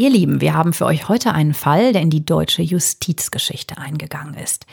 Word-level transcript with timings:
Ihr 0.00 0.10
Lieben, 0.10 0.40
wir 0.40 0.54
haben 0.54 0.72
für 0.72 0.86
euch 0.86 1.08
heute 1.08 1.32
einen 1.32 1.54
Fall, 1.54 1.92
der 1.92 2.02
in 2.02 2.10
die 2.10 2.24
deutsche 2.24 2.62
Justizgeschichte 2.62 3.78
eingegangen 3.78 4.34
ist. 4.34 4.64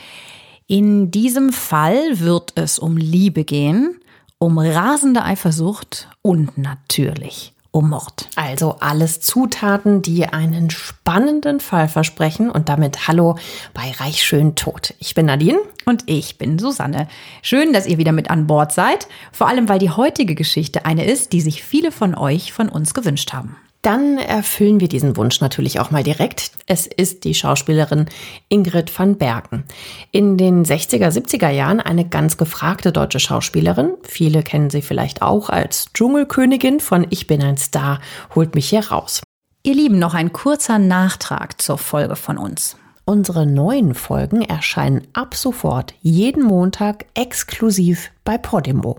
In 0.68 1.10
diesem 1.10 1.52
Fall 1.52 2.20
wird 2.20 2.52
es 2.54 2.78
um 2.78 2.96
Liebe 2.96 3.42
gehen, 3.42 3.98
um 4.38 4.56
rasende 4.56 5.24
Eifersucht 5.24 6.08
und 6.22 6.56
natürlich 6.56 7.54
um 7.72 7.90
Mord. 7.90 8.28
Also 8.36 8.76
alles 8.78 9.18
Zutaten, 9.18 10.00
die 10.00 10.26
einen 10.26 10.70
spannenden 10.70 11.58
Fall 11.58 11.88
versprechen 11.88 12.48
und 12.48 12.68
damit 12.68 13.08
Hallo 13.08 13.36
bei 13.74 13.90
Reich 13.98 14.22
schön 14.22 14.54
tot. 14.54 14.94
Ich 15.00 15.16
bin 15.16 15.26
Nadine 15.26 15.58
und 15.86 16.04
ich 16.06 16.38
bin 16.38 16.60
Susanne. 16.60 17.08
Schön, 17.42 17.72
dass 17.72 17.88
ihr 17.88 17.98
wieder 17.98 18.12
mit 18.12 18.30
an 18.30 18.46
Bord 18.46 18.70
seid, 18.70 19.08
vor 19.32 19.48
allem 19.48 19.68
weil 19.68 19.80
die 19.80 19.90
heutige 19.90 20.36
Geschichte 20.36 20.86
eine 20.86 21.04
ist, 21.04 21.32
die 21.32 21.40
sich 21.40 21.64
viele 21.64 21.90
von 21.90 22.14
euch 22.14 22.52
von 22.52 22.68
uns 22.68 22.94
gewünscht 22.94 23.32
haben 23.32 23.56
dann 23.86 24.18
erfüllen 24.18 24.80
wir 24.80 24.88
diesen 24.88 25.16
Wunsch 25.16 25.40
natürlich 25.40 25.78
auch 25.78 25.92
mal 25.92 26.02
direkt. 26.02 26.50
Es 26.66 26.88
ist 26.88 27.22
die 27.22 27.34
Schauspielerin 27.34 28.06
Ingrid 28.48 28.98
van 28.98 29.16
Bergen. 29.16 29.62
In 30.10 30.36
den 30.36 30.64
60er, 30.64 31.06
70er 31.06 31.50
Jahren 31.50 31.78
eine 31.78 32.04
ganz 32.04 32.36
gefragte 32.36 32.90
deutsche 32.90 33.20
Schauspielerin. 33.20 33.92
Viele 34.02 34.42
kennen 34.42 34.70
sie 34.70 34.82
vielleicht 34.82 35.22
auch 35.22 35.50
als 35.50 35.86
Dschungelkönigin 35.94 36.80
von 36.80 37.06
Ich 37.10 37.28
bin 37.28 37.40
ein 37.44 37.58
Star, 37.58 38.00
holt 38.34 38.56
mich 38.56 38.70
hier 38.70 38.88
raus. 38.88 39.22
Ihr 39.62 39.74
Lieben, 39.74 40.00
noch 40.00 40.14
ein 40.14 40.32
kurzer 40.32 40.80
Nachtrag 40.80 41.62
zur 41.62 41.78
Folge 41.78 42.16
von 42.16 42.38
uns. 42.38 42.76
Unsere 43.04 43.46
neuen 43.46 43.94
Folgen 43.94 44.42
erscheinen 44.42 45.06
ab 45.12 45.36
sofort 45.36 45.94
jeden 46.02 46.42
Montag 46.42 47.06
exklusiv 47.14 48.10
bei 48.24 48.36
Podimo. 48.36 48.98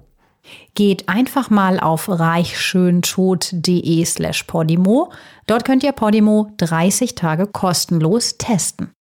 Geht 0.76 1.10
einfach 1.10 1.50
mal 1.50 1.80
auf 1.80 2.10
reichschöntod.de 2.10 4.06
slash 4.06 4.44
Podimo. 4.44 5.12
Dort 5.48 5.66
könnt 5.66 5.84
ihr 5.84 5.92
Podimo 5.92 6.52
30 6.58 7.16
Tage 7.16 7.48
kostenlos 7.48 8.38
testen. 8.38 8.92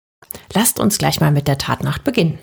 Lasst 0.52 0.80
uns 0.80 0.98
gleich 0.98 1.20
mal 1.20 1.30
mit 1.32 1.48
der 1.48 1.58
Tatnacht 1.58 2.04
beginnen. 2.04 2.38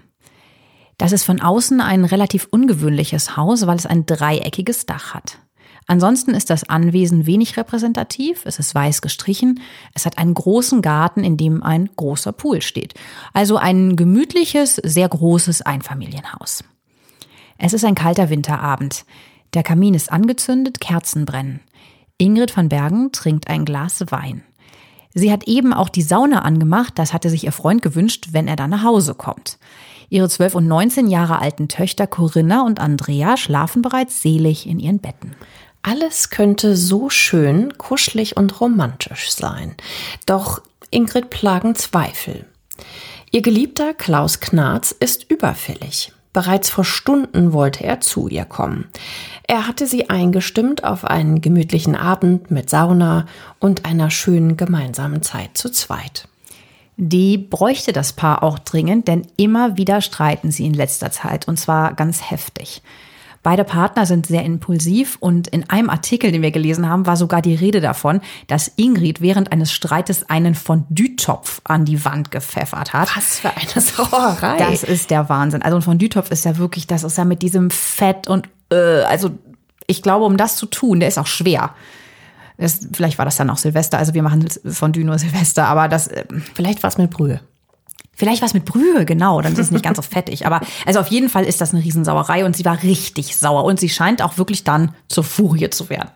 Das 0.99 1.13
ist 1.13 1.25
von 1.25 1.41
außen 1.41 1.81
ein 1.81 2.05
relativ 2.05 2.47
ungewöhnliches 2.51 3.37
Haus, 3.37 3.67
weil 3.67 3.77
es 3.77 3.87
ein 3.87 4.05
dreieckiges 4.07 4.87
Dach 4.87 5.15
hat. 5.15 5.39
Ansonsten 5.87 6.35
ist 6.35 6.51
das 6.51 6.69
Anwesen 6.69 7.27
wenig 7.27 7.57
repräsentativ, 7.57 8.47
es 8.47 8.59
ist 8.59 8.75
weiß 8.75 9.03
gestrichen, 9.03 9.61
es 9.95 10.07
hat 10.07 10.19
einen 10.19 10.35
großen 10.35 10.81
Garten, 10.83 11.25
in 11.25 11.37
dem 11.37 11.63
ein 11.63 11.91
großer 11.97 12.33
Pool 12.33 12.63
steht. 12.63 12.95
Also 13.33 13.57
ein 13.57 13.97
gemütliches, 13.97 14.77
sehr 14.77 15.09
großes 15.09 15.63
Einfamilienhaus. 15.63 16.65
Es 17.59 17.73
ist 17.73 17.85
ein 17.85 17.95
kalter 17.95 18.31
Winterabend. 18.31 19.05
Der 19.55 19.63
Kamin 19.63 19.95
ist 19.95 20.11
angezündet, 20.11 20.81
Kerzen 20.81 21.25
brennen. 21.25 21.61
Ingrid 22.19 22.57
van 22.57 22.69
Bergen 22.69 23.13
trinkt 23.13 23.49
ein 23.49 23.65
Glas 23.65 24.05
Wein. 24.09 24.43
Sie 25.15 25.31
hat 25.31 25.45
eben 25.45 25.75
auch 25.75 25.89
die 25.89 26.03
Sauna 26.03 26.43
angemacht, 26.43 26.95
das 26.99 27.13
hatte 27.13 27.29
sich 27.29 27.45
ihr 27.45 27.53
Freund 27.53 27.83
gewünscht, 27.83 28.29
wenn 28.33 28.49
er 28.49 28.57
dann 28.57 28.71
nach 28.71 28.83
Hause 28.83 29.15
kommt. 29.15 29.59
Ihre 30.09 30.29
12 30.29 30.55
und 30.57 30.67
19 30.67 31.09
Jahre 31.09 31.39
alten 31.41 31.69
Töchter 31.69 32.07
Corinna 32.07 32.65
und 32.65 32.81
Andrea 32.81 33.37
schlafen 33.37 33.83
bereits 33.83 34.23
selig 34.23 34.67
in 34.67 34.79
ihren 34.79 35.01
Betten. 35.01 35.35
Alles 35.83 36.31
könnte 36.31 36.77
so 36.77 37.11
schön, 37.11 37.77
kuschelig 37.77 38.37
und 38.37 38.61
romantisch 38.61 39.33
sein. 39.33 39.75
Doch 40.27 40.63
Ingrid 40.91 41.31
plagen 41.31 41.75
Zweifel. 41.75 42.47
Ihr 43.31 43.43
Geliebter 43.43 43.93
Klaus 43.95 44.41
Knarz 44.41 44.95
ist 44.99 45.29
überfällig. 45.31 46.13
Bereits 46.33 46.71
vor 46.71 46.85
Stunden 46.85 47.53
wollte 47.53 47.85
er 47.85 48.01
zu 48.01 48.29
ihr 48.29 48.45
kommen. 48.45 48.89
Er 49.47 49.67
hatte 49.67 49.87
sie 49.87 50.09
eingestimmt 50.09 50.85
auf 50.85 51.05
einen 51.05 51.41
gemütlichen 51.41 51.97
Abend 51.97 52.51
mit 52.51 52.71
Sauna 52.71 53.27
und 53.59 53.85
einer 53.85 54.11
schönen 54.11 54.57
gemeinsamen 54.57 55.23
Zeit 55.23 55.59
zu 55.59 55.71
zweit. 55.71 56.29
Die 56.97 57.39
bräuchte 57.39 57.93
das 57.93 58.13
Paar 58.13 58.43
auch 58.43 58.59
dringend, 58.59 59.09
denn 59.09 59.27
immer 59.37 59.77
wieder 59.77 60.01
streiten 60.01 60.51
sie 60.51 60.67
in 60.67 60.75
letzter 60.75 61.11
Zeit 61.11 61.49
und 61.49 61.59
zwar 61.59 61.95
ganz 61.95 62.31
heftig. 62.31 62.83
Beide 63.43 63.65
Partner 63.65 64.07
sind 64.07 64.27
sehr 64.27 64.45
impulsiv 64.45 65.17
und 65.19 65.49
in 65.49 65.69
einem 65.69 65.91
Artikel, 65.91 66.31
den 66.31 66.43
wir 66.43 66.53
gelesen 66.53 66.89
haben, 66.89 67.07
war 67.07 67.17
sogar 67.17 67.43
die 67.43 67.55
Rede 67.55 67.81
davon, 67.81 68.21
dass 68.47 68.73
Ingrid 68.77 69.21
während 69.21 69.51
eines 69.51 69.73
Streites 69.73 70.31
einen 70.31 70.55
Fondue-Topf 70.55 71.61
an 71.65 71.85
die 71.85 72.05
Wand 72.05 72.31
gepfeffert 72.31 72.93
hat. 72.93 73.17
Was 73.17 73.41
für 73.41 73.51
eine 73.51 73.81
Sauerei. 73.81 74.59
Das 74.59 74.85
ist 74.85 75.11
der 75.11 75.29
Wahnsinn. 75.29 75.63
Also 75.63 75.77
ein 75.77 75.83
Fondue-Topf 75.83 76.31
ist 76.31 76.45
ja 76.45 76.57
wirklich, 76.57 76.87
das 76.87 77.03
ist 77.03 77.19
ja 77.19 77.25
mit 77.25 77.43
diesem 77.43 77.71
Fett 77.71 78.29
und 78.29 78.49
äh, 78.71 79.03
also 79.03 79.31
ich 79.89 80.03
glaube, 80.03 80.25
um 80.25 80.37
das 80.37 80.57
zu 80.57 80.67
tun, 80.67 81.01
der 81.01 81.09
ist 81.09 81.19
auch 81.19 81.27
schwer. 81.27 81.75
Das, 82.59 82.81
vielleicht 82.93 83.19
war 83.19 83.25
das 83.25 83.37
dann 83.37 83.51
auch 83.51 83.57
Silvester. 83.57 83.99
Also 83.99 84.15
wir 84.15 84.23
machen 84.23 84.47
Fondue 84.67 85.05
nur 85.05 85.19
Silvester, 85.19 85.67
aber 85.67 85.89
das. 85.89 86.07
Äh, 86.07 86.25
vielleicht 86.55 86.83
war 86.83 86.89
es 86.89 86.99
mit 86.99 87.11
Brühe. 87.11 87.41
Vielleicht 88.15 88.43
was 88.43 88.55
mit 88.55 88.65
Brühe, 88.65 89.05
genau, 89.05 89.41
dann 89.41 89.53
ist 89.55 89.59
es 89.59 89.71
nicht 89.71 89.85
ganz 89.85 89.97
so 89.97 90.03
fettig. 90.03 90.47
Aber 90.47 90.61
also 90.85 91.01
auf 91.01 91.09
jeden 91.09 91.29
Fall 91.29 91.45
ist 91.45 91.61
das 91.61 91.73
eine 91.73 91.83
Riesensauerei 91.83 92.45
und 92.45 92.55
sie 92.57 92.65
war 92.65 92.83
richtig 92.83 93.37
sauer 93.37 93.65
und 93.65 93.81
sie 93.81 93.89
scheint 93.89 94.23
auch 94.23 94.37
wirklich 94.39 94.65
dann 94.65 94.95
zur 95.09 95.25
Furie 95.25 95.71
zu 95.71 95.89
werden. 95.89 96.11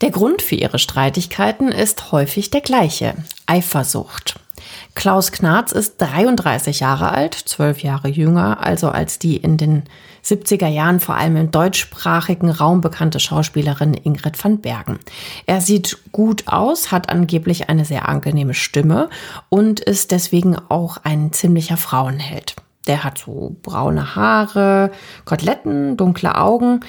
Der 0.00 0.10
Grund 0.10 0.42
für 0.42 0.56
ihre 0.56 0.78
Streitigkeiten 0.78 1.68
ist 1.68 2.12
häufig 2.12 2.50
der 2.50 2.60
gleiche. 2.60 3.14
Eifersucht. 3.46 4.38
Klaus 4.94 5.32
Knarz 5.32 5.72
ist 5.72 5.96
33 5.98 6.80
Jahre 6.80 7.10
alt, 7.12 7.34
zwölf 7.34 7.82
Jahre 7.82 8.08
jünger, 8.08 8.64
also 8.64 8.88
als 8.88 9.18
die 9.18 9.36
in 9.36 9.56
den 9.56 9.84
70er 10.24 10.66
Jahren 10.66 11.00
vor 11.00 11.16
allem 11.16 11.36
im 11.36 11.50
deutschsprachigen 11.50 12.50
Raum 12.50 12.80
bekannte 12.80 13.20
Schauspielerin 13.20 13.94
Ingrid 13.94 14.42
van 14.42 14.60
Bergen. 14.60 14.98
Er 15.46 15.60
sieht 15.60 15.98
gut 16.12 16.48
aus, 16.48 16.90
hat 16.90 17.08
angeblich 17.08 17.68
eine 17.68 17.84
sehr 17.84 18.08
angenehme 18.08 18.54
Stimme 18.54 19.08
und 19.48 19.80
ist 19.80 20.10
deswegen 20.10 20.56
auch 20.68 20.98
ein 21.04 21.32
ziemlicher 21.32 21.76
Frauenheld. 21.76 22.56
Der 22.86 23.04
hat 23.04 23.18
so 23.18 23.56
braune 23.62 24.14
Haare, 24.14 24.92
Koteletten, 25.24 25.96
dunkle 25.96 26.36
Augen, 26.36 26.80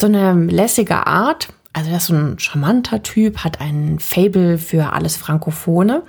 so 0.00 0.06
eine 0.06 0.34
lässige 0.34 1.06
Art. 1.06 1.48
Also 1.74 1.90
er 1.90 1.96
ist 1.98 2.06
so 2.06 2.14
ein 2.14 2.38
charmanter 2.38 3.02
Typ, 3.02 3.38
hat 3.38 3.60
ein 3.60 3.98
Fable 3.98 4.58
für 4.58 4.92
alles 4.92 5.16
Frankophone. 5.16 6.02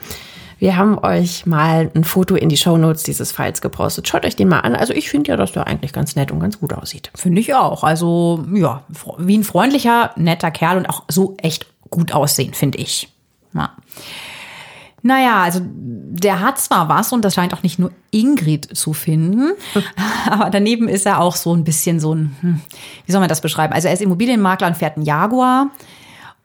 Wir 0.63 0.77
haben 0.77 0.97
euch 0.97 1.45
mal 1.45 1.91
ein 1.93 2.05
Foto 2.05 2.35
in 2.35 2.47
die 2.47 2.55
Shownotes 2.55 3.03
dieses 3.03 3.33
Falls 3.33 3.59
gepostet. 3.59 4.07
Schaut 4.07 4.23
euch 4.23 4.37
den 4.37 4.47
mal 4.47 4.61
an. 4.61 4.77
Also 4.77 4.93
ich 4.93 5.09
finde 5.09 5.31
ja, 5.31 5.35
dass 5.35 5.51
der 5.51 5.67
eigentlich 5.67 5.91
ganz 5.91 6.15
nett 6.15 6.31
und 6.31 6.39
ganz 6.39 6.57
gut 6.57 6.71
aussieht. 6.71 7.11
Finde 7.15 7.41
ich 7.41 7.53
auch. 7.53 7.83
Also 7.83 8.45
ja, 8.53 8.81
wie 9.17 9.37
ein 9.37 9.43
freundlicher, 9.43 10.11
netter 10.15 10.51
Kerl 10.51 10.77
und 10.77 10.85
auch 10.85 11.03
so 11.09 11.35
echt 11.39 11.65
gut 11.89 12.13
aussehen, 12.13 12.53
finde 12.53 12.77
ich. 12.77 13.09
Ja. 13.53 13.71
Naja, 15.01 15.43
also 15.43 15.59
der 15.65 16.39
hat 16.39 16.57
zwar 16.59 16.87
was 16.87 17.11
und 17.11 17.25
das 17.25 17.33
scheint 17.33 17.53
auch 17.53 17.63
nicht 17.63 17.77
nur 17.77 17.91
Ingrid 18.11 18.77
zu 18.77 18.93
finden, 18.93 19.51
aber 20.31 20.49
daneben 20.49 20.87
ist 20.87 21.05
er 21.05 21.19
auch 21.19 21.35
so 21.35 21.53
ein 21.53 21.65
bisschen 21.65 21.99
so 21.99 22.15
ein, 22.15 22.37
hm, 22.39 22.61
wie 23.05 23.11
soll 23.11 23.19
man 23.19 23.27
das 23.27 23.41
beschreiben? 23.41 23.73
Also 23.73 23.89
er 23.89 23.95
ist 23.95 24.01
Immobilienmakler 24.01 24.67
und 24.67 24.77
fährt 24.77 24.95
einen 24.95 25.05
Jaguar. 25.05 25.71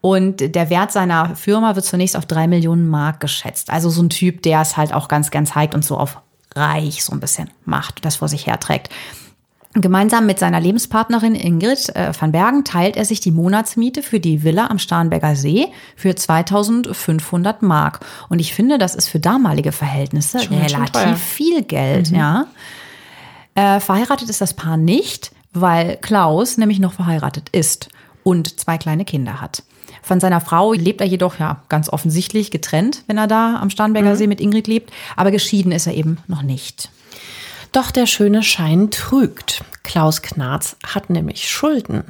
Und 0.00 0.54
der 0.54 0.70
Wert 0.70 0.92
seiner 0.92 1.34
Firma 1.34 1.74
wird 1.74 1.84
zunächst 1.84 2.16
auf 2.16 2.26
drei 2.26 2.46
Millionen 2.46 2.88
Mark 2.88 3.20
geschätzt. 3.20 3.70
Also 3.70 3.90
so 3.90 4.02
ein 4.02 4.10
Typ, 4.10 4.42
der 4.42 4.60
es 4.60 4.76
halt 4.76 4.94
auch 4.94 5.08
ganz, 5.08 5.30
ganz 5.30 5.54
heigt 5.54 5.74
und 5.74 5.84
so 5.84 5.96
auf 5.96 6.18
reich 6.54 7.04
so 7.04 7.12
ein 7.12 7.20
bisschen 7.20 7.50
macht, 7.64 8.04
das 8.04 8.16
vor 8.16 8.28
sich 8.28 8.46
herträgt. 8.46 8.90
Gemeinsam 9.74 10.24
mit 10.24 10.38
seiner 10.38 10.60
Lebenspartnerin 10.60 11.34
Ingrid 11.34 11.94
äh, 11.94 12.12
van 12.18 12.32
Bergen 12.32 12.64
teilt 12.64 12.96
er 12.96 13.04
sich 13.04 13.20
die 13.20 13.30
Monatsmiete 13.30 14.02
für 14.02 14.18
die 14.18 14.42
Villa 14.42 14.68
am 14.68 14.78
Starnberger 14.78 15.36
See 15.36 15.66
für 15.94 16.14
2500 16.14 17.62
Mark. 17.62 18.00
Und 18.28 18.38
ich 18.38 18.54
finde, 18.54 18.78
das 18.78 18.94
ist 18.94 19.08
für 19.08 19.20
damalige 19.20 19.72
Verhältnisse 19.72 20.40
Schon- 20.40 20.56
relativ 20.56 21.18
viel 21.18 21.62
Geld, 21.62 22.08
ja. 22.10 22.46
Äh, 23.54 23.80
verheiratet 23.80 24.30
ist 24.30 24.40
das 24.40 24.54
Paar 24.54 24.76
nicht, 24.76 25.32
weil 25.52 25.96
Klaus 25.96 26.56
nämlich 26.56 26.78
noch 26.78 26.94
verheiratet 26.94 27.50
ist 27.50 27.88
und 28.24 28.58
zwei 28.58 28.78
kleine 28.78 29.04
Kinder 29.04 29.40
hat. 29.40 29.62
Von 30.08 30.20
seiner 30.20 30.40
Frau 30.40 30.72
lebt 30.72 31.02
er 31.02 31.06
jedoch 31.06 31.38
ja 31.38 31.60
ganz 31.68 31.90
offensichtlich 31.90 32.50
getrennt, 32.50 33.04
wenn 33.08 33.18
er 33.18 33.26
da 33.26 33.56
am 33.60 33.68
Starnberger 33.68 34.16
See 34.16 34.26
mit 34.26 34.40
Ingrid 34.40 34.66
lebt. 34.66 34.90
Aber 35.16 35.30
geschieden 35.30 35.70
ist 35.70 35.86
er 35.86 35.92
eben 35.92 36.16
noch 36.28 36.40
nicht. 36.40 36.88
Doch 37.72 37.90
der 37.90 38.06
schöne 38.06 38.42
Schein 38.42 38.90
trügt. 38.90 39.62
Klaus 39.82 40.22
Knarz 40.22 40.76
hat 40.86 41.10
nämlich 41.10 41.50
Schulden. 41.50 42.04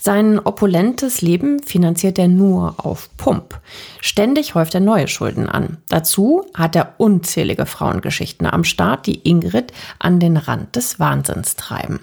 Sein 0.00 0.38
opulentes 0.38 1.20
Leben 1.20 1.62
finanziert 1.62 2.18
er 2.18 2.28
nur 2.28 2.76
auf 2.78 3.10
Pump. 3.18 3.60
Ständig 4.00 4.54
häuft 4.54 4.74
er 4.74 4.80
neue 4.80 5.06
Schulden 5.08 5.46
an. 5.46 5.76
Dazu 5.90 6.46
hat 6.54 6.74
er 6.74 6.94
unzählige 6.96 7.66
Frauengeschichten 7.66 8.46
am 8.46 8.64
Start, 8.64 9.04
die 9.06 9.20
Ingrid 9.28 9.70
an 9.98 10.18
den 10.18 10.38
Rand 10.38 10.76
des 10.76 10.98
Wahnsinns 10.98 11.56
treiben. 11.56 12.00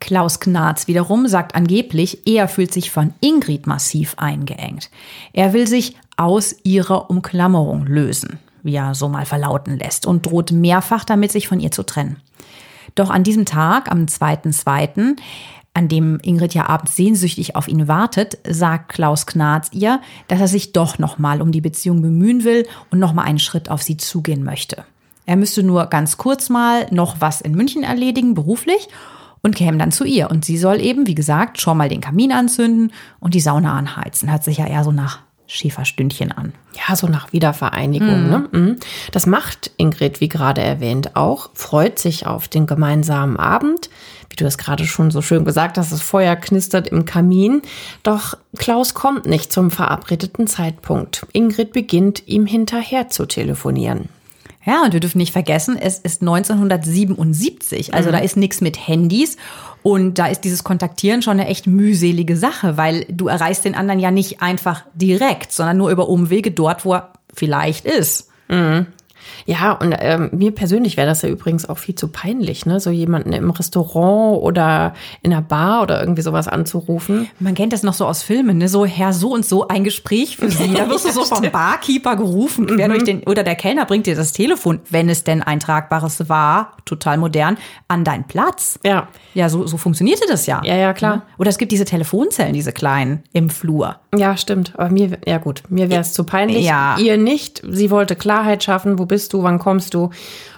Klaus 0.00 0.40
Knarz 0.40 0.86
wiederum 0.86 1.26
sagt 1.26 1.54
angeblich, 1.54 2.26
er 2.26 2.48
fühlt 2.48 2.72
sich 2.72 2.90
von 2.90 3.14
Ingrid 3.20 3.66
massiv 3.66 4.14
eingeengt. 4.16 4.90
Er 5.32 5.52
will 5.52 5.66
sich 5.66 5.96
aus 6.16 6.54
ihrer 6.62 7.10
Umklammerung 7.10 7.86
lösen, 7.86 8.38
wie 8.62 8.74
er 8.74 8.94
so 8.94 9.08
mal 9.08 9.26
verlauten 9.26 9.78
lässt, 9.78 10.06
und 10.06 10.26
droht 10.26 10.52
mehrfach 10.52 11.04
damit, 11.04 11.32
sich 11.32 11.48
von 11.48 11.60
ihr 11.60 11.70
zu 11.70 11.82
trennen. 11.82 12.16
Doch 12.94 13.10
an 13.10 13.24
diesem 13.24 13.44
Tag, 13.44 13.90
am 13.90 14.06
2.2., 14.06 15.16
an 15.74 15.88
dem 15.88 16.18
Ingrid 16.22 16.54
ja 16.54 16.68
abends 16.68 16.96
sehnsüchtig 16.96 17.54
auf 17.54 17.68
ihn 17.68 17.86
wartet, 17.86 18.38
sagt 18.48 18.88
Klaus 18.88 19.26
Knarz 19.26 19.68
ihr, 19.72 20.00
dass 20.26 20.40
er 20.40 20.48
sich 20.48 20.72
doch 20.72 20.98
nochmal 20.98 21.40
um 21.40 21.52
die 21.52 21.60
Beziehung 21.60 22.02
bemühen 22.02 22.42
will 22.42 22.66
und 22.90 22.98
nochmal 22.98 23.26
einen 23.26 23.38
Schritt 23.38 23.68
auf 23.68 23.82
sie 23.82 23.96
zugehen 23.96 24.42
möchte. 24.42 24.84
Er 25.24 25.36
müsste 25.36 25.62
nur 25.62 25.86
ganz 25.86 26.16
kurz 26.16 26.48
mal 26.48 26.88
noch 26.90 27.20
was 27.20 27.40
in 27.40 27.52
München 27.52 27.84
erledigen, 27.84 28.34
beruflich, 28.34 28.88
und 29.42 29.54
käme 29.54 29.78
dann 29.78 29.92
zu 29.92 30.04
ihr. 30.04 30.30
Und 30.30 30.44
sie 30.44 30.58
soll 30.58 30.80
eben, 30.80 31.06
wie 31.06 31.14
gesagt, 31.14 31.60
schon 31.60 31.76
mal 31.76 31.88
den 31.88 32.00
Kamin 32.00 32.32
anzünden 32.32 32.92
und 33.20 33.34
die 33.34 33.40
Sauna 33.40 33.76
anheizen. 33.76 34.30
Hört 34.30 34.44
sich 34.44 34.58
ja 34.58 34.66
eher 34.66 34.84
so 34.84 34.92
nach 34.92 35.20
Schäferstündchen 35.48 36.30
an. 36.30 36.52
Ja, 36.74 36.94
so 36.94 37.08
nach 37.08 37.32
Wiedervereinigung. 37.32 38.28
Ne? 38.28 38.48
Mhm. 38.52 38.76
Das 39.12 39.26
macht 39.26 39.70
Ingrid, 39.78 40.20
wie 40.20 40.28
gerade 40.28 40.60
erwähnt, 40.60 41.16
auch, 41.16 41.50
freut 41.54 41.98
sich 41.98 42.26
auf 42.26 42.48
den 42.48 42.66
gemeinsamen 42.66 43.38
Abend. 43.38 43.88
Wie 44.28 44.36
du 44.36 44.44
es 44.44 44.58
gerade 44.58 44.84
schon 44.84 45.10
so 45.10 45.22
schön 45.22 45.46
gesagt 45.46 45.78
hast, 45.78 45.90
das 45.90 46.02
Feuer 46.02 46.36
knistert 46.36 46.88
im 46.88 47.06
Kamin. 47.06 47.62
Doch 48.02 48.36
Klaus 48.58 48.92
kommt 48.92 49.24
nicht 49.24 49.50
zum 49.50 49.70
verabredeten 49.70 50.46
Zeitpunkt. 50.46 51.26
Ingrid 51.32 51.72
beginnt, 51.72 52.28
ihm 52.28 52.44
hinterher 52.44 53.08
zu 53.08 53.24
telefonieren. 53.24 54.10
Ja, 54.68 54.82
und 54.84 54.92
wir 54.92 55.00
dürfen 55.00 55.16
nicht 55.16 55.32
vergessen, 55.32 55.78
es 55.80 55.98
ist 55.98 56.20
1977, 56.20 57.94
also 57.94 58.10
da 58.10 58.18
ist 58.18 58.36
nichts 58.36 58.60
mit 58.60 58.86
Handys. 58.86 59.38
Und 59.82 60.18
da 60.18 60.26
ist 60.26 60.42
dieses 60.44 60.62
Kontaktieren 60.62 61.22
schon 61.22 61.40
eine 61.40 61.48
echt 61.48 61.66
mühselige 61.66 62.36
Sache, 62.36 62.76
weil 62.76 63.06
du 63.08 63.28
erreichst 63.28 63.64
den 63.64 63.74
anderen 63.74 63.98
ja 63.98 64.10
nicht 64.10 64.42
einfach 64.42 64.84
direkt, 64.92 65.52
sondern 65.52 65.78
nur 65.78 65.90
über 65.90 66.10
Umwege 66.10 66.50
dort, 66.50 66.84
wo 66.84 66.92
er 66.92 67.14
vielleicht 67.32 67.86
ist. 67.86 68.28
Ja, 69.46 69.72
und 69.72 69.94
ähm, 69.98 70.30
mir 70.32 70.52
persönlich 70.52 70.96
wäre 70.96 71.06
das 71.06 71.22
ja 71.22 71.28
übrigens 71.28 71.68
auch 71.68 71.78
viel 71.78 71.94
zu 71.94 72.08
peinlich, 72.08 72.66
ne? 72.66 72.80
So 72.80 72.90
jemanden 72.90 73.32
im 73.32 73.50
Restaurant 73.50 74.42
oder 74.42 74.94
in 75.22 75.32
einer 75.32 75.42
Bar 75.42 75.82
oder 75.82 76.00
irgendwie 76.00 76.22
sowas 76.22 76.48
anzurufen. 76.48 77.28
Man 77.38 77.54
kennt 77.54 77.72
das 77.72 77.82
noch 77.82 77.94
so 77.94 78.06
aus 78.06 78.22
Filmen, 78.22 78.58
ne? 78.58 78.68
So 78.68 78.84
Herr 78.86 79.12
so 79.12 79.32
und 79.32 79.44
so 79.44 79.68
ein 79.68 79.84
Gespräch 79.84 80.36
für 80.36 80.50
Sie. 80.50 80.72
Da 80.74 80.88
wirst 80.88 81.06
du 81.06 81.12
so 81.12 81.24
vom 81.24 81.50
Barkeeper 81.50 82.16
gerufen, 82.16 82.66
quer 82.66 82.88
durch 82.88 83.04
den 83.04 83.22
oder 83.24 83.42
der 83.42 83.54
Kellner 83.54 83.84
bringt 83.84 84.06
dir 84.06 84.16
das 84.16 84.32
Telefon, 84.32 84.80
wenn 84.90 85.08
es 85.08 85.24
denn 85.24 85.42
ein 85.42 85.60
tragbares 85.60 86.28
war, 86.28 86.76
total 86.84 87.18
modern, 87.18 87.58
an 87.88 88.04
deinen 88.04 88.24
Platz. 88.24 88.78
Ja. 88.84 89.08
Ja, 89.34 89.48
so, 89.48 89.66
so 89.66 89.76
funktionierte 89.76 90.24
das 90.28 90.46
ja. 90.46 90.60
Ja, 90.64 90.76
ja, 90.76 90.92
klar. 90.92 91.16
Ne? 91.16 91.22
Oder 91.38 91.50
es 91.50 91.58
gibt 91.58 91.72
diese 91.72 91.84
Telefonzellen, 91.84 92.52
diese 92.52 92.72
kleinen 92.72 93.22
im 93.32 93.50
Flur. 93.50 93.96
Ja, 94.16 94.38
stimmt. 94.38 94.72
Aber 94.76 94.88
mir, 94.88 95.18
ja 95.26 95.36
gut, 95.36 95.64
mir 95.68 95.90
wäre 95.90 96.00
es 96.00 96.14
zu 96.14 96.24
peinlich. 96.24 96.64
Ja. 96.64 96.96
Ihr 96.98 97.18
nicht. 97.18 97.62
Sie 97.68 97.90
wollte 97.90 98.16
Klarheit 98.16 98.64
schaffen. 98.64 98.98
Wo 98.98 99.04
bist 99.04 99.34
du? 99.34 99.42
Wann 99.42 99.58
kommst 99.58 99.92
du? 99.92 100.10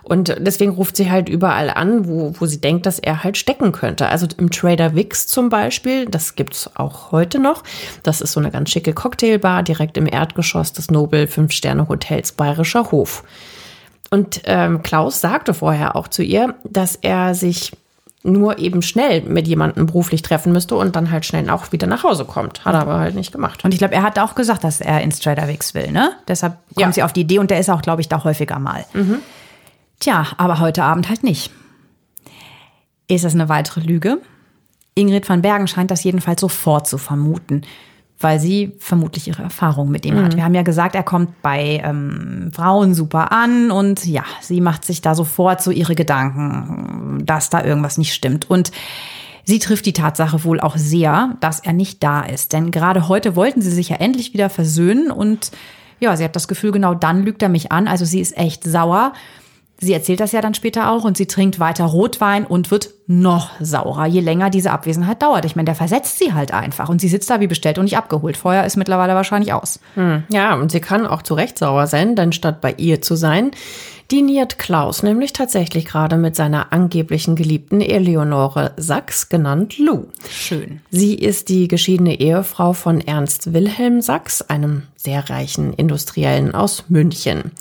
Und 0.04 0.36
deswegen 0.38 0.72
ruft 0.72 0.96
sie 0.96 1.10
halt 1.10 1.28
überall 1.28 1.70
an, 1.70 2.06
wo, 2.06 2.32
wo 2.38 2.46
sie 2.46 2.60
denkt, 2.60 2.86
dass 2.86 2.98
er 2.98 3.24
halt 3.24 3.36
stecken 3.36 3.72
könnte. 3.72 4.08
Also 4.08 4.26
im 4.38 4.50
Trader 4.50 4.94
Wix 4.94 5.26
zum 5.26 5.48
Beispiel, 5.48 6.06
das 6.06 6.36
gibt's 6.36 6.70
auch 6.76 7.10
heute 7.10 7.38
noch. 7.40 7.64
Das 8.02 8.20
ist 8.20 8.32
so 8.32 8.40
eine 8.40 8.50
ganz 8.50 8.70
schicke 8.70 8.92
Cocktailbar 8.92 9.62
direkt 9.62 9.96
im 9.96 10.06
Erdgeschoss 10.06 10.72
des 10.72 10.90
Nobel 10.90 11.26
Fünf-Sterne-Hotels 11.26 12.32
Bayerischer 12.32 12.90
Hof. 12.92 13.24
Und 14.10 14.42
ähm, 14.44 14.82
Klaus 14.82 15.20
sagte 15.20 15.54
vorher 15.54 15.96
auch 15.96 16.08
zu 16.08 16.22
ihr, 16.22 16.54
dass 16.64 16.96
er 16.96 17.34
sich 17.34 17.72
nur 18.22 18.58
eben 18.58 18.82
schnell 18.82 19.22
mit 19.22 19.48
jemandem 19.48 19.86
beruflich 19.86 20.20
treffen 20.22 20.52
müsste 20.52 20.76
und 20.76 20.94
dann 20.94 21.10
halt 21.10 21.24
schnell 21.24 21.48
auch 21.48 21.72
wieder 21.72 21.86
nach 21.86 22.04
Hause 22.04 22.24
kommt. 22.26 22.64
Hat 22.66 22.74
er 22.74 22.82
aber 22.82 22.98
halt 22.98 23.14
nicht 23.14 23.32
gemacht. 23.32 23.64
Und 23.64 23.72
ich 23.72 23.78
glaube, 23.78 23.94
er 23.94 24.02
hat 24.02 24.18
auch 24.18 24.34
gesagt, 24.34 24.62
dass 24.64 24.80
er 24.82 25.00
ins 25.00 25.20
Trader 25.20 25.48
Wix 25.48 25.72
will, 25.74 25.90
ne? 25.90 26.12
Deshalb 26.28 26.58
kommt 26.74 26.78
Ja. 26.80 26.92
sie 26.92 27.02
auf 27.02 27.12
die 27.14 27.22
Idee 27.22 27.38
und 27.38 27.50
der 27.50 27.58
ist 27.60 27.70
auch, 27.70 27.80
glaube 27.82 28.02
ich, 28.02 28.08
da 28.08 28.22
häufiger 28.22 28.58
mal. 28.58 28.84
Tja, 30.00 30.26
aber 30.36 30.60
heute 30.60 30.82
Abend 30.84 31.08
halt 31.08 31.22
nicht. 31.24 31.50
Ist 33.08 33.24
das 33.24 33.34
eine 33.34 33.48
weitere 33.48 33.80
Lüge? 33.80 34.18
Ingrid 34.94 35.28
van 35.28 35.40
Bergen 35.42 35.66
scheint 35.66 35.90
das 35.90 36.04
jedenfalls 36.04 36.40
sofort 36.40 36.86
zu 36.86 36.98
vermuten, 36.98 37.62
weil 38.20 38.38
sie 38.38 38.72
vermutlich 38.78 39.28
ihre 39.28 39.42
Erfahrung 39.42 39.90
mit 39.90 40.04
ihm 40.04 40.22
hat. 40.22 40.36
Wir 40.36 40.44
haben 40.44 40.54
ja 40.54 40.62
gesagt, 40.62 40.94
er 40.94 41.02
kommt 41.02 41.40
bei 41.42 41.80
ähm, 41.82 42.50
Frauen 42.54 42.94
super 42.94 43.32
an 43.32 43.70
und 43.70 44.04
ja, 44.06 44.24
sie 44.40 44.60
macht 44.60 44.84
sich 44.84 45.00
da 45.00 45.14
sofort 45.14 45.62
so 45.62 45.70
ihre 45.70 45.94
Gedanken, 45.94 47.22
dass 47.24 47.48
da 47.48 47.64
irgendwas 47.64 47.98
nicht 47.98 48.12
stimmt. 48.12 48.48
Und 48.48 48.72
Sie 49.44 49.58
trifft 49.58 49.86
die 49.86 49.92
Tatsache 49.92 50.44
wohl 50.44 50.60
auch 50.60 50.76
sehr, 50.76 51.36
dass 51.40 51.58
er 51.58 51.72
nicht 51.72 52.04
da 52.04 52.20
ist. 52.20 52.52
Denn 52.52 52.70
gerade 52.70 53.08
heute 53.08 53.34
wollten 53.34 53.62
sie 53.62 53.72
sich 53.72 53.88
ja 53.88 53.96
endlich 53.96 54.32
wieder 54.32 54.48
versöhnen 54.48 55.10
und 55.10 55.50
ja, 55.98 56.16
sie 56.16 56.22
hat 56.22 56.36
das 56.36 56.46
Gefühl, 56.46 56.70
genau 56.70 56.94
dann 56.94 57.24
lügt 57.24 57.42
er 57.42 57.48
mich 57.48 57.72
an. 57.72 57.88
Also 57.88 58.04
sie 58.04 58.20
ist 58.20 58.36
echt 58.36 58.62
sauer. 58.62 59.12
Sie 59.82 59.94
erzählt 59.94 60.20
das 60.20 60.32
ja 60.32 60.42
dann 60.42 60.52
später 60.52 60.90
auch 60.90 61.04
und 61.04 61.16
sie 61.16 61.26
trinkt 61.26 61.58
weiter 61.58 61.86
Rotwein 61.86 62.44
und 62.44 62.70
wird 62.70 62.90
noch 63.06 63.50
saurer, 63.60 64.06
je 64.06 64.20
länger 64.20 64.50
diese 64.50 64.70
Abwesenheit 64.72 65.22
dauert. 65.22 65.46
Ich 65.46 65.56
meine, 65.56 65.64
der 65.64 65.74
versetzt 65.74 66.18
sie 66.18 66.34
halt 66.34 66.52
einfach 66.52 66.90
und 66.90 67.00
sie 67.00 67.08
sitzt 67.08 67.30
da 67.30 67.40
wie 67.40 67.46
bestellt 67.46 67.78
und 67.78 67.84
nicht 67.84 67.96
abgeholt. 67.96 68.36
Feuer 68.36 68.64
ist 68.64 68.76
mittlerweile 68.76 69.14
wahrscheinlich 69.14 69.54
aus. 69.54 69.80
Ja, 70.30 70.54
und 70.54 70.70
sie 70.70 70.80
kann 70.80 71.06
auch 71.06 71.22
zu 71.22 71.34
Recht 71.34 71.58
sauer 71.58 71.86
sein, 71.86 72.14
denn 72.14 72.32
statt 72.32 72.60
bei 72.60 72.74
ihr 72.76 73.00
zu 73.00 73.16
sein, 73.16 73.52
diniert 74.12 74.58
Klaus 74.58 75.02
nämlich 75.02 75.32
tatsächlich 75.32 75.86
gerade 75.86 76.16
mit 76.18 76.36
seiner 76.36 76.72
angeblichen 76.72 77.34
Geliebten 77.34 77.80
Eleonore 77.80 78.72
Sachs, 78.76 79.28
genannt 79.28 79.78
Lou. 79.78 80.08
Schön. 80.28 80.80
Sie 80.90 81.14
ist 81.14 81.48
die 81.48 81.68
geschiedene 81.68 82.20
Ehefrau 82.20 82.74
von 82.74 83.00
Ernst 83.00 83.54
Wilhelm 83.54 84.02
Sachs, 84.02 84.42
einem 84.42 84.82
sehr 84.96 85.30
reichen 85.30 85.72
Industriellen 85.72 86.54
aus 86.54 86.84
München. 86.88 87.52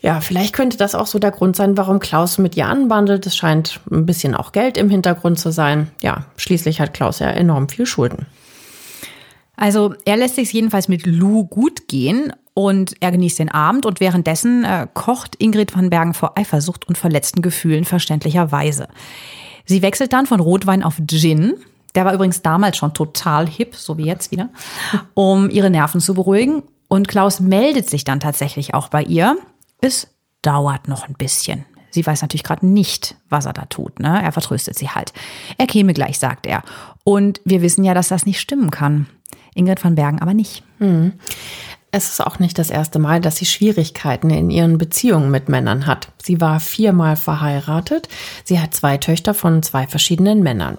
Ja, 0.00 0.20
vielleicht 0.20 0.54
könnte 0.54 0.76
das 0.76 0.94
auch 0.94 1.06
so 1.06 1.18
der 1.18 1.32
Grund 1.32 1.56
sein, 1.56 1.76
warum 1.76 1.98
Klaus 1.98 2.38
mit 2.38 2.56
ihr 2.56 2.66
anbandelt. 2.66 3.26
Es 3.26 3.36
scheint 3.36 3.80
ein 3.90 4.06
bisschen 4.06 4.34
auch 4.34 4.52
Geld 4.52 4.76
im 4.76 4.90
Hintergrund 4.90 5.40
zu 5.40 5.50
sein. 5.50 5.90
Ja, 6.00 6.26
schließlich 6.36 6.80
hat 6.80 6.94
Klaus 6.94 7.18
ja 7.18 7.28
enorm 7.28 7.68
viel 7.68 7.84
Schulden. 7.84 8.26
Also 9.56 9.94
er 10.04 10.16
lässt 10.16 10.36
sich 10.36 10.52
jedenfalls 10.52 10.86
mit 10.86 11.04
Lou 11.04 11.44
gut 11.44 11.88
gehen 11.88 12.32
und 12.54 12.94
er 13.00 13.10
genießt 13.10 13.40
den 13.40 13.50
Abend 13.50 13.86
und 13.86 13.98
währenddessen 13.98 14.64
äh, 14.64 14.86
kocht 14.94 15.34
Ingrid 15.36 15.74
van 15.74 15.90
Bergen 15.90 16.14
vor 16.14 16.38
Eifersucht 16.38 16.86
und 16.86 16.96
verletzten 16.96 17.42
Gefühlen 17.42 17.84
verständlicherweise. 17.84 18.86
Sie 19.64 19.82
wechselt 19.82 20.12
dann 20.12 20.26
von 20.26 20.38
Rotwein 20.38 20.84
auf 20.84 21.00
Gin. 21.06 21.54
Der 21.96 22.04
war 22.04 22.14
übrigens 22.14 22.40
damals 22.42 22.76
schon 22.76 22.94
total 22.94 23.48
hip, 23.48 23.74
so 23.74 23.98
wie 23.98 24.04
jetzt 24.04 24.30
wieder, 24.30 24.50
um 25.14 25.50
ihre 25.50 25.70
Nerven 25.70 26.00
zu 26.00 26.14
beruhigen. 26.14 26.62
Und 26.86 27.08
Klaus 27.08 27.40
meldet 27.40 27.90
sich 27.90 28.04
dann 28.04 28.20
tatsächlich 28.20 28.74
auch 28.74 28.88
bei 28.88 29.02
ihr. 29.02 29.36
Es 29.80 30.08
dauert 30.42 30.88
noch 30.88 31.08
ein 31.08 31.14
bisschen. 31.14 31.64
Sie 31.90 32.06
weiß 32.06 32.22
natürlich 32.22 32.44
gerade 32.44 32.66
nicht, 32.66 33.16
was 33.28 33.46
er 33.46 33.52
da 33.52 33.64
tut. 33.64 33.98
Ne? 33.98 34.22
Er 34.22 34.32
vertröstet 34.32 34.76
sie 34.76 34.90
halt. 34.90 35.12
Er 35.56 35.66
käme 35.66 35.94
gleich, 35.94 36.18
sagt 36.18 36.46
er. 36.46 36.62
Und 37.04 37.40
wir 37.44 37.62
wissen 37.62 37.84
ja, 37.84 37.94
dass 37.94 38.08
das 38.08 38.26
nicht 38.26 38.40
stimmen 38.40 38.70
kann. 38.70 39.06
Ingrid 39.54 39.82
van 39.82 39.94
Bergen 39.94 40.20
aber 40.20 40.34
nicht. 40.34 40.62
Es 41.90 42.10
ist 42.10 42.20
auch 42.20 42.38
nicht 42.38 42.58
das 42.58 42.68
erste 42.68 42.98
Mal, 42.98 43.20
dass 43.20 43.36
sie 43.36 43.46
Schwierigkeiten 43.46 44.28
in 44.28 44.50
ihren 44.50 44.76
Beziehungen 44.76 45.30
mit 45.30 45.48
Männern 45.48 45.86
hat. 45.86 46.08
Sie 46.22 46.40
war 46.40 46.60
viermal 46.60 47.16
verheiratet. 47.16 48.08
Sie 48.44 48.60
hat 48.60 48.74
zwei 48.74 48.98
Töchter 48.98 49.32
von 49.32 49.62
zwei 49.62 49.86
verschiedenen 49.86 50.42
Männern. 50.42 50.76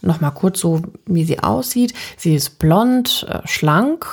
Nochmal 0.00 0.32
kurz 0.32 0.60
so, 0.60 0.82
wie 1.06 1.24
sie 1.24 1.40
aussieht. 1.40 1.92
Sie 2.16 2.36
ist 2.36 2.60
blond, 2.60 3.26
äh, 3.28 3.40
schlank, 3.46 4.06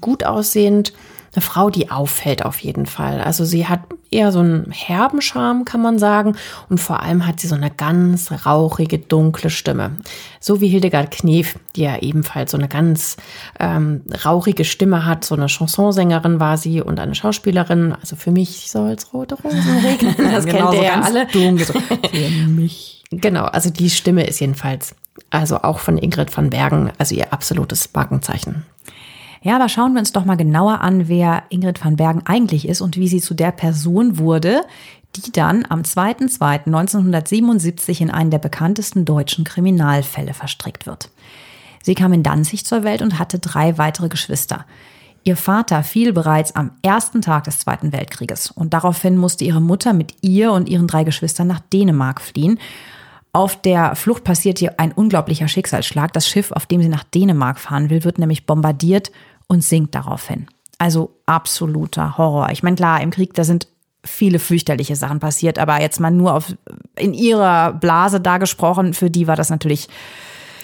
gut 0.00 0.24
aussehend 0.24 0.92
eine 1.34 1.42
Frau, 1.42 1.70
die 1.70 1.90
auffällt 1.90 2.44
auf 2.44 2.58
jeden 2.60 2.86
Fall. 2.86 3.20
Also 3.20 3.44
sie 3.44 3.66
hat 3.66 3.80
eher 4.10 4.32
so 4.32 4.38
einen 4.38 4.70
herben 4.70 5.20
Charme, 5.20 5.64
kann 5.64 5.82
man 5.82 5.98
sagen. 5.98 6.36
Und 6.68 6.78
vor 6.78 7.02
allem 7.02 7.26
hat 7.26 7.40
sie 7.40 7.46
so 7.46 7.54
eine 7.54 7.70
ganz 7.70 8.30
rauchige, 8.46 8.98
dunkle 8.98 9.50
Stimme. 9.50 9.96
So 10.40 10.60
wie 10.60 10.68
Hildegard 10.68 11.10
Knef, 11.10 11.58
die 11.76 11.82
ja 11.82 11.98
ebenfalls 11.98 12.52
so 12.52 12.56
eine 12.56 12.68
ganz 12.68 13.16
ähm, 13.60 14.02
rauchige 14.24 14.64
Stimme 14.64 15.04
hat. 15.04 15.24
So 15.24 15.34
eine 15.34 15.48
Chansonsängerin 15.48 16.40
war 16.40 16.56
sie 16.56 16.80
und 16.80 16.98
eine 16.98 17.14
Schauspielerin. 17.14 17.92
Also 17.92 18.16
für 18.16 18.30
mich 18.30 18.70
soll 18.70 18.90
es 18.90 19.12
rote 19.12 19.34
Rosen 19.34 19.78
regnen. 19.84 20.14
Das 20.32 20.46
genau, 20.46 20.70
kennt 20.70 20.74
ihr 20.74 20.78
so 20.78 20.84
ja 20.84 21.00
alle. 21.02 21.28
Für 21.28 22.48
mich. 22.48 23.04
Genau, 23.10 23.44
also 23.44 23.70
die 23.70 23.90
Stimme 23.90 24.26
ist 24.26 24.40
jedenfalls, 24.40 24.94
also 25.30 25.58
auch 25.62 25.78
von 25.78 25.96
Ingrid 25.96 26.34
van 26.36 26.50
Bergen, 26.50 26.92
also 26.98 27.14
ihr 27.14 27.32
absolutes 27.32 27.88
Markenzeichen. 27.94 28.66
Ja, 29.42 29.56
aber 29.56 29.68
schauen 29.68 29.92
wir 29.92 29.98
uns 30.00 30.12
doch 30.12 30.24
mal 30.24 30.36
genauer 30.36 30.80
an, 30.80 31.08
wer 31.08 31.42
Ingrid 31.48 31.84
van 31.84 31.96
Bergen 31.96 32.22
eigentlich 32.24 32.68
ist 32.68 32.80
und 32.80 32.96
wie 32.96 33.08
sie 33.08 33.20
zu 33.20 33.34
der 33.34 33.50
Person 33.52 34.18
wurde, 34.18 34.62
die 35.16 35.32
dann 35.32 35.64
am 35.68 35.82
2.2.1977 35.82 38.00
in 38.00 38.10
einen 38.10 38.30
der 38.30 38.38
bekanntesten 38.38 39.04
deutschen 39.04 39.44
Kriminalfälle 39.44 40.34
verstrickt 40.34 40.86
wird. 40.86 41.10
Sie 41.82 41.94
kam 41.94 42.12
in 42.12 42.22
Danzig 42.22 42.66
zur 42.66 42.84
Welt 42.84 43.02
und 43.02 43.18
hatte 43.18 43.38
drei 43.38 43.78
weitere 43.78 44.08
Geschwister. 44.08 44.64
Ihr 45.24 45.36
Vater 45.36 45.82
fiel 45.82 46.12
bereits 46.12 46.54
am 46.56 46.72
ersten 46.82 47.22
Tag 47.22 47.44
des 47.44 47.58
Zweiten 47.58 47.92
Weltkrieges 47.92 48.50
und 48.50 48.72
daraufhin 48.72 49.16
musste 49.16 49.44
ihre 49.44 49.60
Mutter 49.60 49.92
mit 49.92 50.14
ihr 50.20 50.52
und 50.52 50.68
ihren 50.68 50.86
drei 50.86 51.04
Geschwistern 51.04 51.48
nach 51.48 51.60
Dänemark 51.60 52.20
fliehen. 52.20 52.58
Auf 53.32 53.60
der 53.60 53.94
Flucht 53.94 54.24
passiert 54.24 54.60
ihr 54.62 54.78
ein 54.80 54.92
unglaublicher 54.92 55.48
Schicksalsschlag. 55.48 56.12
Das 56.12 56.28
Schiff, 56.28 56.52
auf 56.52 56.66
dem 56.66 56.82
sie 56.82 56.88
nach 56.88 57.04
Dänemark 57.04 57.58
fahren 57.58 57.90
will, 57.90 58.04
wird 58.04 58.18
nämlich 58.18 58.46
bombardiert 58.46 59.12
und 59.46 59.62
sinkt 59.62 59.94
daraufhin. 59.94 60.46
Also 60.78 61.14
absoluter 61.26 62.16
Horror. 62.18 62.50
Ich 62.50 62.62
meine, 62.62 62.76
klar, 62.76 63.00
im 63.00 63.10
Krieg, 63.10 63.34
da 63.34 63.44
sind 63.44 63.68
viele 64.04 64.38
fürchterliche 64.38 64.96
Sachen 64.96 65.20
passiert, 65.20 65.58
aber 65.58 65.80
jetzt 65.80 66.00
mal 66.00 66.10
nur 66.10 66.34
auf, 66.34 66.54
in 66.96 67.14
ihrer 67.14 67.72
Blase 67.72 68.20
da 68.20 68.38
gesprochen, 68.38 68.94
für 68.94 69.10
die 69.10 69.26
war 69.26 69.36
das 69.36 69.50
natürlich 69.50 69.88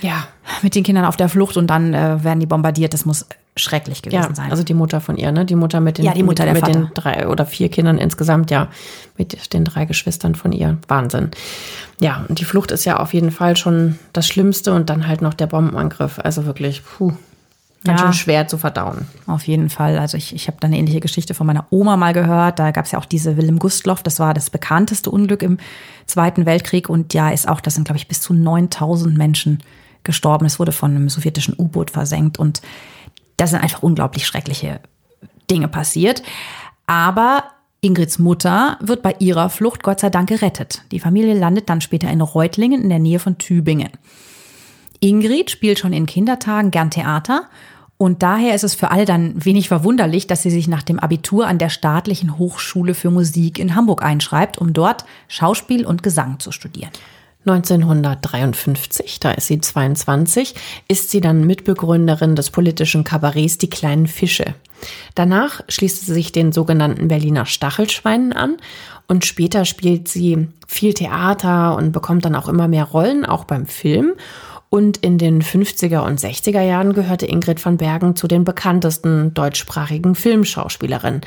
Ja, 0.01 0.27
mit 0.63 0.75
den 0.75 0.85
Kindern 0.85 1.05
auf 1.05 1.17
der 1.17 1.29
Flucht 1.29 1.57
und 1.57 1.67
dann 1.67 1.95
äh, 1.95 2.23
werden 2.23 2.41
die 2.41 2.47
bombardiert. 2.47 2.95
Das 2.95 3.05
muss 3.05 3.27
schrecklich 3.57 4.03
gewesen 4.03 4.17
ja, 4.31 4.35
sein. 4.35 4.51
also 4.51 4.65
die 4.65 4.75
Mutter 4.75 5.01
von 5.01 5.17
ihr, 5.17 5.31
ne? 5.31 5.45
Die 5.45 5.55
Mutter 5.55 5.79
mit 5.81 5.99
den, 5.99 6.05
Ja, 6.05 6.13
die 6.13 6.23
Mutter, 6.25 6.45
mit, 6.45 6.57
der 6.57 6.63
mit 6.67 6.75
den 6.75 6.89
Vater. 6.89 7.01
drei 7.01 7.29
oder 7.29 7.47
vier 7.47 7.69
Kindern 7.69 7.99
insgesamt, 7.99 8.51
ja, 8.51 8.69
mit 9.17 9.53
den 9.53 9.65
drei 9.65 9.85
Geschwistern 9.85 10.35
von 10.35 10.51
ihr. 10.53 10.79
Wahnsinn. 10.89 11.31
Ja, 12.01 12.25
und 12.29 12.41
die 12.41 12.45
Flucht 12.45 12.73
ist 12.73 12.85
ja 12.85 12.99
auf 12.99 13.15
jeden 13.15 13.31
Fall 13.31 13.57
schon 13.57 13.99
das 14.13 14.27
Schlimmste 14.27 14.73
und 14.73 14.91
dann 14.91 15.07
halt 15.07 15.23
noch 15.23 15.35
der 15.35 15.47
Bombenangriff. 15.47 16.19
Also 16.19 16.47
wirklich, 16.47 16.83
puh, 16.85 17.13
ganz 17.85 18.01
Ja. 18.01 18.07
schön 18.07 18.13
schwer 18.15 18.49
zu 18.49 18.59
verdauen. 18.59 19.07
Auf 19.29 19.47
jeden 19.47 19.71
Fall. 19.71 19.99
Also 19.99 20.17
ich, 20.17 20.35
ich 20.35 20.49
habe 20.49 20.57
da 20.59 20.67
eine 20.67 20.77
ähnliche 20.77 20.99
Geschichte 21.01 21.35
von 21.35 21.47
meiner 21.47 21.67
Oma 21.71 21.97
mal 21.97 22.13
gehört. 22.13 22.59
Da 22.59 22.73
gab 22.73 22.87
es 22.87 22.91
ja 22.91 22.99
auch 22.99 23.05
diese 23.05 23.37
Willem 23.37 23.61
Gustloff. 23.61 24.03
Das 24.03 24.19
war 24.19 24.35
das 24.35 24.51
bekannteste 24.51 25.11
Unglück 25.11 25.43
im 25.45 25.59
Zweiten 26.07 26.45
Weltkrieg. 26.45 26.89
Und 26.89 27.15
ja, 27.15 27.31
ist 27.31 27.47
auch, 27.49 27.61
das 27.61 27.75
sind, 27.77 27.85
glaube 27.85 27.99
ich, 27.99 28.09
bis 28.09 28.21
zu 28.21 28.35
9000 28.35 29.17
Menschen 29.17 29.63
gestorben. 30.03 30.45
Es 30.45 30.59
wurde 30.59 30.73
von 30.73 30.91
einem 30.91 31.09
sowjetischen 31.09 31.55
U-Boot 31.57 31.91
versenkt. 31.93 32.39
Und 32.39 32.61
da 33.37 33.47
sind 33.47 33.61
einfach 33.61 33.83
unglaublich 33.83 34.27
schreckliche 34.27 34.81
Dinge 35.51 35.69
passiert. 35.69 36.23
Aber 36.87 37.45
Ingrids 37.81 38.19
Mutter 38.19 38.79
wird 38.81 39.03
bei 39.03 39.15
ihrer 39.19 39.51
Flucht 39.51 39.83
Gott 39.83 40.01
sei 40.01 40.11
Dank 40.11 40.29
gerettet. 40.29 40.83
Die 40.91 41.01
Familie 41.01 41.35
landet 41.35 41.69
dann 41.69 41.81
später 41.81 42.11
in 42.11 42.21
Reutlingen 42.21 42.83
in 42.83 42.89
der 42.89 42.99
Nähe 42.99 43.19
von 43.19 43.39
Tübingen. 43.39 43.91
Ingrid 45.01 45.51
spielt 45.51 45.79
schon 45.79 45.93
in 45.93 46.07
Kindertagen 46.07 46.71
gern 46.71 46.91
Theater 46.91 47.49
und 47.97 48.23
daher 48.23 48.55
ist 48.55 48.65
es 48.65 48.75
für 48.75 48.91
alle 48.91 49.05
dann 49.05 49.45
wenig 49.45 49.69
verwunderlich, 49.69 50.27
dass 50.27 50.43
sie 50.43 50.51
sich 50.51 50.67
nach 50.67 50.83
dem 50.83 50.99
Abitur 50.99 51.47
an 51.47 51.59
der 51.59 51.69
Staatlichen 51.69 52.39
Hochschule 52.39 52.95
für 52.95 53.11
Musik 53.11 53.59
in 53.59 53.75
Hamburg 53.75 54.03
einschreibt, 54.03 54.59
um 54.59 54.73
dort 54.73 55.05
Schauspiel 55.29 55.87
und 55.87 56.03
Gesang 56.03 56.41
zu 56.41 56.53
studieren. 56.53 56.91
1953, 57.47 59.21
da 59.21 59.33
ist 59.33 59.49
sie 59.49 59.61
22, 59.61 60.55
ist 60.89 61.11
sie 61.11 61.21
dann 61.21 61.47
Mitbegründerin 61.47 62.37
des 62.37 62.51
politischen 62.51 63.05
Kabarets 63.05 63.59
Die 63.59 63.69
kleinen 63.69 64.07
Fische. 64.07 64.55
Danach 65.15 65.61
schließt 65.69 66.07
sie 66.07 66.13
sich 66.15 66.33
den 66.33 66.53
sogenannten 66.53 67.09
Berliner 67.09 67.47
Stachelschweinen 67.47 68.33
an 68.33 68.57
und 69.07 69.27
später 69.27 69.65
spielt 69.65 70.09
sie 70.09 70.49
viel 70.67 70.95
Theater 70.95 71.77
und 71.77 71.93
bekommt 71.93 72.25
dann 72.25 72.35
auch 72.35 72.49
immer 72.49 72.69
mehr 72.69 72.85
Rollen, 72.85 73.27
auch 73.27 73.45
beim 73.45 73.67
Film. 73.67 74.15
Und 74.71 74.97
in 74.97 75.19
den 75.19 75.43
50er 75.43 76.01
und 76.01 76.19
60er 76.19 76.63
Jahren 76.63 76.95
gehörte 76.95 77.27
Ingrid 77.27 77.65
van 77.65 77.77
Bergen 77.77 78.17
zu 78.17 78.27
den 78.27 78.45
bekanntesten 78.45 79.33
deutschsprachigen 79.33 80.15
Filmschauspielerinnen. 80.15 81.21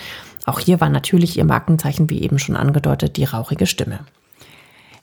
Auch 0.45 0.59
hier 0.59 0.81
war 0.81 0.89
natürlich 0.89 1.37
ihr 1.37 1.45
Markenzeichen, 1.45 2.09
wie 2.09 2.21
eben 2.21 2.39
schon 2.39 2.57
angedeutet, 2.57 3.15
die 3.15 3.23
rauchige 3.23 3.65
Stimme. 3.65 3.99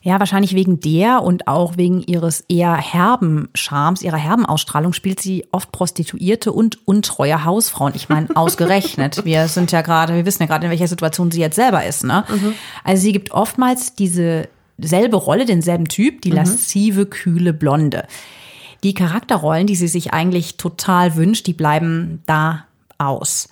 Ja, 0.05 0.19
wahrscheinlich 0.19 0.53
wegen 0.53 0.79
der 0.79 1.23
und 1.23 1.47
auch 1.47 1.77
wegen 1.77 2.03
ihres 2.03 2.41
eher 2.41 2.75
herben 2.75 3.49
Charmes, 3.55 4.03
ihrer 4.03 4.17
herben 4.17 4.45
Ausstrahlung 4.45 4.93
spielt 4.93 5.19
sie 5.19 5.47
oft 5.51 5.71
Prostituierte 5.71 6.51
und 6.51 6.87
untreue 6.87 7.43
Hausfrauen. 7.43 7.93
Ich 7.95 8.07
meine, 8.07 8.27
ausgerechnet. 8.35 9.25
Wir 9.25 9.47
sind 9.47 9.71
ja 9.71 9.81
gerade, 9.81 10.13
wir 10.13 10.27
wissen 10.27 10.43
ja 10.43 10.45
gerade, 10.45 10.65
in 10.65 10.69
welcher 10.69 10.87
Situation 10.87 11.31
sie 11.31 11.39
jetzt 11.41 11.55
selber 11.55 11.83
ist. 11.85 12.03
Ne? 12.03 12.23
Also 12.83 13.01
sie 13.01 13.13
gibt 13.13 13.31
oftmals 13.31 13.95
diese 13.95 14.47
selbe 14.77 15.17
Rolle, 15.17 15.45
denselben 15.45 15.87
Typ, 15.87 16.21
die 16.21 16.29
lascive, 16.29 17.07
kühle 17.07 17.51
Blonde. 17.51 18.05
Die 18.83 18.93
Charakterrollen, 18.93 19.65
die 19.65 19.75
sie 19.75 19.87
sich 19.87 20.13
eigentlich 20.13 20.57
total 20.57 21.15
wünscht, 21.15 21.47
die 21.47 21.53
bleiben 21.53 22.21
da 22.27 22.65
aus. 22.99 23.49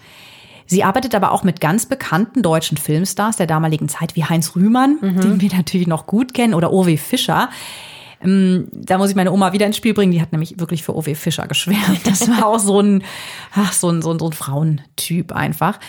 Sie 0.65 0.83
arbeitet 0.83 1.13
aber 1.15 1.31
auch 1.31 1.43
mit 1.43 1.59
ganz 1.61 1.85
bekannten 1.85 2.41
deutschen 2.41 2.77
Filmstars 2.77 3.37
der 3.37 3.47
damaligen 3.47 3.89
Zeit, 3.89 4.15
wie 4.15 4.23
Heinz 4.23 4.55
Rühmann, 4.55 4.97
den 5.01 5.41
wir 5.41 5.49
natürlich 5.55 5.87
noch 5.87 6.05
gut 6.07 6.33
kennen, 6.33 6.53
oder 6.53 6.71
Uwe 6.73 6.97
Fischer. 6.97 7.49
Ähm, 8.23 8.67
Da 8.71 8.97
muss 8.97 9.09
ich 9.09 9.15
meine 9.15 9.31
Oma 9.31 9.51
wieder 9.53 9.65
ins 9.65 9.77
Spiel 9.77 9.93
bringen. 9.93 10.11
Die 10.11 10.21
hat 10.21 10.31
nämlich 10.31 10.59
wirklich 10.59 10.83
für 10.83 10.95
Uwe 10.95 11.15
Fischer 11.15 11.47
geschwärmt. 11.47 12.01
Das 12.05 12.27
war 12.29 12.45
auch 12.45 12.59
so 12.59 12.79
ein, 12.79 13.03
ach, 13.53 13.73
so 13.73 13.89
ein, 13.89 14.01
so 14.01 14.11
ein, 14.13 14.19
so 14.19 14.27
ein 14.29 14.33
Frauentyp 14.33 15.33
einfach. 15.33 15.79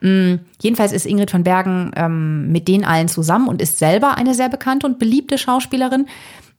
Mm, 0.00 0.36
Jedenfalls 0.60 0.92
ist 0.92 1.06
Ingrid 1.06 1.30
von 1.30 1.44
Bergen 1.44 1.92
ähm, 1.96 2.50
mit 2.50 2.66
denen 2.68 2.84
allen 2.84 3.08
zusammen 3.08 3.46
und 3.48 3.60
ist 3.62 3.78
selber 3.78 4.16
eine 4.16 4.34
sehr 4.34 4.48
bekannte 4.48 4.86
und 4.86 4.98
beliebte 4.98 5.36
Schauspielerin. 5.38 6.06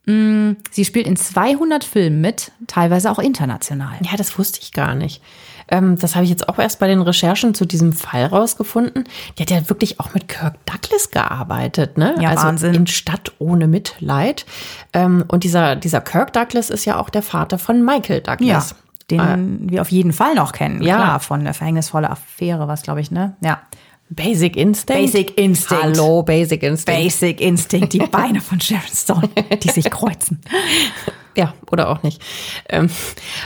Mm, 0.06 0.52
Sie 0.72 0.86
spielt 0.86 1.08
in 1.08 1.16
200 1.16 1.84
Filmen 1.84 2.22
mit, 2.22 2.52
teilweise 2.68 3.10
auch 3.12 3.20
international. 3.20 3.96
Ja, 4.02 4.16
das 4.18 4.38
wusste 4.38 4.60
ich 4.62 4.72
gar 4.72 4.96
nicht. 4.96 5.22
Ähm, 5.70 5.98
das 5.98 6.16
habe 6.16 6.24
ich 6.26 6.30
jetzt 6.30 6.50
auch 6.50 6.60
erst 6.60 6.80
bei 6.80 6.88
den 6.88 7.02
Recherchen 7.02 7.54
zu 7.54 7.66
diesem 7.66 7.94
Fall 7.94 8.26
rausgefunden. 8.26 9.06
Die 9.38 9.44
hat 9.44 9.50
ja 9.52 9.70
wirklich 9.70 10.00
auch 10.00 10.14
mit 10.14 10.28
Kirk 10.28 10.56
Douglas 10.66 11.12
gearbeitet, 11.12 11.98
ne? 11.98 12.16
Ja, 12.20 12.30
also 12.32 12.44
Wahnsinn. 12.44 12.74
in 12.74 12.88
Stadt 12.88 13.32
ohne 13.40 13.68
Mitleid. 13.68 14.46
Ähm, 14.94 15.24
und 15.28 15.44
dieser, 15.44 15.76
dieser 15.76 16.02
Kirk 16.02 16.34
Douglas 16.34 16.70
ist 16.70 16.86
ja 16.86 17.00
auch 17.00 17.10
der 17.10 17.22
Vater 17.22 17.58
von 17.58 17.84
Michael 17.84 18.22
Ja, 18.26 18.36
Douglas. 18.36 18.76
den 19.12 19.70
wir 19.70 19.82
auf 19.82 19.90
jeden 19.92 20.14
Fall 20.14 20.36
noch 20.36 20.52
kennen. 20.52 20.82
Ja. 20.82 20.96
Klar, 20.96 21.20
von 21.20 21.44
der 21.44 21.54
verhängnisvolle 21.54 22.10
Affäre, 22.10 22.68
was 22.68 22.82
glaube 22.84 23.02
ich, 23.02 23.12
ne? 23.12 23.36
Ja. 23.42 23.62
Basic 24.10 24.56
Instinct. 24.58 25.02
Basic 25.02 25.38
Instinct. 25.40 25.84
Hallo, 25.84 26.22
Basic 26.24 26.62
Instinct. 26.62 27.00
Basic 27.02 27.42
Instinct, 27.42 27.94
die 27.94 28.00
Beine 28.00 28.42
von 28.42 28.60
Sharon 28.62 28.84
Stone, 28.94 29.30
die 29.64 29.70
sich 29.70 29.90
kreuzen. 29.90 30.42
Ja, 31.36 31.54
oder 31.72 31.90
auch 31.90 32.04
nicht. 32.04 32.22
Ähm, 32.70 32.90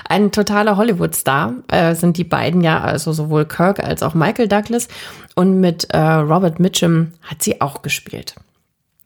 ein 0.08 0.32
totaler 0.32 0.76
Hollywood-Star 0.78 1.54
äh, 1.70 1.96
sind 1.96 2.18
die 2.18 2.26
beiden 2.26 2.62
ja, 2.62 2.82
also 2.82 3.14
sowohl 3.14 3.46
Kirk 3.46 3.82
als 3.82 4.04
auch 4.04 4.14
Michael 4.14 4.48
Douglas. 4.48 4.88
Und 5.36 5.60
mit 5.60 5.86
äh, 5.92 5.98
Robert 5.98 6.60
Mitchum 6.60 7.14
hat 7.22 7.44
sie 7.44 7.62
auch 7.62 7.82
gespielt. 7.82 8.36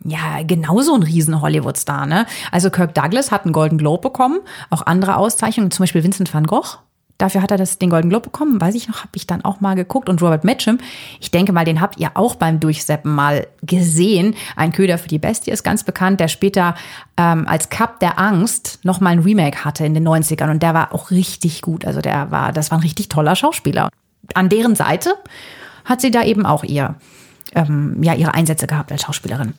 Ja, 0.04 0.42
genauso 0.44 0.96
ein 0.96 1.04
riesen 1.04 1.42
Hollywood-Star, 1.42 2.08
ne? 2.08 2.26
Also 2.52 2.72
Kirk 2.72 2.96
Douglas 2.96 3.32
hat 3.32 3.44
einen 3.44 3.54
Golden 3.54 3.78
Globe 3.78 4.02
bekommen, 4.02 4.40
auch 4.72 4.82
andere 4.88 5.18
Auszeichnungen, 5.18 5.70
zum 5.70 5.84
Beispiel 5.84 6.04
Vincent 6.04 6.34
van 6.34 6.48
Gogh. 6.48 6.80
Dafür 7.22 7.44
hat 7.44 7.52
er 7.52 7.58
das, 7.58 7.78
den 7.78 7.92
Golden 7.92 8.10
Globe 8.10 8.24
bekommen, 8.24 8.60
weiß 8.60 8.74
ich 8.74 8.88
noch, 8.88 9.02
habe 9.02 9.12
ich 9.14 9.28
dann 9.28 9.46
auch 9.46 9.62
mal 9.62 9.76
geguckt. 9.76 10.10
Und 10.10 10.24
Robert 10.24 10.44
Mitchum, 10.44 10.80
ich 11.20 11.30
denke 11.30 11.54
mal, 11.54 11.66
den 11.66 11.80
habt 11.80 12.00
ihr 12.00 12.10
auch 12.16 12.34
beim 12.34 12.60
Durchseppen 12.60 13.14
mal 13.14 13.46
gesehen. 13.62 14.34
Ein 14.56 14.72
Köder 14.72 14.98
für 14.98 15.08
die 15.08 15.20
Bestie 15.20 15.52
ist 15.52 15.62
ganz 15.62 15.84
bekannt, 15.84 16.20
der 16.20 16.30
später 16.30 16.74
ähm, 17.18 17.48
als 17.48 17.70
Cup 17.70 18.00
der 18.00 18.18
Angst 18.18 18.80
noch 18.82 19.02
mal 19.02 19.12
ein 19.12 19.20
Remake 19.20 19.64
hatte 19.64 19.86
in 19.86 19.94
den 19.94 20.08
90ern. 20.08 20.50
Und 20.50 20.64
der 20.64 20.74
war 20.74 20.96
auch 20.96 21.12
richtig 21.12 21.62
gut. 21.62 21.86
Also 21.86 22.02
der 22.02 22.32
war, 22.32 22.52
das 22.52 22.72
war 22.72 22.80
ein 22.80 22.82
richtig 22.82 23.08
toller 23.10 23.36
Schauspieler. 23.36 23.90
An 24.34 24.50
deren 24.50 24.74
Seite 24.74 25.14
hat 25.86 26.02
sie 26.02 26.10
da 26.10 26.24
eben 26.24 26.48
auch 26.48 26.64
ihr, 26.64 26.96
ähm, 27.54 28.02
ja, 28.02 28.16
ihre 28.16 28.34
Einsätze 28.34 28.66
gehabt 28.66 28.92
als 28.92 29.04
Schauspielerin. 29.04 29.54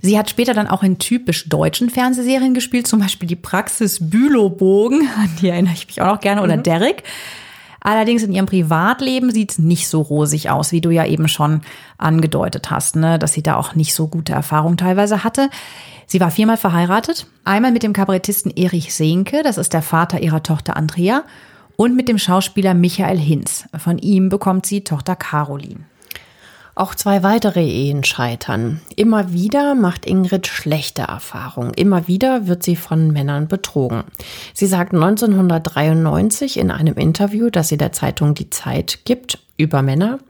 Sie 0.00 0.18
hat 0.18 0.30
später 0.30 0.54
dann 0.54 0.66
auch 0.66 0.82
in 0.82 0.98
typisch 0.98 1.48
deutschen 1.48 1.90
Fernsehserien 1.90 2.54
gespielt, 2.54 2.86
zum 2.86 3.00
Beispiel 3.00 3.28
die 3.28 3.36
Praxis 3.36 3.98
Bülowbogen, 4.00 5.08
an 5.16 5.30
die 5.40 5.48
erinnere 5.48 5.74
ich 5.74 5.86
mich 5.86 6.00
auch 6.00 6.14
noch 6.14 6.20
gerne, 6.20 6.42
oder 6.42 6.56
Derek. 6.56 7.02
Allerdings 7.80 8.22
in 8.22 8.32
ihrem 8.32 8.46
Privatleben 8.46 9.30
sieht 9.30 9.52
es 9.52 9.58
nicht 9.58 9.88
so 9.88 10.02
rosig 10.02 10.50
aus, 10.50 10.70
wie 10.70 10.82
du 10.82 10.90
ja 10.90 11.06
eben 11.06 11.28
schon 11.28 11.62
angedeutet 11.96 12.70
hast, 12.70 12.96
ne? 12.96 13.18
dass 13.18 13.32
sie 13.32 13.42
da 13.42 13.56
auch 13.56 13.74
nicht 13.74 13.94
so 13.94 14.06
gute 14.06 14.34
Erfahrungen 14.34 14.76
teilweise 14.76 15.24
hatte. 15.24 15.48
Sie 16.06 16.20
war 16.20 16.30
viermal 16.30 16.58
verheiratet. 16.58 17.26
Einmal 17.44 17.72
mit 17.72 17.82
dem 17.82 17.94
Kabarettisten 17.94 18.50
Erich 18.54 18.94
Sehnke, 18.94 19.42
das 19.42 19.56
ist 19.56 19.72
der 19.72 19.82
Vater 19.82 20.20
ihrer 20.20 20.42
Tochter 20.42 20.76
Andrea. 20.76 21.24
und 21.76 21.96
mit 21.96 22.08
dem 22.08 22.18
Schauspieler 22.18 22.74
Michael 22.74 23.18
Hinz. 23.18 23.64
Von 23.78 23.96
ihm 23.96 24.28
bekommt 24.28 24.66
sie 24.66 24.84
Tochter 24.84 25.16
Caroline. 25.16 25.86
Auch 26.80 26.94
zwei 26.94 27.22
weitere 27.22 27.62
Ehen 27.62 28.04
scheitern. 28.04 28.80
Immer 28.96 29.34
wieder 29.34 29.74
macht 29.74 30.06
Ingrid 30.06 30.46
schlechte 30.46 31.02
Erfahrungen. 31.02 31.74
Immer 31.74 32.08
wieder 32.08 32.46
wird 32.46 32.62
sie 32.62 32.74
von 32.74 33.10
Männern 33.10 33.48
betrogen. 33.48 34.04
Sie 34.54 34.64
sagt 34.64 34.94
1993 34.94 36.58
in 36.58 36.70
einem 36.70 36.94
Interview, 36.94 37.50
das 37.50 37.68
sie 37.68 37.76
der 37.76 37.92
Zeitung 37.92 38.32
Die 38.32 38.48
Zeit 38.48 39.00
gibt, 39.04 39.40
über 39.58 39.82
Männer, 39.82 40.20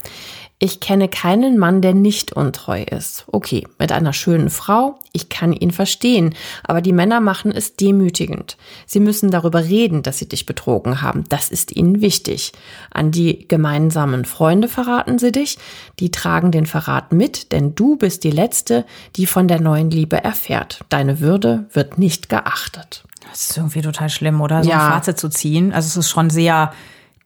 ich 0.62 0.78
kenne 0.78 1.08
keinen 1.08 1.56
Mann, 1.56 1.80
der 1.80 1.94
nicht 1.94 2.34
untreu 2.34 2.82
ist. 2.82 3.24
Okay, 3.28 3.66
mit 3.78 3.92
einer 3.92 4.12
schönen 4.12 4.50
Frau, 4.50 4.98
ich 5.12 5.30
kann 5.30 5.54
ihn 5.54 5.70
verstehen, 5.70 6.34
aber 6.62 6.82
die 6.82 6.92
Männer 6.92 7.20
machen 7.20 7.50
es 7.50 7.76
demütigend. 7.76 8.58
Sie 8.84 9.00
müssen 9.00 9.30
darüber 9.30 9.64
reden, 9.64 10.02
dass 10.02 10.18
sie 10.18 10.28
dich 10.28 10.44
betrogen 10.44 11.00
haben. 11.00 11.24
Das 11.30 11.48
ist 11.48 11.74
ihnen 11.74 12.02
wichtig. 12.02 12.52
An 12.90 13.10
die 13.10 13.48
gemeinsamen 13.48 14.26
Freunde 14.26 14.68
verraten 14.68 15.18
sie 15.18 15.32
dich, 15.32 15.56
die 15.98 16.10
tragen 16.10 16.52
den 16.52 16.66
Verrat 16.66 17.10
mit, 17.10 17.52
denn 17.52 17.74
du 17.74 17.96
bist 17.96 18.22
die 18.22 18.30
Letzte, 18.30 18.84
die 19.16 19.24
von 19.24 19.48
der 19.48 19.62
neuen 19.62 19.90
Liebe 19.90 20.22
erfährt. 20.22 20.84
Deine 20.90 21.20
Würde 21.20 21.64
wird 21.72 21.96
nicht 21.96 22.28
geachtet. 22.28 23.04
Das 23.30 23.48
ist 23.48 23.56
irgendwie 23.56 23.80
total 23.80 24.10
schlimm, 24.10 24.42
oder? 24.42 24.62
So 24.62 24.68
ja. 24.68 24.88
ein 24.88 24.92
Fazit 24.92 25.18
zu 25.18 25.30
ziehen. 25.30 25.72
Also 25.72 25.86
es 25.86 25.96
ist 25.96 26.10
schon 26.10 26.28
sehr 26.28 26.70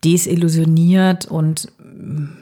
desillusioniert 0.05 1.25
und 1.25 1.73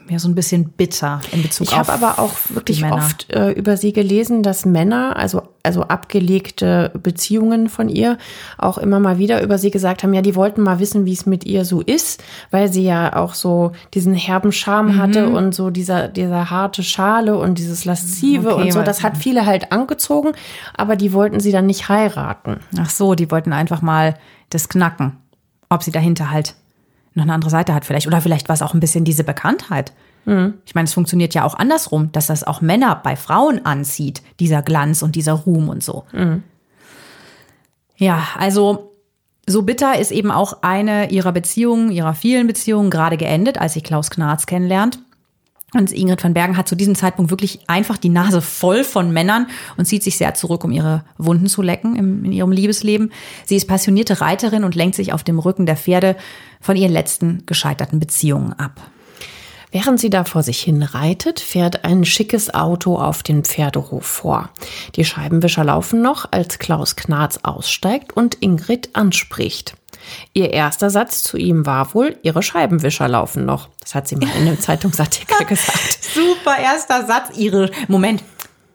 ja 0.09 0.19
so 0.19 0.27
ein 0.27 0.35
bisschen 0.35 0.69
bitter 0.69 1.21
in 1.31 1.43
Bezug 1.43 1.67
ich 1.67 1.73
auf. 1.73 1.87
Ich 1.87 1.89
habe 1.89 2.05
aber 2.05 2.19
auch 2.19 2.33
wirklich 2.49 2.83
oft 2.85 3.31
äh, 3.31 3.51
über 3.51 3.77
sie 3.77 3.93
gelesen, 3.93 4.41
dass 4.41 4.65
Männer, 4.65 5.15
also 5.15 5.43
also 5.65 5.83
abgelegte 5.83 6.91
Beziehungen 7.01 7.69
von 7.69 7.87
ihr, 7.87 8.17
auch 8.57 8.77
immer 8.77 8.99
mal 8.99 9.17
wieder 9.17 9.41
über 9.41 9.57
sie 9.57 9.71
gesagt 9.71 10.03
haben, 10.03 10.13
ja, 10.13 10.21
die 10.21 10.35
wollten 10.35 10.61
mal 10.61 10.79
wissen, 10.79 11.05
wie 11.05 11.13
es 11.13 11.25
mit 11.25 11.45
ihr 11.45 11.63
so 11.63 11.81
ist, 11.81 12.21
weil 12.51 12.71
sie 12.71 12.83
ja 12.83 13.15
auch 13.15 13.33
so 13.33 13.71
diesen 13.93 14.13
herben 14.13 14.51
Charme 14.51 14.95
mhm. 14.95 14.97
hatte 14.97 15.29
und 15.29 15.55
so 15.55 15.69
dieser 15.69 16.07
dieser 16.09 16.49
harte 16.49 16.83
Schale 16.83 17.37
und 17.37 17.57
dieses 17.59 17.85
laszive 17.85 18.55
okay, 18.55 18.63
und 18.63 18.71
so. 18.73 18.81
Das 18.81 19.03
hat 19.03 19.17
viele 19.17 19.45
halt 19.45 19.71
angezogen, 19.71 20.31
aber 20.75 20.95
die 20.95 21.13
wollten 21.13 21.39
sie 21.39 21.51
dann 21.51 21.67
nicht 21.67 21.89
heiraten. 21.89 22.57
Ach 22.77 22.89
so, 22.89 23.15
die 23.15 23.31
wollten 23.31 23.53
einfach 23.53 23.81
mal 23.81 24.15
das 24.49 24.67
knacken, 24.67 25.17
ob 25.69 25.83
sie 25.83 25.91
dahinter 25.91 26.31
halt 26.31 26.55
noch 27.15 27.23
eine 27.23 27.33
andere 27.33 27.51
Seite 27.51 27.73
hat 27.73 27.85
vielleicht. 27.85 28.07
Oder 28.07 28.21
vielleicht 28.21 28.49
war 28.49 28.55
es 28.55 28.61
auch 28.61 28.73
ein 28.73 28.79
bisschen 28.79 29.05
diese 29.05 29.23
Bekanntheit. 29.23 29.93
Mhm. 30.25 30.55
Ich 30.65 30.75
meine, 30.75 30.85
es 30.85 30.93
funktioniert 30.93 31.33
ja 31.33 31.43
auch 31.43 31.55
andersrum, 31.55 32.11
dass 32.11 32.27
das 32.27 32.43
auch 32.43 32.61
Männer 32.61 32.99
bei 33.03 33.15
Frauen 33.15 33.65
anzieht, 33.65 34.21
dieser 34.39 34.61
Glanz 34.61 35.01
und 35.01 35.15
dieser 35.15 35.33
Ruhm 35.33 35.69
und 35.69 35.83
so. 35.83 36.05
Mhm. 36.11 36.43
Ja, 37.97 38.27
also 38.37 38.91
so 39.45 39.63
bitter 39.63 39.99
ist 39.99 40.11
eben 40.11 40.31
auch 40.31 40.61
eine 40.61 41.11
ihrer 41.11 41.31
Beziehungen, 41.31 41.91
ihrer 41.91 42.13
vielen 42.13 42.47
Beziehungen 42.47 42.89
gerade 42.89 43.17
geendet, 43.17 43.59
als 43.59 43.73
sie 43.73 43.81
Klaus 43.81 44.09
Knarz 44.09 44.45
kennenlernt. 44.45 44.99
Und 45.73 45.91
Ingrid 45.91 46.23
van 46.23 46.33
Bergen 46.33 46.55
hat 46.55 46.67
zu 46.67 46.75
diesem 46.75 46.95
Zeitpunkt 46.95 47.31
wirklich 47.31 47.61
einfach 47.67 47.97
die 47.97 48.09
Nase 48.09 48.41
voll 48.41 48.83
von 48.83 49.11
Männern 49.11 49.47
und 49.77 49.85
zieht 49.85 50.03
sich 50.03 50.17
sehr 50.17 50.33
zurück, 50.35 50.63
um 50.63 50.71
ihre 50.71 51.03
Wunden 51.17 51.47
zu 51.47 51.61
lecken 51.61 51.95
im, 51.95 52.23
in 52.25 52.31
ihrem 52.31 52.51
Liebesleben. 52.51 53.11
Sie 53.45 53.55
ist 53.55 53.67
passionierte 53.67 54.21
Reiterin 54.21 54.63
und 54.63 54.75
lenkt 54.75 54.95
sich 54.95 55.13
auf 55.13 55.23
dem 55.23 55.39
Rücken 55.39 55.65
der 55.65 55.77
Pferde 55.77 56.15
von 56.61 56.75
ihren 56.75 56.91
letzten 56.91 57.45
gescheiterten 57.45 57.99
Beziehungen 57.99 58.53
ab. 58.53 58.81
Während 59.71 59.99
sie 59.99 60.11
da 60.11 60.23
vor 60.23 60.43
sich 60.43 60.61
hin 60.61 60.83
reitet, 60.83 61.39
fährt 61.39 61.83
ein 61.83 62.05
schickes 62.05 62.53
Auto 62.53 62.95
auf 62.95 63.23
den 63.23 63.43
Pferdehof 63.43 64.05
vor. 64.05 64.51
Die 64.95 65.03
Scheibenwischer 65.03 65.63
laufen 65.63 65.99
noch, 66.03 66.27
als 66.29 66.59
Klaus 66.59 66.95
Knarz 66.95 67.39
aussteigt 67.41 68.13
und 68.15 68.37
Ingrid 68.39 68.91
anspricht. 68.93 69.73
Ihr 70.33 70.51
erster 70.51 70.89
Satz 70.89 71.23
zu 71.23 71.37
ihm 71.37 71.65
war 71.65 71.93
wohl, 71.93 72.17
ihre 72.23 72.43
Scheibenwischer 72.43 73.07
laufen 73.07 73.45
noch. 73.45 73.69
Das 73.79 73.95
hat 73.95 74.07
sie 74.07 74.15
mal 74.15 74.29
in 74.35 74.47
einem 74.47 74.59
Zeitungsartikel 74.61 75.45
gesagt. 75.45 75.99
Super 76.01 76.57
erster 76.57 77.05
Satz, 77.05 77.37
ihre, 77.37 77.69
Moment, 77.87 78.23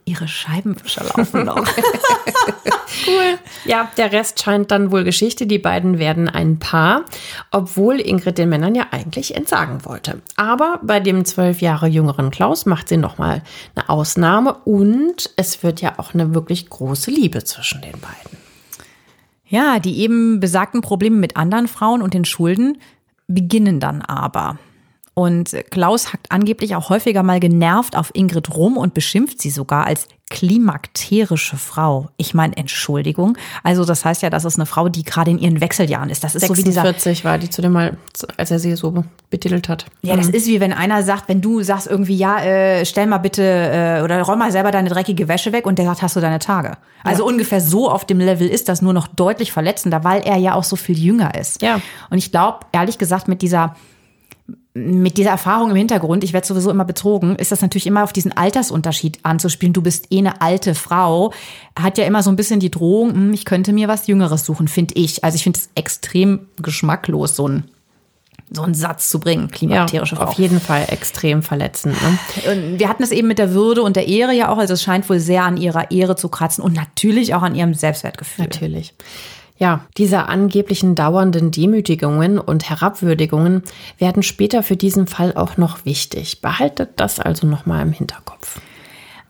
ihre 0.08 0.26
Scheibenwischer 0.26 1.04
laufen 1.04 1.44
noch. 1.44 1.56
cool. 3.06 3.38
Ja, 3.64 3.90
der 3.96 4.12
Rest 4.12 4.42
scheint 4.42 4.70
dann 4.70 4.90
wohl 4.90 5.04
Geschichte. 5.04 5.46
Die 5.46 5.58
beiden 5.58 5.98
werden 5.98 6.28
ein 6.28 6.58
Paar, 6.58 7.04
obwohl 7.50 8.00
Ingrid 8.00 8.38
den 8.38 8.48
Männern 8.48 8.74
ja 8.74 8.86
eigentlich 8.90 9.36
entsagen 9.36 9.84
wollte. 9.84 10.22
Aber 10.36 10.80
bei 10.82 11.00
dem 11.00 11.24
zwölf 11.24 11.60
Jahre 11.60 11.86
jüngeren 11.86 12.30
Klaus 12.30 12.66
macht 12.66 12.88
sie 12.88 12.96
nochmal 12.96 13.42
eine 13.74 13.88
Ausnahme 13.88 14.54
und 14.64 15.30
es 15.36 15.62
wird 15.62 15.80
ja 15.80 15.98
auch 15.98 16.14
eine 16.14 16.34
wirklich 16.34 16.70
große 16.70 17.10
Liebe 17.10 17.44
zwischen 17.44 17.82
den 17.82 18.00
beiden. 18.00 18.37
Ja, 19.48 19.78
die 19.78 19.98
eben 19.98 20.40
besagten 20.40 20.82
Probleme 20.82 21.16
mit 21.16 21.36
anderen 21.36 21.68
Frauen 21.68 22.02
und 22.02 22.14
den 22.14 22.24
Schulden 22.24 22.78
beginnen 23.26 23.80
dann 23.80 24.02
aber. 24.02 24.58
Und 25.14 25.56
Klaus 25.70 26.12
hackt 26.12 26.30
angeblich 26.30 26.76
auch 26.76 26.90
häufiger 26.90 27.22
mal 27.22 27.40
genervt 27.40 27.96
auf 27.96 28.10
Ingrid 28.14 28.54
rum 28.54 28.76
und 28.76 28.94
beschimpft 28.94 29.42
sie 29.42 29.50
sogar 29.50 29.84
als 29.84 30.06
klimakterische 30.30 31.56
Frau. 31.56 32.08
Ich 32.16 32.34
meine, 32.34 32.56
Entschuldigung. 32.56 33.36
Also 33.62 33.84
das 33.84 34.04
heißt 34.04 34.22
ja, 34.22 34.30
das 34.30 34.44
ist 34.44 34.56
eine 34.56 34.66
Frau, 34.66 34.88
die 34.88 35.02
gerade 35.02 35.30
in 35.30 35.38
ihren 35.38 35.60
Wechseljahren 35.60 36.10
ist. 36.10 36.24
Das 36.24 36.34
ist 36.34 36.42
46 36.42 36.74
so 36.74 36.90
wie 36.90 37.12
dieser, 37.12 37.24
war 37.24 37.38
die 37.38 37.50
zu 37.50 37.62
dem 37.62 37.72
mal, 37.72 37.96
als 38.36 38.50
er 38.50 38.58
sie 38.58 38.74
so 38.76 39.04
betitelt 39.30 39.68
hat. 39.68 39.86
Ja, 40.02 40.16
das 40.16 40.28
mhm. 40.28 40.34
ist 40.34 40.46
wie 40.46 40.60
wenn 40.60 40.72
einer 40.72 41.02
sagt, 41.02 41.28
wenn 41.28 41.40
du 41.40 41.62
sagst 41.62 41.86
irgendwie, 41.86 42.16
ja, 42.16 42.40
äh, 42.40 42.84
stell 42.84 43.06
mal 43.06 43.18
bitte 43.18 43.42
äh, 43.42 44.02
oder 44.02 44.20
räum 44.22 44.38
mal 44.38 44.52
selber 44.52 44.70
deine 44.70 44.88
dreckige 44.88 45.28
Wäsche 45.28 45.52
weg 45.52 45.66
und 45.66 45.78
der 45.78 45.86
sagt, 45.86 46.02
hast 46.02 46.16
du 46.16 46.20
deine 46.20 46.38
Tage. 46.38 46.76
Also 47.04 47.24
ja. 47.24 47.28
ungefähr 47.32 47.60
so 47.60 47.90
auf 47.90 48.04
dem 48.04 48.18
Level 48.18 48.48
ist 48.48 48.68
das 48.68 48.82
nur 48.82 48.92
noch 48.92 49.06
deutlich 49.06 49.52
verletzender, 49.52 50.04
weil 50.04 50.22
er 50.22 50.36
ja 50.36 50.54
auch 50.54 50.64
so 50.64 50.76
viel 50.76 50.98
jünger 50.98 51.34
ist. 51.34 51.62
Ja. 51.62 51.80
Und 52.10 52.18
ich 52.18 52.30
glaube, 52.30 52.60
ehrlich 52.72 52.98
gesagt, 52.98 53.28
mit 53.28 53.42
dieser 53.42 53.74
mit 54.78 55.18
dieser 55.18 55.30
Erfahrung 55.30 55.70
im 55.70 55.76
Hintergrund, 55.76 56.24
ich 56.24 56.32
werde 56.32 56.46
sowieso 56.46 56.70
immer 56.70 56.84
betrogen, 56.84 57.36
ist 57.36 57.52
das 57.52 57.62
natürlich 57.62 57.86
immer 57.86 58.04
auf 58.04 58.12
diesen 58.12 58.36
Altersunterschied 58.36 59.18
anzuspielen. 59.22 59.72
Du 59.72 59.82
bist 59.82 60.06
eh 60.10 60.18
eine 60.18 60.40
alte 60.40 60.74
Frau, 60.74 61.32
hat 61.78 61.98
ja 61.98 62.04
immer 62.04 62.22
so 62.22 62.30
ein 62.30 62.36
bisschen 62.36 62.60
die 62.60 62.70
Drohung, 62.70 63.12
hm, 63.12 63.32
ich 63.32 63.44
könnte 63.44 63.72
mir 63.72 63.88
was 63.88 64.06
Jüngeres 64.06 64.44
suchen, 64.44 64.68
finde 64.68 64.94
ich. 64.94 65.24
Also 65.24 65.36
ich 65.36 65.42
finde 65.42 65.58
es 65.58 65.70
extrem 65.74 66.48
geschmacklos, 66.60 67.36
so 67.36 67.48
ein 67.48 67.64
so 68.50 68.62
einen 68.62 68.72
Satz 68.72 69.10
zu 69.10 69.20
bringen, 69.20 69.50
klimakterische 69.50 70.14
ja, 70.14 70.22
Frau. 70.22 70.30
Auf 70.30 70.38
jeden 70.38 70.58
Fall 70.58 70.86
extrem 70.88 71.42
verletzend. 71.42 71.96
Ne? 72.00 72.18
Und 72.50 72.78
wir 72.78 72.88
hatten 72.88 73.02
es 73.02 73.10
eben 73.10 73.28
mit 73.28 73.38
der 73.38 73.52
Würde 73.52 73.82
und 73.82 73.94
der 73.94 74.08
Ehre 74.08 74.32
ja 74.32 74.48
auch, 74.48 74.56
also 74.56 74.74
es 74.74 74.82
scheint 74.82 75.08
wohl 75.10 75.20
sehr 75.20 75.44
an 75.44 75.58
ihrer 75.58 75.90
Ehre 75.90 76.16
zu 76.16 76.30
kratzen 76.30 76.64
und 76.64 76.74
natürlich 76.74 77.34
auch 77.34 77.42
an 77.42 77.54
ihrem 77.54 77.74
Selbstwertgefühl. 77.74 78.46
Natürlich. 78.46 78.94
Ja, 79.58 79.80
diese 79.96 80.28
angeblichen 80.28 80.94
dauernden 80.94 81.50
Demütigungen 81.50 82.38
und 82.38 82.70
Herabwürdigungen 82.70 83.64
werden 83.98 84.22
später 84.22 84.62
für 84.62 84.76
diesen 84.76 85.08
Fall 85.08 85.34
auch 85.34 85.56
noch 85.56 85.84
wichtig. 85.84 86.40
Behaltet 86.40 86.90
das 86.96 87.18
also 87.18 87.46
nochmal 87.46 87.82
im 87.82 87.92
Hinterkopf. 87.92 88.60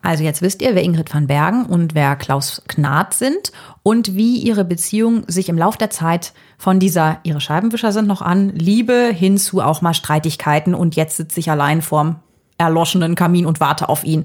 Also 0.02 0.22
jetzt 0.22 0.42
wisst 0.42 0.60
ihr, 0.62 0.74
wer 0.74 0.84
Ingrid 0.84 1.12
van 1.12 1.26
Bergen 1.26 1.64
und 1.64 1.94
wer 1.94 2.14
Klaus 2.14 2.62
Knat 2.68 3.14
sind 3.14 3.52
und 3.82 4.14
wie 4.14 4.36
ihre 4.36 4.64
Beziehung 4.64 5.24
sich 5.26 5.48
im 5.48 5.58
Lauf 5.58 5.76
der 5.76 5.90
Zeit 5.90 6.34
von 6.56 6.78
dieser, 6.78 7.18
ihre 7.24 7.40
Scheibenwischer 7.40 7.92
sind 7.92 8.06
noch 8.06 8.22
an, 8.22 8.50
Liebe 8.50 9.10
hin 9.12 9.38
zu 9.38 9.60
auch 9.60 9.80
mal 9.80 9.94
Streitigkeiten 9.94 10.74
und 10.74 10.94
jetzt 10.94 11.16
sitze 11.16 11.40
ich 11.40 11.50
allein 11.50 11.82
vorm 11.82 12.16
erloschenen 12.58 13.14
Kamin 13.14 13.46
und 13.46 13.60
warte 13.60 13.88
auf 13.88 14.04
ihn, 14.04 14.24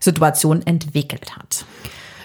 Situation 0.00 0.66
entwickelt 0.66 1.36
hat. 1.36 1.64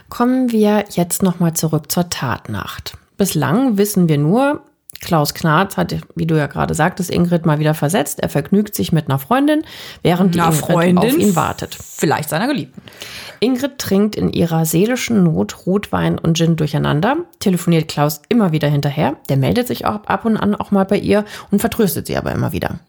Kommen 0.09 0.51
wir 0.51 0.85
jetzt 0.91 1.23
nochmal 1.23 1.53
zurück 1.53 1.91
zur 1.91 2.09
Tatnacht. 2.09 2.97
Bislang 3.17 3.77
wissen 3.77 4.09
wir 4.09 4.17
nur, 4.17 4.61
Klaus 5.01 5.33
Knarz 5.33 5.77
hat, 5.77 5.95
wie 6.15 6.25
du 6.25 6.35
ja 6.35 6.47
gerade 6.47 6.73
sagtest, 6.73 7.11
Ingrid 7.11 7.45
mal 7.45 7.59
wieder 7.59 7.73
versetzt. 7.73 8.19
Er 8.21 8.29
vergnügt 8.29 8.75
sich 8.75 8.91
mit 8.91 9.07
einer 9.07 9.19
Freundin, 9.19 9.63
während 10.01 10.35
die 10.35 10.39
Ingrid 10.39 10.55
Freundin, 10.55 10.97
auf 10.97 11.17
ihn 11.17 11.35
wartet. 11.35 11.77
Vielleicht 11.79 12.29
seiner 12.29 12.47
Geliebten. 12.47 12.81
Ingrid 13.39 13.77
trinkt 13.77 14.15
in 14.15 14.31
ihrer 14.31 14.65
seelischen 14.65 15.23
Not 15.23 15.65
Rotwein 15.65 16.17
und 16.17 16.37
Gin 16.37 16.55
durcheinander, 16.55 17.17
telefoniert 17.39 17.87
Klaus 17.87 18.21
immer 18.29 18.51
wieder 18.51 18.67
hinterher. 18.67 19.17
Der 19.29 19.37
meldet 19.37 19.67
sich 19.67 19.85
auch 19.85 20.05
ab 20.05 20.25
und 20.25 20.37
an 20.37 20.55
auch 20.55 20.71
mal 20.71 20.85
bei 20.85 20.97
ihr 20.97 21.25
und 21.51 21.59
vertröstet 21.59 22.07
sie 22.07 22.17
aber 22.17 22.31
immer 22.31 22.51
wieder. 22.51 22.79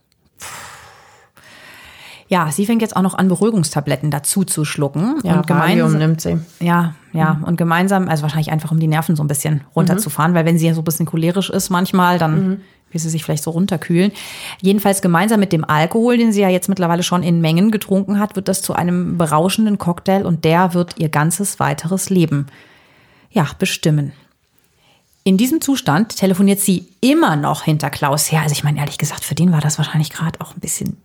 Ja, 2.28 2.50
sie 2.50 2.66
fängt 2.66 2.82
jetzt 2.82 2.96
auch 2.96 3.02
noch 3.02 3.14
an, 3.14 3.28
Beruhigungstabletten 3.28 4.10
dazu 4.10 4.44
zu 4.44 4.64
schlucken. 4.64 5.20
Ja, 5.22 5.36
und 5.36 5.46
gemeinsam 5.46 5.98
nimmt 5.98 6.20
sie. 6.20 6.38
Ja, 6.60 6.94
ja. 7.12 7.34
Mhm. 7.34 7.44
Und 7.44 7.56
gemeinsam, 7.56 8.08
also 8.08 8.22
wahrscheinlich 8.22 8.50
einfach, 8.50 8.72
um 8.72 8.80
die 8.80 8.88
Nerven 8.88 9.14
so 9.14 9.22
ein 9.22 9.28
bisschen 9.28 9.62
runterzufahren, 9.76 10.32
mhm. 10.32 10.36
weil 10.36 10.44
wenn 10.44 10.58
sie 10.58 10.66
ja 10.66 10.74
so 10.74 10.80
ein 10.80 10.84
bisschen 10.84 11.06
cholerisch 11.06 11.50
ist 11.50 11.70
manchmal, 11.70 12.18
dann 12.18 12.48
mhm. 12.48 12.60
will 12.90 13.00
sie 13.00 13.10
sich 13.10 13.22
vielleicht 13.22 13.44
so 13.44 13.50
runterkühlen. 13.50 14.10
Jedenfalls 14.60 15.02
gemeinsam 15.02 15.38
mit 15.38 15.52
dem 15.52 15.64
Alkohol, 15.64 16.18
den 16.18 16.32
sie 16.32 16.40
ja 16.40 16.48
jetzt 16.48 16.68
mittlerweile 16.68 17.04
schon 17.04 17.22
in 17.22 17.40
Mengen 17.40 17.70
getrunken 17.70 18.18
hat, 18.18 18.34
wird 18.34 18.48
das 18.48 18.60
zu 18.60 18.74
einem 18.74 19.18
berauschenden 19.18 19.78
Cocktail 19.78 20.26
und 20.26 20.44
der 20.44 20.74
wird 20.74 20.98
ihr 20.98 21.08
ganzes 21.08 21.60
weiteres 21.60 22.10
Leben, 22.10 22.46
ja, 23.30 23.46
bestimmen. 23.58 24.12
In 25.22 25.36
diesem 25.36 25.60
Zustand 25.60 26.16
telefoniert 26.16 26.60
sie 26.60 26.88
immer 27.00 27.36
noch 27.36 27.62
hinter 27.64 27.90
Klaus 27.90 28.30
her. 28.30 28.42
Also 28.42 28.52
ich 28.52 28.64
meine, 28.64 28.78
ehrlich 28.78 28.98
gesagt, 28.98 29.24
für 29.24 29.34
den 29.34 29.52
war 29.52 29.60
das 29.60 29.78
wahrscheinlich 29.78 30.10
gerade 30.10 30.40
auch 30.40 30.54
ein 30.54 30.60
bisschen 30.60 30.96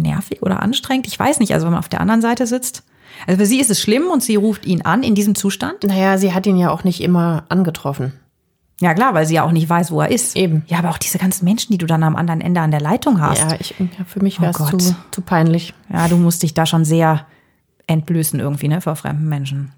nervig 0.00 0.42
oder 0.42 0.62
anstrengend. 0.62 1.06
Ich 1.06 1.18
weiß 1.18 1.40
nicht, 1.40 1.52
also 1.54 1.66
wenn 1.66 1.72
man 1.72 1.80
auf 1.80 1.88
der 1.88 2.00
anderen 2.00 2.22
Seite 2.22 2.46
sitzt. 2.46 2.84
Also 3.26 3.40
für 3.40 3.46
sie 3.46 3.60
ist 3.60 3.70
es 3.70 3.80
schlimm 3.80 4.08
und 4.12 4.22
sie 4.22 4.36
ruft 4.36 4.66
ihn 4.66 4.82
an 4.82 5.02
in 5.02 5.14
diesem 5.14 5.34
Zustand? 5.34 5.84
Naja, 5.84 6.18
sie 6.18 6.32
hat 6.32 6.46
ihn 6.46 6.56
ja 6.56 6.70
auch 6.70 6.84
nicht 6.84 7.00
immer 7.00 7.44
angetroffen. 7.48 8.12
Ja, 8.80 8.94
klar, 8.94 9.12
weil 9.12 9.26
sie 9.26 9.34
ja 9.34 9.42
auch 9.42 9.50
nicht 9.50 9.68
weiß, 9.68 9.90
wo 9.90 10.00
er 10.00 10.10
ist. 10.10 10.36
Eben. 10.36 10.62
Ja, 10.68 10.78
aber 10.78 10.90
auch 10.90 10.98
diese 10.98 11.18
ganzen 11.18 11.44
Menschen, 11.44 11.72
die 11.72 11.78
du 11.78 11.86
dann 11.86 12.04
am 12.04 12.14
anderen 12.14 12.40
Ende 12.40 12.60
an 12.60 12.70
der 12.70 12.80
Leitung 12.80 13.20
hast. 13.20 13.50
Ja, 13.50 13.56
ich, 13.58 13.74
ja 13.78 14.04
für 14.06 14.22
mich 14.22 14.40
wäre 14.40 14.52
es 14.52 14.60
Oh 14.60 14.76
zu, 14.76 14.94
zu 15.10 15.20
peinlich. 15.20 15.74
Ja, 15.92 16.06
du 16.06 16.16
musst 16.16 16.44
dich 16.44 16.54
da 16.54 16.64
schon 16.64 16.84
sehr 16.84 17.26
entblößen 17.88 18.38
irgendwie, 18.38 18.68
ne, 18.68 18.80
vor 18.80 18.94
fremden 18.94 19.28
Menschen. 19.28 19.72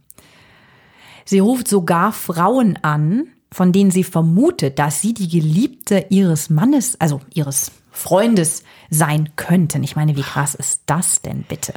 Sie 1.24 1.38
ruft 1.38 1.68
sogar 1.68 2.12
Frauen 2.12 2.78
an, 2.82 3.28
von 3.52 3.72
denen 3.72 3.90
sie 3.90 4.04
vermutet, 4.04 4.78
dass 4.78 5.00
sie 5.00 5.14
die 5.14 5.28
Geliebte 5.28 6.06
ihres 6.10 6.50
Mannes, 6.50 7.00
also 7.00 7.20
ihres 7.32 7.72
Freundes 7.90 8.64
sein 8.90 9.30
könnten. 9.36 9.82
Ich 9.82 9.96
meine, 9.96 10.16
wie 10.16 10.22
krass 10.22 10.54
ist 10.54 10.82
das 10.86 11.22
denn 11.22 11.42
bitte? 11.42 11.74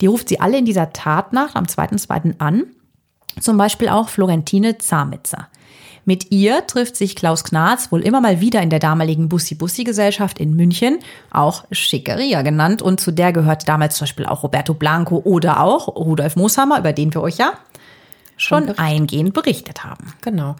Die 0.00 0.06
ruft 0.06 0.28
sie 0.28 0.40
alle 0.40 0.58
in 0.58 0.64
dieser 0.64 0.92
Tatnacht 0.92 1.56
am 1.56 1.64
2.2. 1.64 2.38
an. 2.38 2.66
Zum 3.40 3.56
Beispiel 3.56 3.88
auch 3.88 4.08
Florentine 4.08 4.78
Zamitzer. 4.78 5.48
Mit 6.04 6.32
ihr 6.32 6.66
trifft 6.66 6.96
sich 6.96 7.16
Klaus 7.16 7.44
Knarz 7.44 7.92
wohl 7.92 8.00
immer 8.00 8.22
mal 8.22 8.40
wieder 8.40 8.62
in 8.62 8.70
der 8.70 8.78
damaligen 8.78 9.28
Bussi-Bussi-Gesellschaft 9.28 10.38
in 10.38 10.56
München, 10.56 11.00
auch 11.30 11.64
Schickeria 11.70 12.40
genannt. 12.40 12.80
Und 12.80 12.98
zu 12.98 13.10
der 13.10 13.32
gehört 13.34 13.68
damals 13.68 13.96
zum 13.96 14.06
Beispiel 14.06 14.24
auch 14.24 14.42
Roberto 14.42 14.72
Blanco 14.72 15.18
oder 15.18 15.60
auch 15.62 15.88
Rudolf 15.88 16.34
Mooshammer, 16.34 16.78
über 16.78 16.94
den 16.94 17.12
wir 17.12 17.20
euch 17.20 17.36
ja 17.36 17.52
schon 18.38 18.78
eingehend 18.78 19.34
berichtet 19.34 19.84
haben. 19.84 20.14
Genau. 20.22 20.56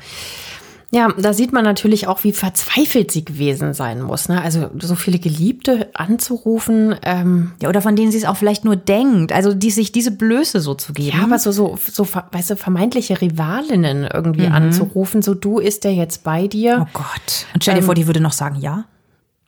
Ja, 0.90 1.12
da 1.18 1.34
sieht 1.34 1.52
man 1.52 1.64
natürlich 1.64 2.06
auch, 2.06 2.24
wie 2.24 2.32
verzweifelt 2.32 3.10
sie 3.10 3.22
gewesen 3.22 3.74
sein 3.74 4.00
muss. 4.00 4.30
Ne? 4.30 4.40
Also 4.40 4.70
so 4.80 4.94
viele 4.94 5.18
Geliebte 5.18 5.90
anzurufen. 5.92 6.96
Ähm, 7.02 7.52
Ja, 7.60 7.68
oder 7.68 7.82
von 7.82 7.94
denen 7.94 8.10
sie 8.10 8.16
es 8.16 8.24
auch 8.24 8.38
vielleicht 8.38 8.64
nur 8.64 8.76
denkt. 8.76 9.32
Also 9.32 9.52
die 9.52 9.70
sich 9.70 9.92
diese 9.92 10.10
Blöße 10.10 10.60
so 10.60 10.72
zu 10.74 10.94
geben. 10.94 11.18
ja, 11.18 11.24
aber 11.24 11.38
so, 11.38 11.52
so, 11.52 11.78
so, 11.78 12.08
weißt 12.32 12.50
du, 12.50 12.56
vermeintliche 12.56 13.20
Rivalinnen 13.20 14.08
irgendwie 14.12 14.46
anzurufen. 14.46 15.20
So, 15.20 15.34
du 15.34 15.58
ist 15.58 15.84
der 15.84 15.92
jetzt 15.92 16.24
bei 16.24 16.46
dir. 16.48 16.86
Oh 16.88 16.90
Gott. 16.94 17.46
Und 17.52 17.62
stell 17.64 17.74
dir 17.74 17.82
vor, 17.82 17.94
die 17.94 18.06
würde 18.06 18.20
noch 18.20 18.32
sagen, 18.32 18.56
ja. 18.58 18.84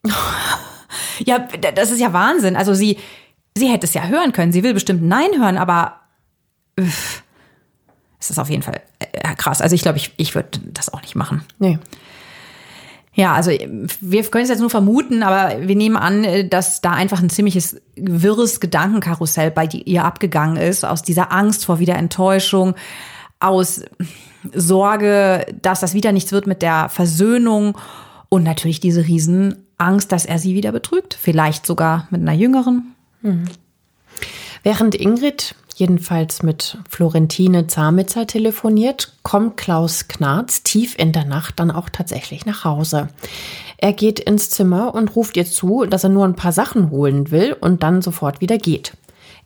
ja, 1.25 1.39
das 1.73 1.89
ist 1.89 1.99
ja 1.99 2.13
Wahnsinn. 2.13 2.55
Also 2.55 2.75
sie, 2.75 2.97
sie 3.57 3.67
hätte 3.67 3.87
es 3.87 3.95
ja 3.95 4.05
hören 4.07 4.31
können. 4.31 4.51
Sie 4.51 4.61
will 4.63 4.75
bestimmt 4.75 5.01
Nein 5.01 5.29
hören, 5.39 5.57
aber 5.57 6.01
üff, 6.79 7.23
es 8.21 8.29
ist 8.29 8.37
auf 8.37 8.49
jeden 8.49 8.61
Fall 8.61 8.79
äh, 8.99 9.35
krass. 9.35 9.61
Also 9.61 9.75
ich 9.75 9.81
glaube, 9.81 9.97
ich, 9.97 10.13
ich 10.17 10.35
würde 10.35 10.59
das 10.71 10.93
auch 10.93 11.01
nicht 11.01 11.15
machen. 11.15 11.43
Nee. 11.59 11.79
Ja, 13.13 13.33
also 13.33 13.51
wir 13.51 14.23
können 14.23 14.43
es 14.43 14.49
jetzt 14.49 14.61
nur 14.61 14.69
vermuten, 14.69 15.21
aber 15.21 15.67
wir 15.67 15.75
nehmen 15.75 15.97
an, 15.97 16.23
äh, 16.23 16.47
dass 16.47 16.81
da 16.81 16.91
einfach 16.91 17.21
ein 17.21 17.29
ziemliches 17.29 17.81
wirres 17.95 18.59
Gedankenkarussell 18.59 19.51
bei 19.51 19.65
ihr 19.65 20.05
abgegangen 20.05 20.55
ist, 20.55 20.85
aus 20.85 21.01
dieser 21.01 21.31
Angst 21.31 21.65
vor 21.65 21.79
wieder 21.79 21.95
Enttäuschung, 21.95 22.75
aus 23.39 23.81
Sorge, 24.53 25.45
dass 25.61 25.81
das 25.81 25.93
wieder 25.93 26.11
nichts 26.11 26.31
wird 26.31 26.47
mit 26.47 26.61
der 26.61 26.89
Versöhnung 26.89 27.77
und 28.29 28.43
natürlich 28.43 28.79
diese 28.79 29.05
Riesenangst, 29.05 30.11
dass 30.11 30.25
er 30.25 30.37
sie 30.39 30.55
wieder 30.55 30.71
betrügt, 30.71 31.17
vielleicht 31.19 31.65
sogar 31.65 32.07
mit 32.11 32.21
einer 32.21 32.33
jüngeren. 32.33 32.95
Während 34.63 34.95
Ingrid 34.95 35.55
jedenfalls 35.79 36.43
mit 36.43 36.77
Florentine 36.89 37.67
Zamitzer 37.67 38.27
telefoniert, 38.27 39.13
kommt 39.23 39.57
Klaus 39.57 40.07
Knarz 40.07 40.63
tief 40.63 40.95
in 40.97 41.11
der 41.11 41.25
Nacht 41.25 41.59
dann 41.59 41.71
auch 41.71 41.89
tatsächlich 41.89 42.45
nach 42.45 42.63
Hause. 42.63 43.09
Er 43.77 43.93
geht 43.93 44.19
ins 44.19 44.49
Zimmer 44.49 44.93
und 44.93 45.15
ruft 45.15 45.37
ihr 45.37 45.45
zu, 45.45 45.85
dass 45.85 46.03
er 46.03 46.09
nur 46.09 46.25
ein 46.25 46.35
paar 46.35 46.51
Sachen 46.51 46.91
holen 46.91 47.31
will 47.31 47.55
und 47.59 47.83
dann 47.83 48.01
sofort 48.01 48.41
wieder 48.41 48.57
geht. 48.57 48.93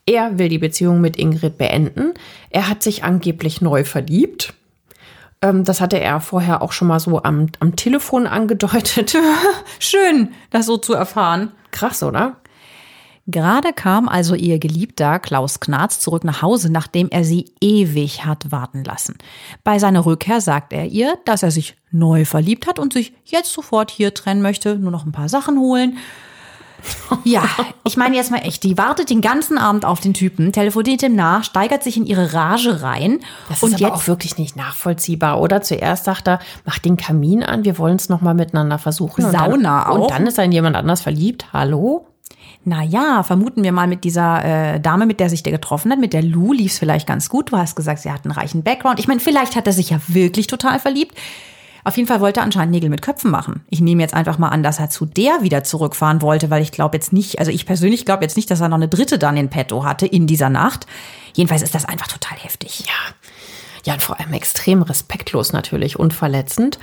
Er 0.06 0.38
will 0.38 0.50
die 0.50 0.60
Beziehung 0.60 1.02
mit 1.02 1.18
Ingrid 1.18 1.58
beenden. 1.58 2.14
Er 2.50 2.70
hat 2.70 2.84
sich 2.84 3.04
angeblich 3.04 3.62
neu 3.62 3.84
verliebt. 3.84 4.54
Ähm, 5.42 5.64
das 5.64 5.82
hatte 5.82 6.00
er 6.00 6.22
vorher 6.22 6.62
auch 6.62 6.72
schon 6.72 6.88
mal 6.88 7.00
so 7.00 7.24
am, 7.24 7.48
am 7.60 7.76
Telefon 7.76 8.28
angedeutet. 8.28 9.16
Schön, 9.80 10.34
das 10.52 10.66
so 10.66 10.78
zu 10.78 10.94
erfahren. 10.94 11.52
Krass, 11.72 12.04
oder? 12.04 12.38
Gerade 13.28 13.74
kam 13.74 14.08
also 14.08 14.36
ihr 14.36 14.60
Geliebter 14.60 15.18
Klaus 15.18 15.60
Knarz 15.60 16.00
zurück 16.00 16.24
nach 16.24 16.44
Hause, 16.44 16.72
nachdem 16.72 17.10
er 17.10 17.24
sie 17.24 17.52
ewig 17.60 18.24
hat 18.24 18.52
warten 18.52 18.84
lassen. 18.84 19.18
Bei 19.64 19.80
seiner 19.80 20.06
Rückkehr 20.06 20.42
sagt 20.42 20.74
er 20.74 20.86
ihr, 20.86 21.18
dass 21.26 21.42
er 21.42 21.50
sich 21.50 21.76
neu 21.90 22.26
verliebt 22.26 22.68
hat 22.68 22.78
und 22.78 22.94
sich 22.94 23.14
jetzt 23.24 23.52
sofort 23.52 23.90
hier 23.90 24.14
trennen 24.14 24.44
möchte, 24.44 24.78
nur 24.78 24.92
noch 24.92 25.06
ein 25.06 25.12
paar 25.12 25.30
Sachen 25.30 25.60
holen. 25.60 25.98
Ja, 27.24 27.44
ich 27.84 27.98
meine 27.98 28.16
jetzt 28.16 28.30
mal 28.30 28.40
echt, 28.40 28.62
die 28.64 28.78
wartet 28.78 29.10
den 29.10 29.22
ganzen 29.22 29.58
Abend 29.58 29.86
auf 29.86 30.02
den 30.02 30.14
Typen, 30.14 30.52
telefoniert 30.52 31.02
ihm 31.02 31.16
nach, 31.16 31.44
steigert 31.44 31.82
sich 31.82 31.98
in 31.98 32.06
ihre 32.06 32.34
Rage 32.34 32.84
rein 32.84 33.22
Das 33.50 33.64
und 33.64 33.70
ist 33.70 33.76
aber 33.82 33.94
jetzt 33.94 34.04
auch 34.04 34.08
wirklich 34.08 34.38
nicht 34.38 34.56
nachvollziehbar, 34.56 35.42
oder? 35.42 35.64
Zuerst 35.64 36.04
sagt 36.06 36.28
er, 36.28 36.40
mach 36.64 36.78
den 36.78 36.98
Kamin 36.98 37.42
an, 37.44 37.66
wir 37.66 37.80
wollen 37.80 37.96
es 37.96 38.10
nochmal 38.10 38.36
miteinander 38.36 38.78
versuchen. 38.78 39.26
Und 39.26 39.32
Sauna 39.32 39.84
dann, 39.84 39.88
auch. 39.88 40.04
Und 40.04 40.12
dann 40.12 40.28
ist 40.28 40.38
er 40.38 40.44
in 40.44 40.52
jemand 40.52 40.76
anders 40.76 41.02
verliebt. 41.02 41.48
Hallo? 41.54 42.06
Naja, 42.67 43.21
vermuten 43.21 43.63
wir 43.63 43.71
mal 43.71 43.88
mit 43.88 44.04
dieser 44.04 44.43
äh, 44.73 44.80
Dame, 44.80 45.06
mit 45.06 45.19
der 45.19 45.30
sich 45.30 45.43
der 45.43 45.54
getroffen 45.54 45.91
hat, 45.91 45.99
mit 45.99 46.13
der 46.13 46.23
Lou, 46.23 46.51
lief 46.51 46.71
es 46.71 46.80
vielleicht 46.80 47.08
ganz 47.08 47.30
gut. 47.30 47.51
Du 47.51 47.58
hast 47.58 47.75
gesagt, 47.75 47.99
sie 47.99 48.12
hat 48.12 48.25
einen 48.25 48.32
reichen 48.32 48.63
Background. 48.63 48.99
Ich 48.99 49.08
meine, 49.08 49.19
vielleicht 49.19 49.56
hat 49.56 49.67
er 49.67 49.73
sich 49.73 49.91
ja 49.91 49.99
wirklich 50.08 50.47
total 50.47 50.80
verliebt. 50.80 51.15
Auf 51.84 51.95
jeden 51.97 52.08
Fall 52.08 52.21
wollte 52.21 52.39
er 52.39 52.43
anscheinend 52.43 52.71
Nägel 52.71 52.89
mit 52.89 53.04
Köpfen 53.04 53.30
machen. 53.30 53.63
Ich 53.69 53.80
nehme 53.80 54.01
jetzt 54.01 54.15
einfach 54.15 54.39
mal 54.39 54.49
an, 54.49 54.63
dass 54.63 54.80
er 54.80 54.89
zu 54.89 55.06
der 55.06 55.43
wieder 55.43 55.63
zurückfahren 55.63 56.23
wollte, 56.23 56.49
weil 56.49 56.63
ich 56.63 56.71
glaube 56.71 56.97
jetzt 56.97 57.13
nicht, 57.13 57.38
also 57.38 57.51
ich 57.51 57.67
persönlich 57.67 58.06
glaube 58.06 58.23
jetzt 58.23 58.36
nicht, 58.36 58.49
dass 58.49 58.60
er 58.60 58.69
noch 58.69 58.78
eine 58.78 58.88
dritte 58.88 59.19
dann 59.19 59.38
in 59.38 59.51
petto 59.51 59.84
hatte 59.86 60.08
in 60.08 60.25
dieser 60.25 60.49
Nacht. 60.49 60.88
Jedenfalls 61.36 61.62
ist 61.62 61.75
das 61.75 61.86
einfach 61.86 62.08
total 62.08 62.39
heftig. 62.39 62.80
Ja. 62.88 63.13
Ja, 63.86 63.93
und 63.93 64.02
vor 64.02 64.19
allem 64.19 64.34
extrem 64.34 64.82
respektlos 64.82 65.54
natürlich 65.54 66.00
und 66.00 66.13
verletzend. 66.13 66.80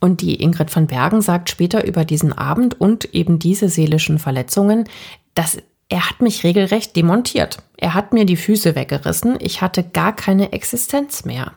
Und 0.00 0.20
die 0.20 0.40
Ingrid 0.40 0.74
van 0.74 0.86
Bergen 0.86 1.20
sagt 1.20 1.50
später 1.50 1.84
über 1.84 2.04
diesen 2.04 2.32
Abend 2.32 2.80
und 2.80 3.12
eben 3.12 3.38
diese 3.38 3.68
seelischen 3.68 4.18
Verletzungen, 4.18 4.88
dass 5.34 5.58
er 5.88 6.08
hat 6.08 6.22
mich 6.22 6.44
regelrecht 6.44 6.96
demontiert. 6.96 7.58
Er 7.76 7.94
hat 7.94 8.12
mir 8.12 8.24
die 8.24 8.36
Füße 8.36 8.74
weggerissen. 8.74 9.36
Ich 9.40 9.62
hatte 9.62 9.82
gar 9.82 10.14
keine 10.14 10.52
Existenz 10.52 11.24
mehr. 11.24 11.52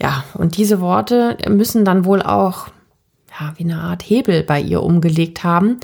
Ja, 0.00 0.24
und 0.34 0.56
diese 0.56 0.80
Worte 0.80 1.38
müssen 1.48 1.84
dann 1.84 2.04
wohl 2.04 2.22
auch 2.22 2.68
ja, 3.40 3.52
wie 3.56 3.64
eine 3.64 3.80
Art 3.80 4.02
Hebel 4.02 4.42
bei 4.42 4.60
ihr 4.60 4.82
umgelegt 4.82 5.44
haben. 5.44 5.78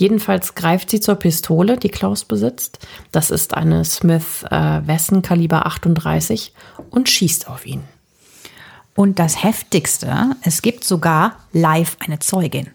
Jedenfalls 0.00 0.54
greift 0.54 0.88
sie 0.88 0.98
zur 0.98 1.16
Pistole, 1.16 1.76
die 1.76 1.90
Klaus 1.90 2.24
besitzt. 2.24 2.78
Das 3.12 3.30
ist 3.30 3.52
eine 3.52 3.84
Smith 3.84 4.44
äh, 4.50 4.80
Wesson 4.86 5.20
Kaliber 5.20 5.66
38 5.66 6.54
und 6.88 7.10
schießt 7.10 7.48
auf 7.48 7.66
ihn. 7.66 7.82
Und 8.94 9.18
das 9.18 9.44
Heftigste, 9.44 10.30
es 10.40 10.62
gibt 10.62 10.84
sogar 10.84 11.36
live 11.52 11.98
eine 12.00 12.18
Zeugin. 12.18 12.68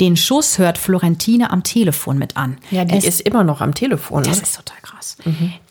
Den 0.00 0.16
Schuss 0.16 0.58
hört 0.58 0.76
Florentine 0.76 1.52
am 1.52 1.62
Telefon 1.62 2.18
mit 2.18 2.36
an. 2.36 2.58
Ja, 2.72 2.84
die 2.84 2.96
es 2.96 3.04
ist 3.04 3.20
immer 3.20 3.44
noch 3.44 3.60
am 3.60 3.72
Telefon. 3.72 4.22
Ne? 4.22 4.28
Das 4.28 4.40
ist 4.40 4.56
total 4.56 4.78
krass. 4.82 5.18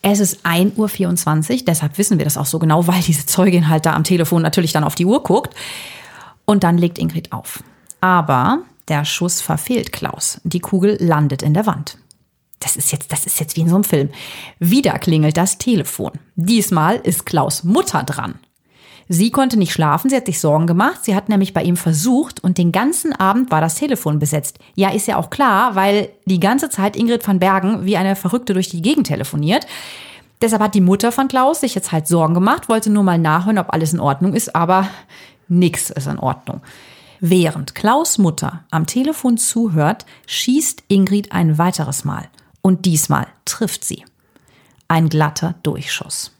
Es 0.01 0.21
ist 0.21 0.45
1.24 0.45 1.51
Uhr, 1.51 1.65
deshalb 1.67 1.97
wissen 1.97 2.19
wir 2.19 2.23
das 2.23 2.37
auch 2.37 2.45
so 2.45 2.57
genau, 2.57 2.87
weil 2.87 3.01
diese 3.01 3.25
Zeugin 3.25 3.67
halt 3.67 3.85
da 3.85 3.95
am 3.95 4.05
Telefon 4.05 4.41
natürlich 4.41 4.71
dann 4.71 4.85
auf 4.85 4.95
die 4.95 5.05
Uhr 5.05 5.21
guckt. 5.23 5.53
Und 6.45 6.63
dann 6.63 6.77
legt 6.77 6.99
Ingrid 6.99 7.33
auf. 7.33 7.61
Aber 7.99 8.59
der 8.87 9.05
Schuss 9.05 9.41
verfehlt 9.41 9.91
Klaus. 9.91 10.39
Die 10.43 10.59
Kugel 10.59 10.97
landet 10.99 11.41
in 11.41 11.53
der 11.53 11.65
Wand. 11.65 11.97
Das 12.59 12.75
ist 12.75 12.91
jetzt, 12.91 13.11
das 13.11 13.25
ist 13.25 13.39
jetzt 13.39 13.55
wie 13.55 13.61
in 13.61 13.69
so 13.69 13.75
einem 13.75 13.83
Film. 13.83 14.09
Wieder 14.59 14.97
klingelt 14.99 15.37
das 15.37 15.57
Telefon. 15.57 16.11
Diesmal 16.35 16.95
ist 16.97 17.25
Klaus 17.25 17.63
Mutter 17.63 18.03
dran. 18.03 18.39
Sie 19.07 19.29
konnte 19.29 19.57
nicht 19.57 19.71
schlafen, 19.71 20.09
sie 20.09 20.15
hat 20.15 20.25
sich 20.25 20.39
Sorgen 20.39 20.65
gemacht. 20.65 21.01
Sie 21.03 21.15
hat 21.15 21.29
nämlich 21.29 21.53
bei 21.53 21.61
ihm 21.61 21.77
versucht 21.77 22.43
und 22.43 22.57
den 22.57 22.71
ganzen 22.71 23.13
Abend 23.13 23.51
war 23.51 23.61
das 23.61 23.75
Telefon 23.75 24.17
besetzt. 24.17 24.57
Ja, 24.73 24.89
ist 24.89 25.07
ja 25.07 25.17
auch 25.17 25.29
klar, 25.29 25.75
weil 25.75 26.09
die 26.25 26.39
ganze 26.39 26.69
Zeit 26.69 26.95
Ingrid 26.95 27.27
van 27.27 27.37
Bergen 27.37 27.85
wie 27.85 27.97
eine 27.97 28.15
Verrückte 28.15 28.53
durch 28.53 28.69
die 28.69 28.81
Gegend 28.81 29.07
telefoniert. 29.07 29.67
Deshalb 30.41 30.61
hat 30.61 30.73
die 30.73 30.81
Mutter 30.81 31.11
von 31.11 31.27
Klaus 31.27 31.61
sich 31.61 31.75
jetzt 31.75 31.91
halt 31.91 32.07
Sorgen 32.07 32.33
gemacht, 32.33 32.67
wollte 32.67 32.89
nur 32.89 33.03
mal 33.03 33.19
nachhören, 33.19 33.59
ob 33.59 33.71
alles 33.73 33.93
in 33.93 33.99
Ordnung 33.99 34.33
ist, 34.33 34.55
aber 34.55 34.87
nix 35.47 35.91
ist 35.91 36.07
in 36.07 36.19
Ordnung. 36.19 36.61
Während 37.27 37.73
Klaus 37.73 38.19
Mutter 38.19 38.65
am 38.69 38.85
Telefon 38.85 39.37
zuhört, 39.37 40.05
schießt 40.27 40.83
Ingrid 40.89 41.31
ein 41.31 41.57
weiteres 41.57 42.05
Mal. 42.05 42.27
Und 42.61 42.85
diesmal 42.85 43.25
trifft 43.45 43.83
sie. 43.83 44.05
Ein 44.87 45.09
glatter 45.09 45.55
Durchschuss. 45.63 46.33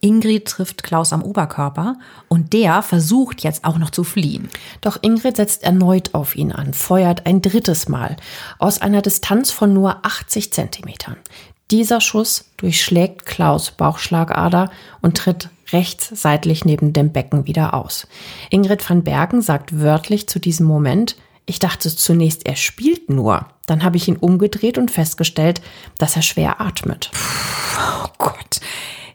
Ingrid 0.00 0.48
trifft 0.48 0.82
Klaus 0.82 1.12
am 1.12 1.22
Oberkörper 1.22 1.94
und 2.26 2.52
der 2.52 2.82
versucht 2.82 3.44
jetzt 3.44 3.64
auch 3.64 3.78
noch 3.78 3.90
zu 3.90 4.02
fliehen. 4.02 4.48
Doch 4.80 4.98
Ingrid 5.00 5.36
setzt 5.36 5.62
erneut 5.62 6.12
auf 6.12 6.34
ihn 6.34 6.50
an, 6.50 6.74
feuert 6.74 7.24
ein 7.26 7.40
drittes 7.40 7.88
Mal 7.88 8.16
aus 8.58 8.82
einer 8.82 9.00
Distanz 9.00 9.52
von 9.52 9.72
nur 9.72 10.04
80 10.04 10.52
Zentimetern. 10.52 11.18
Dieser 11.70 12.00
Schuss 12.00 12.46
durchschlägt 12.56 13.26
Klaus 13.26 13.70
Bauchschlagader 13.70 14.72
und 15.02 15.18
tritt 15.18 15.50
rechts 15.72 16.10
seitlich 16.14 16.64
neben 16.64 16.92
dem 16.92 17.12
Becken 17.12 17.46
wieder 17.46 17.74
aus. 17.74 18.06
Ingrid 18.50 18.88
van 18.88 19.02
Bergen 19.04 19.42
sagt 19.42 19.80
wörtlich 19.80 20.28
zu 20.28 20.38
diesem 20.38 20.66
Moment, 20.66 21.16
ich 21.46 21.58
dachte 21.58 21.94
zunächst, 21.94 22.46
er 22.46 22.56
spielt 22.56 23.10
nur. 23.10 23.46
Dann 23.66 23.82
habe 23.82 23.96
ich 23.96 24.08
ihn 24.08 24.16
umgedreht 24.16 24.78
und 24.78 24.90
festgestellt, 24.90 25.60
dass 25.98 26.16
er 26.16 26.22
schwer 26.22 26.60
atmet. 26.60 27.10
Oh 28.04 28.08
Gott. 28.18 28.60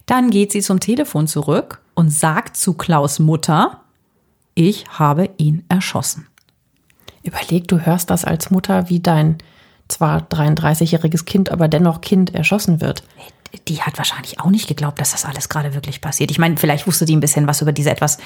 Dann 0.06 0.30
geht 0.30 0.52
sie 0.52 0.62
zum 0.62 0.80
Telefon 0.80 1.28
zurück 1.28 1.82
und 1.94 2.12
sagt 2.12 2.58
zu 2.58 2.74
Klaus 2.74 3.20
Mutter, 3.20 3.82
ich 4.56 4.86
habe 4.90 5.30
ihn 5.38 5.64
erschossen. 5.70 6.28
Überleg, 7.24 7.68
du 7.68 7.80
hörst 7.80 8.10
das 8.10 8.26
als 8.26 8.50
Mutter, 8.52 8.90
wie 8.90 9.00
dein 9.00 9.38
zwar 9.88 10.22
33-jähriges 10.22 11.26
Kind, 11.26 11.52
aber 11.52 11.68
dennoch 11.68 12.02
Kind 12.02 12.34
erschossen 12.34 12.82
wird 12.82 13.04
die 13.68 13.82
hat 13.82 13.98
wahrscheinlich 13.98 14.40
auch 14.40 14.50
nicht 14.50 14.68
geglaubt, 14.68 15.00
dass 15.00 15.12
das 15.12 15.26
alles 15.26 15.50
gerade 15.50 15.74
wirklich 15.74 16.02
passiert. 16.02 16.32
Ich 16.32 16.40
meine, 16.40 16.58
vielleicht 16.58 16.88
wusste 16.88 17.06
die 17.06 17.16
ein 17.16 17.20
bisschen 17.20 17.48
was 17.48 17.62
über 17.62 17.72
diese 17.72 17.90
etwas 17.90 18.18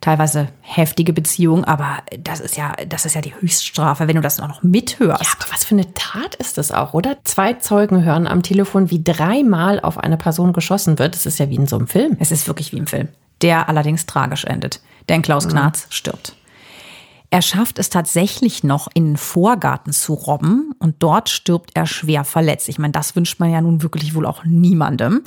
teilweise 0.00 0.48
heftige 0.60 1.12
Beziehung, 1.12 1.64
aber 1.64 1.98
das 2.18 2.40
ist 2.40 2.56
ja, 2.56 2.74
das 2.88 3.04
ist 3.04 3.14
ja 3.14 3.20
die 3.20 3.34
Höchststrafe, 3.34 4.08
wenn 4.08 4.16
du 4.16 4.22
das 4.22 4.40
auch 4.40 4.48
noch 4.48 4.62
mithörst. 4.62 5.22
Ja, 5.22 5.30
aber 5.38 5.52
was 5.52 5.64
für 5.64 5.74
eine 5.74 5.92
Tat 5.94 6.34
ist 6.36 6.58
das 6.58 6.72
auch, 6.72 6.94
oder? 6.94 7.16
Zwei 7.24 7.54
Zeugen 7.54 8.04
hören 8.04 8.26
am 8.26 8.42
Telefon, 8.42 8.90
wie 8.90 9.02
dreimal 9.02 9.80
auf 9.80 9.98
eine 9.98 10.16
Person 10.16 10.52
geschossen 10.52 10.98
wird. 10.98 11.14
Das 11.14 11.26
ist 11.26 11.38
ja 11.38 11.48
wie 11.50 11.56
in 11.56 11.66
so 11.66 11.76
einem 11.76 11.88
Film. 11.88 12.16
Es 12.20 12.30
ist 12.30 12.46
wirklich 12.46 12.72
wie 12.72 12.78
im 12.78 12.86
Film. 12.86 13.08
Der 13.42 13.68
allerdings 13.68 14.06
tragisch 14.06 14.44
endet. 14.44 14.80
Denn 15.08 15.22
Klaus 15.22 15.48
Knarz 15.48 15.86
mhm. 15.86 15.92
stirbt. 15.92 16.37
Er 17.30 17.42
schafft 17.42 17.78
es 17.78 17.90
tatsächlich 17.90 18.64
noch 18.64 18.88
in 18.94 19.04
den 19.04 19.16
Vorgarten 19.18 19.92
zu 19.92 20.14
robben 20.14 20.72
und 20.78 20.96
dort 21.00 21.28
stirbt 21.28 21.72
er 21.74 21.86
schwer 21.86 22.24
verletzt. 22.24 22.68
Ich 22.68 22.78
meine, 22.78 22.92
das 22.92 23.14
wünscht 23.16 23.38
man 23.38 23.50
ja 23.50 23.60
nun 23.60 23.82
wirklich 23.82 24.14
wohl 24.14 24.24
auch 24.24 24.44
niemandem. 24.44 25.24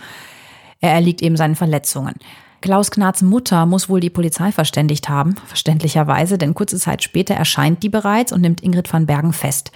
Er 0.79 0.93
erliegt 0.93 1.21
eben 1.21 1.37
seinen 1.37 1.55
Verletzungen. 1.55 2.15
Klaus 2.61 2.91
Knarrs 2.91 3.21
Mutter 3.21 3.65
muss 3.65 3.89
wohl 3.89 3.99
die 3.99 4.09
Polizei 4.09 4.51
verständigt 4.51 5.09
haben, 5.09 5.35
verständlicherweise, 5.45 6.37
denn 6.37 6.53
kurze 6.53 6.77
Zeit 6.77 7.03
später 7.03 7.33
erscheint 7.33 7.81
die 7.81 7.89
bereits 7.89 8.31
und 8.31 8.41
nimmt 8.41 8.61
Ingrid 8.61 8.91
van 8.91 9.07
Bergen 9.07 9.33
fest. 9.33 9.71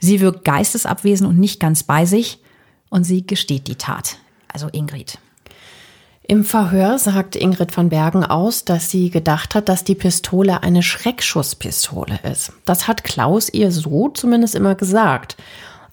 Sie 0.00 0.20
wirkt 0.20 0.44
geistesabwesend 0.44 1.28
und 1.28 1.38
nicht 1.38 1.60
ganz 1.60 1.82
bei 1.82 2.04
sich 2.04 2.42
und 2.90 3.04
sie 3.04 3.26
gesteht 3.26 3.68
die 3.68 3.76
Tat. 3.76 4.18
Also 4.48 4.68
Ingrid. 4.68 5.18
Im 6.28 6.44
Verhör 6.44 6.98
sagt 6.98 7.36
Ingrid 7.36 7.76
van 7.76 7.88
Bergen 7.88 8.24
aus, 8.24 8.64
dass 8.64 8.90
sie 8.90 9.10
gedacht 9.10 9.54
hat, 9.54 9.68
dass 9.68 9.84
die 9.84 9.94
Pistole 9.94 10.62
eine 10.64 10.82
Schreckschusspistole 10.82 12.18
ist. 12.24 12.52
Das 12.64 12.88
hat 12.88 13.04
Klaus 13.04 13.48
ihr 13.48 13.70
so 13.70 14.08
zumindest 14.08 14.56
immer 14.56 14.74
gesagt. 14.74 15.36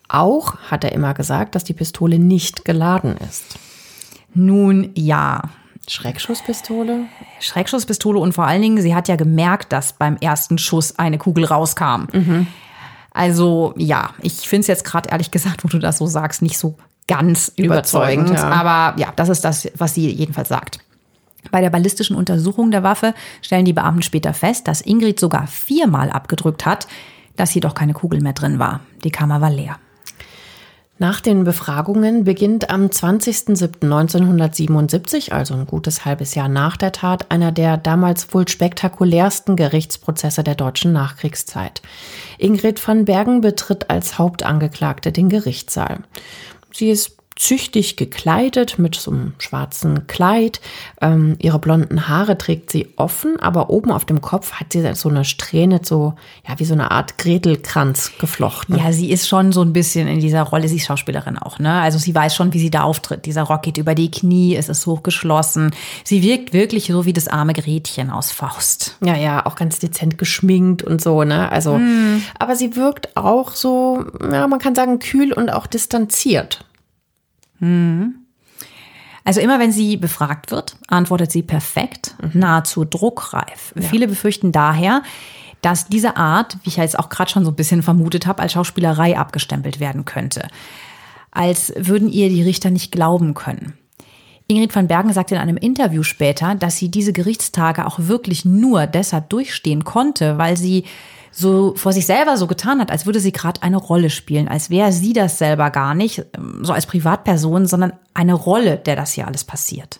Auch 0.07 0.57
hat 0.71 0.83
er 0.83 0.91
immer 0.91 1.13
gesagt, 1.13 1.53
dass 1.53 1.63
die 1.63 1.73
Pistole 1.73 2.17
nicht 2.17 2.65
geladen 2.65 3.15
ist. 3.29 3.59
Nun 4.33 4.89
ja. 4.95 5.43
Schreckschusspistole? 5.87 7.05
Schreckschusspistole 7.39 8.17
und 8.17 8.33
vor 8.33 8.47
allen 8.47 8.61
Dingen, 8.61 8.81
sie 8.81 8.95
hat 8.95 9.07
ja 9.07 9.17
gemerkt, 9.17 9.71
dass 9.71 9.93
beim 9.93 10.17
ersten 10.17 10.57
Schuss 10.57 10.97
eine 10.97 11.19
Kugel 11.19 11.45
rauskam. 11.45 12.07
Mhm. 12.11 12.47
Also 13.11 13.75
ja, 13.77 14.09
ich 14.21 14.47
finde 14.49 14.61
es 14.61 14.67
jetzt 14.67 14.85
gerade 14.85 15.09
ehrlich 15.09 15.29
gesagt, 15.29 15.63
wo 15.63 15.67
du 15.67 15.77
das 15.77 15.99
so 15.99 16.07
sagst, 16.07 16.41
nicht 16.41 16.57
so 16.57 16.75
ganz 17.07 17.51
überzeugend. 17.55 18.29
überzeugend 18.29 18.39
ja. 18.39 18.49
Aber 18.49 18.99
ja, 18.99 19.13
das 19.15 19.29
ist 19.29 19.43
das, 19.43 19.69
was 19.75 19.93
sie 19.93 20.09
jedenfalls 20.09 20.49
sagt. 20.49 20.79
Bei 21.51 21.61
der 21.61 21.69
ballistischen 21.69 22.15
Untersuchung 22.15 22.71
der 22.71 22.83
Waffe 22.83 23.13
stellen 23.41 23.65
die 23.65 23.73
Beamten 23.73 24.01
später 24.01 24.33
fest, 24.33 24.67
dass 24.67 24.81
Ingrid 24.81 25.19
sogar 25.19 25.47
viermal 25.47 26.09
abgedrückt 26.09 26.65
hat, 26.65 26.87
dass 27.35 27.53
jedoch 27.53 27.75
keine 27.75 27.93
Kugel 27.93 28.21
mehr 28.21 28.33
drin 28.33 28.59
war. 28.59 28.81
Die 29.03 29.11
Kammer 29.11 29.41
war 29.41 29.49
leer. 29.49 29.77
Nach 30.99 31.21
den 31.21 31.43
Befragungen 31.43 32.23
beginnt 32.23 32.69
am 32.69 32.85
20.07.1977, 32.85 35.31
also 35.31 35.55
ein 35.55 35.65
gutes 35.65 36.05
halbes 36.05 36.35
Jahr 36.35 36.47
nach 36.47 36.77
der 36.77 36.91
Tat, 36.91 37.31
einer 37.31 37.51
der 37.51 37.77
damals 37.77 38.31
wohl 38.33 38.47
spektakulärsten 38.47 39.55
Gerichtsprozesse 39.55 40.43
der 40.43 40.53
deutschen 40.53 40.93
Nachkriegszeit. 40.93 41.81
Ingrid 42.37 42.87
van 42.87 43.05
Bergen 43.05 43.41
betritt 43.41 43.89
als 43.89 44.19
Hauptangeklagte 44.19 45.11
den 45.11 45.29
Gerichtssaal. 45.29 46.01
Sie 46.73 46.89
ist 46.89 47.17
züchtig 47.35 47.97
gekleidet 47.97 48.79
mit 48.79 48.95
so 48.95 49.11
einem 49.11 49.33
schwarzen 49.39 50.07
Kleid. 50.07 50.61
Ähm, 51.01 51.35
ihre 51.39 51.59
blonden 51.59 52.07
Haare 52.07 52.37
trägt 52.37 52.71
sie 52.71 52.89
offen, 52.95 53.39
aber 53.39 53.69
oben 53.69 53.91
auf 53.91 54.05
dem 54.05 54.21
Kopf 54.21 54.53
hat 54.53 54.73
sie 54.73 54.93
so 54.93 55.09
eine 55.09 55.25
Strähne, 55.25 55.81
so 55.83 56.13
ja 56.47 56.59
wie 56.59 56.65
so 56.65 56.73
eine 56.73 56.91
Art 56.91 57.17
Gretelkranz 57.17 58.13
geflochten. 58.19 58.77
Ja, 58.77 58.91
sie 58.91 59.11
ist 59.11 59.27
schon 59.27 59.51
so 59.51 59.61
ein 59.61 59.73
bisschen 59.73 60.07
in 60.07 60.19
dieser 60.19 60.43
Rolle. 60.43 60.67
Sie 60.67 60.77
ist 60.77 60.85
Schauspielerin 60.85 61.37
auch, 61.37 61.59
ne? 61.59 61.81
Also 61.81 61.97
sie 61.97 62.13
weiß 62.13 62.35
schon, 62.35 62.53
wie 62.53 62.59
sie 62.59 62.69
da 62.69 62.83
auftritt. 62.83 63.25
Dieser 63.25 63.43
Rock 63.43 63.63
geht 63.63 63.77
über 63.77 63.95
die 63.95 64.11
Knie, 64.11 64.55
es 64.55 64.69
ist 64.69 64.85
hochgeschlossen. 64.85 65.71
Sie 66.03 66.21
wirkt 66.21 66.53
wirklich 66.53 66.87
so 66.87 67.05
wie 67.05 67.13
das 67.13 67.27
arme 67.27 67.53
Gretchen 67.53 68.09
aus 68.09 68.31
Faust. 68.31 68.97
Ja, 69.03 69.15
ja, 69.15 69.45
auch 69.45 69.55
ganz 69.55 69.79
dezent 69.79 70.17
geschminkt 70.17 70.83
und 70.83 71.01
so, 71.01 71.23
ne? 71.23 71.51
Also, 71.51 71.75
hm. 71.75 72.23
aber 72.37 72.55
sie 72.55 72.75
wirkt 72.75 73.15
auch 73.17 73.55
so, 73.55 74.05
ja, 74.31 74.47
man 74.47 74.59
kann 74.59 74.75
sagen, 74.75 74.99
kühl 74.99 75.33
und 75.33 75.51
auch 75.51 75.67
distanziert. 75.67 76.65
Mhm. 77.63 78.15
Also 79.23 79.39
immer 79.39 79.59
wenn 79.59 79.71
sie 79.71 79.95
befragt 79.95 80.51
wird, 80.51 80.75
antwortet 80.87 81.31
sie 81.31 81.43
perfekt, 81.43 82.15
mhm. 82.21 82.39
nahezu 82.39 82.83
druckreif. 82.83 83.73
Ja. 83.75 83.81
Viele 83.83 84.07
befürchten 84.07 84.51
daher, 84.51 85.01
dass 85.61 85.87
diese 85.87 86.17
Art, 86.17 86.57
wie 86.63 86.69
ich 86.69 86.75
jetzt 86.75 86.99
auch 86.99 87.07
gerade 87.07 87.31
schon 87.31 87.45
so 87.45 87.51
ein 87.51 87.55
bisschen 87.55 87.83
vermutet 87.83 88.27
habe, 88.27 88.41
als 88.41 88.51
Schauspielerei 88.51 89.17
abgestempelt 89.17 89.79
werden 89.79 90.03
könnte. 90.03 90.49
Als 91.31 91.73
würden 91.77 92.09
ihr 92.09 92.27
die 92.29 92.43
Richter 92.43 92.69
nicht 92.69 92.91
glauben 92.91 93.33
können. 93.33 93.73
Ingrid 94.47 94.75
van 94.75 94.87
Bergen 94.87 95.13
sagte 95.13 95.35
in 95.35 95.41
einem 95.41 95.57
Interview 95.57 96.03
später, 96.03 96.55
dass 96.55 96.77
sie 96.77 96.89
diese 96.89 97.13
Gerichtstage 97.13 97.85
auch 97.85 97.99
wirklich 97.99 98.45
nur 98.45 98.87
deshalb 98.87 99.29
durchstehen 99.29 99.83
konnte, 99.83 100.37
weil 100.37 100.57
sie 100.57 100.83
so 101.31 101.73
vor 101.75 101.93
sich 101.93 102.05
selber 102.05 102.37
so 102.37 102.45
getan 102.47 102.79
hat, 102.79 102.91
als 102.91 103.05
würde 103.05 103.19
sie 103.19 103.31
gerade 103.31 103.63
eine 103.63 103.77
Rolle 103.77 104.09
spielen, 104.09 104.47
als 104.47 104.69
wäre 104.69 104.91
sie 104.91 105.13
das 105.13 105.39
selber 105.39 105.71
gar 105.71 105.95
nicht, 105.95 106.25
ähm, 106.35 106.59
so 106.63 106.73
als 106.73 106.85
Privatperson, 106.85 107.65
sondern 107.65 107.93
eine 108.13 108.33
Rolle, 108.33 108.77
der 108.77 108.95
das 108.95 109.13
hier 109.13 109.27
alles 109.27 109.43
passiert. 109.43 109.99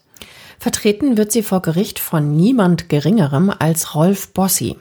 Vertreten 0.64 1.18
wird 1.18 1.34
sie 1.34 1.44
vor 1.44 1.62
Gericht 1.62 2.00
von 2.00 2.38
niemand 2.38 2.88
Geringerem 2.88 3.52
als 3.60 3.96
Rolf 3.96 4.32
Bossi. 4.32 4.78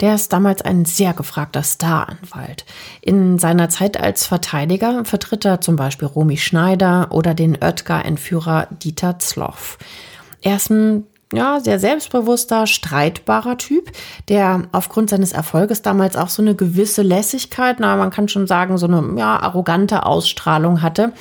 Der 0.00 0.14
ist 0.14 0.32
damals 0.32 0.62
ein 0.62 0.86
sehr 0.86 1.12
gefragter 1.12 1.62
Staranwalt. 1.62 2.64
In 3.02 3.38
seiner 3.38 3.68
Zeit 3.68 4.00
als 4.00 4.26
Verteidiger 4.26 5.04
vertritt 5.04 5.44
er 5.44 5.60
zum 5.60 5.76
Beispiel 5.76 6.08
Romy 6.08 6.38
Schneider 6.38 7.08
oder 7.10 7.34
den 7.34 7.54
Oetker-Entführer 7.62 8.68
Dieter 8.82 9.18
Zloff. 9.18 9.76
Er 10.40 10.56
ist 10.56 10.70
ein 10.70 11.04
ja, 11.30 11.60
sehr 11.60 11.78
selbstbewusster, 11.80 12.66
streitbarer 12.66 13.58
Typ, 13.58 13.92
der 14.30 14.62
aufgrund 14.72 15.10
seines 15.10 15.32
Erfolges 15.32 15.82
damals 15.82 16.16
auch 16.16 16.30
so 16.30 16.40
eine 16.40 16.54
gewisse 16.54 17.02
Lässigkeit, 17.02 17.78
na, 17.78 17.96
man 17.96 18.10
kann 18.10 18.28
schon 18.28 18.46
sagen, 18.46 18.78
so 18.78 18.86
eine 18.86 19.18
ja, 19.18 19.38
arrogante 19.38 20.06
Ausstrahlung 20.06 20.80
hatte, 20.80 21.12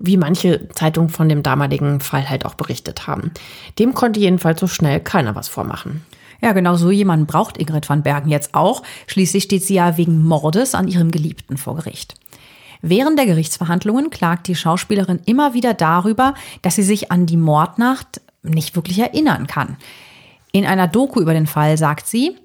wie 0.00 0.16
manche 0.16 0.68
Zeitungen 0.70 1.10
von 1.10 1.28
dem 1.28 1.42
damaligen 1.42 2.00
Fall 2.00 2.28
halt 2.28 2.44
auch 2.44 2.54
berichtet 2.54 3.06
haben. 3.06 3.32
Dem 3.78 3.94
konnte 3.94 4.20
jedenfalls 4.20 4.60
so 4.60 4.66
schnell 4.66 5.00
keiner 5.00 5.34
was 5.34 5.48
vormachen. 5.48 6.04
Ja, 6.40 6.52
genau 6.52 6.76
so 6.76 6.90
jemanden 6.90 7.26
braucht 7.26 7.56
Ingrid 7.56 7.88
van 7.88 8.02
Bergen 8.02 8.28
jetzt 8.28 8.54
auch. 8.54 8.82
Schließlich 9.06 9.44
steht 9.44 9.64
sie 9.64 9.74
ja 9.74 9.96
wegen 9.96 10.22
Mordes 10.22 10.74
an 10.74 10.88
ihrem 10.88 11.10
Geliebten 11.10 11.56
vor 11.56 11.76
Gericht. 11.76 12.16
Während 12.82 13.18
der 13.18 13.24
Gerichtsverhandlungen 13.26 14.10
klagt 14.10 14.46
die 14.46 14.54
Schauspielerin 14.54 15.20
immer 15.24 15.54
wieder 15.54 15.72
darüber, 15.72 16.34
dass 16.60 16.74
sie 16.74 16.82
sich 16.82 17.10
an 17.10 17.24
die 17.24 17.38
Mordnacht 17.38 18.20
nicht 18.42 18.76
wirklich 18.76 18.98
erinnern 18.98 19.46
kann. 19.46 19.78
In 20.52 20.66
einer 20.66 20.86
Doku 20.86 21.20
über 21.20 21.32
den 21.32 21.46
Fall 21.46 21.78
sagt 21.78 22.06
sie, 22.06 22.36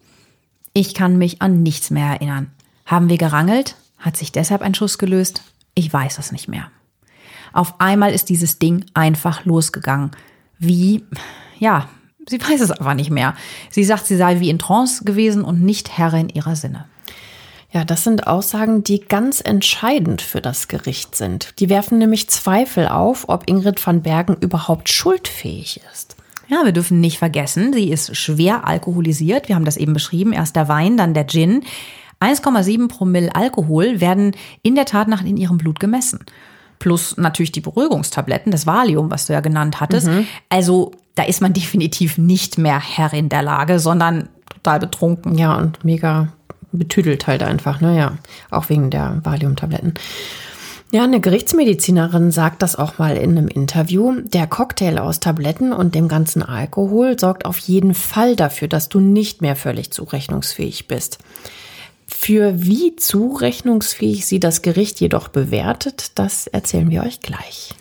ich 0.74 0.94
kann 0.94 1.18
mich 1.18 1.42
an 1.42 1.62
nichts 1.62 1.90
mehr 1.90 2.08
erinnern. 2.08 2.52
Haben 2.86 3.10
wir 3.10 3.18
gerangelt? 3.18 3.76
Hat 3.98 4.16
sich 4.16 4.32
deshalb 4.32 4.62
ein 4.62 4.76
Schuss 4.76 4.98
gelöst? 4.98 5.44
Ich 5.76 5.92
weiß 5.92 6.20
es 6.20 6.32
nicht 6.32 6.48
mehr. 6.48 6.72
Auf 7.54 7.80
einmal 7.80 8.14
ist 8.14 8.30
dieses 8.30 8.60
Ding 8.60 8.86
einfach 8.94 9.46
losgegangen. 9.46 10.12
Wie? 10.58 11.04
Ja, 11.58 11.90
sie 12.28 12.42
weiß 12.42 12.62
es 12.62 12.72
aber 12.72 12.94
nicht 12.94 13.10
mehr. 13.10 13.36
Sie 13.70 13.84
sagt, 13.84 14.06
sie 14.06 14.18
sei 14.18 14.40
wie 14.40 14.50
in 14.50 14.60
Trance 14.60 15.04
gewesen 15.04 15.44
und 15.44 15.62
nicht 15.62 15.98
Herrin 15.98 16.30
ihrer 16.30 16.56
Sinne. 16.56 16.86
Ja, 17.72 17.86
das 17.86 18.04
sind 18.04 18.26
Aussagen, 18.26 18.84
die 18.84 19.00
ganz 19.00 19.42
entscheidend 19.42 20.24
für 20.24 20.42
das 20.42 20.68
Gericht 20.68 21.16
sind. 21.16 21.60
Die 21.60 21.70
werfen 21.70 22.00
nämlich 22.00 22.30
Zweifel 22.30 22.88
auf, 22.88 23.30
ob 23.30 23.48
Ingrid 23.48 23.86
van 23.86 24.02
Bergen 24.02 24.38
überhaupt 24.40 24.90
schuldfähig 24.90 25.80
ist. 25.94 26.16
Ja, 26.48 26.66
wir 26.66 26.72
dürfen 26.72 27.00
nicht 27.00 27.20
vergessen, 27.20 27.74
sie 27.74 27.92
ist 27.92 28.18
schwer 28.18 28.66
alkoholisiert. 28.66 29.50
Wir 29.50 29.56
haben 29.56 29.66
das 29.66 29.78
eben 29.78 29.94
beschrieben. 29.94 30.34
Erst 30.34 30.56
der 30.56 30.68
Wein, 30.68 30.98
dann 30.98 31.14
der 31.14 31.28
Gin. 31.28 31.62
1,7 32.20 32.88
Promille 32.88 33.34
Alkohol 33.36 34.02
werden 34.02 34.36
in 34.64 34.74
der 34.74 34.86
Tatnacht 34.86 35.26
in 35.26 35.38
ihrem 35.38 35.60
Blut 35.60 35.80
gemessen. 35.80 36.26
Plus 36.80 37.18
natürlich 37.18 37.52
die 37.52 37.62
Beruhigungstabletten, 37.62 38.52
das 38.52 38.66
Valium, 38.66 39.12
was 39.12 39.28
du 39.28 39.34
ja 39.34 39.42
genannt 39.42 39.80
hattest. 39.82 40.08
Mhm. 40.08 40.26
Also 40.48 40.92
da 41.16 41.24
ist 41.24 41.42
man 41.42 41.54
definitiv 41.54 42.18
nicht 42.18 42.58
mehr 42.58 42.80
Herrin 42.80 43.30
der 43.30 43.44
Lage, 43.44 43.80
sondern 43.80 44.30
total 44.50 44.80
betrunken. 44.80 45.38
Ja, 45.38 45.56
und 45.56 45.84
mega 45.84 46.30
betüdelt 46.72 47.28
halt 47.28 47.44
einfach, 47.44 47.82
ne? 47.82 47.98
Ja, 47.98 48.18
auch 48.52 48.70
wegen 48.70 48.90
der 48.90 49.20
Valium-Tabletten. 49.24 49.96
Ja, 50.92 51.04
eine 51.04 51.20
Gerichtsmedizinerin 51.20 52.32
sagt 52.32 52.64
das 52.64 52.76
auch 52.76 52.98
mal 52.98 53.16
in 53.16 53.38
einem 53.38 53.48
Interview. 53.48 54.22
Der 54.22 54.48
Cocktail 54.48 54.98
aus 54.98 55.20
Tabletten 55.20 55.72
und 55.72 55.94
dem 55.94 56.08
ganzen 56.08 56.42
Alkohol 56.42 57.20
sorgt 57.20 57.46
auf 57.46 57.60
jeden 57.60 57.94
Fall 57.94 58.36
dafür, 58.36 58.68
dass 58.68 58.90
du 58.90 59.00
nicht 59.00 59.42
mehr 59.42 59.56
völlig 59.56 59.92
zurechnungsfähig 59.92 60.88
bist. 60.88 61.20
Für 62.12 62.66
wie 62.66 62.96
zurechnungsfähig 62.96 64.26
sie 64.26 64.40
das 64.40 64.64
Gericht 64.64 65.00
jedoch 65.00 65.28
bewertet, 65.28 66.12
das 66.16 66.48
erzählen 66.48 66.90
wir 66.90 67.04
euch 67.04 67.20
gleich. 67.20 67.76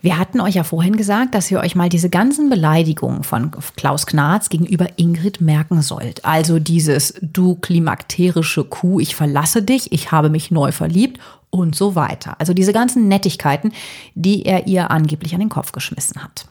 Wir 0.00 0.18
hatten 0.18 0.40
euch 0.40 0.54
ja 0.54 0.64
vorhin 0.64 0.96
gesagt, 0.96 1.34
dass 1.34 1.50
ihr 1.50 1.60
euch 1.60 1.74
mal 1.74 1.88
diese 1.88 2.08
ganzen 2.08 2.48
Beleidigungen 2.48 3.24
von 3.24 3.50
Klaus 3.76 4.06
Knarz 4.06 4.48
gegenüber 4.48 4.86
Ingrid 4.96 5.40
merken 5.40 5.82
sollt. 5.82 6.24
Also 6.24 6.58
dieses 6.58 7.14
du 7.20 7.56
klimakterische 7.56 8.64
Kuh, 8.64 9.00
ich 9.00 9.14
verlasse 9.14 9.62
dich, 9.62 9.92
ich 9.92 10.12
habe 10.12 10.30
mich 10.30 10.50
neu 10.50 10.72
verliebt 10.72 11.20
und 11.50 11.74
so 11.74 11.94
weiter. 11.94 12.36
Also 12.38 12.54
diese 12.54 12.72
ganzen 12.72 13.08
Nettigkeiten, 13.08 13.72
die 14.14 14.46
er 14.46 14.66
ihr 14.66 14.90
angeblich 14.90 15.34
an 15.34 15.40
den 15.40 15.48
Kopf 15.50 15.72
geschmissen 15.72 16.22
hat. 16.22 16.46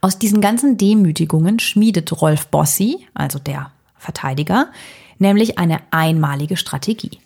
Aus 0.00 0.18
diesen 0.18 0.40
ganzen 0.40 0.76
Demütigungen 0.76 1.58
schmiedet 1.60 2.20
Rolf 2.20 2.48
Bossi, 2.48 3.06
also 3.14 3.38
der 3.38 3.70
Verteidiger, 3.96 4.68
nämlich 5.18 5.58
eine 5.58 5.80
einmalige 5.90 6.56
Strategie. 6.56 7.18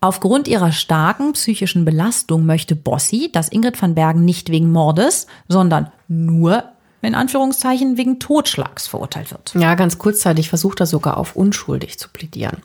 Aufgrund 0.00 0.48
ihrer 0.48 0.72
starken 0.72 1.34
psychischen 1.34 1.84
Belastung 1.84 2.46
möchte 2.46 2.74
Bossi, 2.74 3.30
dass 3.32 3.50
Ingrid 3.50 3.80
van 3.80 3.94
Bergen 3.94 4.24
nicht 4.24 4.50
wegen 4.50 4.72
Mordes, 4.72 5.26
sondern 5.46 5.92
nur 6.08 6.64
in 7.02 7.14
Anführungszeichen 7.14 7.96
wegen 7.96 8.18
Totschlags 8.18 8.86
verurteilt 8.86 9.30
wird. 9.30 9.54
Ja, 9.54 9.74
ganz 9.74 9.98
kurzzeitig 9.98 10.48
versucht 10.48 10.80
er 10.80 10.86
sogar 10.86 11.16
auf 11.16 11.36
unschuldig 11.36 11.98
zu 11.98 12.08
plädieren. 12.08 12.58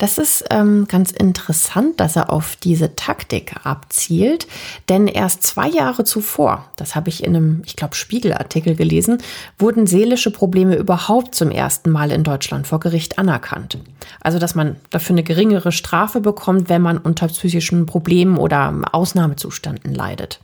Das 0.00 0.16
ist 0.16 0.46
ähm, 0.48 0.86
ganz 0.88 1.10
interessant, 1.10 2.00
dass 2.00 2.16
er 2.16 2.32
auf 2.32 2.56
diese 2.56 2.96
Taktik 2.96 3.54
abzielt, 3.64 4.46
denn 4.88 5.06
erst 5.06 5.42
zwei 5.42 5.68
Jahre 5.68 6.04
zuvor, 6.04 6.64
das 6.76 6.94
habe 6.94 7.10
ich 7.10 7.22
in 7.22 7.36
einem, 7.36 7.62
ich 7.66 7.76
glaube, 7.76 7.94
Spiegelartikel 7.94 8.76
gelesen, 8.76 9.18
wurden 9.58 9.86
seelische 9.86 10.30
Probleme 10.30 10.74
überhaupt 10.76 11.34
zum 11.34 11.50
ersten 11.50 11.90
Mal 11.90 12.12
in 12.12 12.24
Deutschland 12.24 12.66
vor 12.66 12.80
Gericht 12.80 13.18
anerkannt. 13.18 13.76
Also, 14.22 14.38
dass 14.38 14.54
man 14.54 14.76
dafür 14.88 15.12
eine 15.12 15.22
geringere 15.22 15.70
Strafe 15.70 16.22
bekommt, 16.22 16.70
wenn 16.70 16.80
man 16.80 16.96
unter 16.96 17.26
psychischen 17.26 17.84
Problemen 17.84 18.38
oder 18.38 18.72
Ausnahmezuständen 18.92 19.94
leidet. 19.94 20.40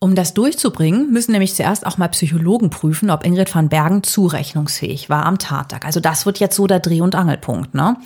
Um 0.00 0.14
das 0.14 0.34
durchzubringen, 0.34 1.12
müssen 1.12 1.32
nämlich 1.32 1.54
zuerst 1.54 1.86
auch 1.86 1.96
mal 1.96 2.08
Psychologen 2.08 2.70
prüfen, 2.70 3.10
ob 3.10 3.24
Ingrid 3.24 3.54
van 3.54 3.68
Bergen 3.68 4.02
zurechnungsfähig 4.02 5.08
war 5.08 5.24
am 5.24 5.38
Tattag. 5.38 5.86
Also 5.86 6.00
das 6.00 6.26
wird 6.26 6.40
jetzt 6.40 6.56
so 6.56 6.66
der 6.66 6.80
Dreh- 6.80 7.00
und 7.00 7.14
Angelpunkt. 7.14 7.74
Ne? 7.74 7.96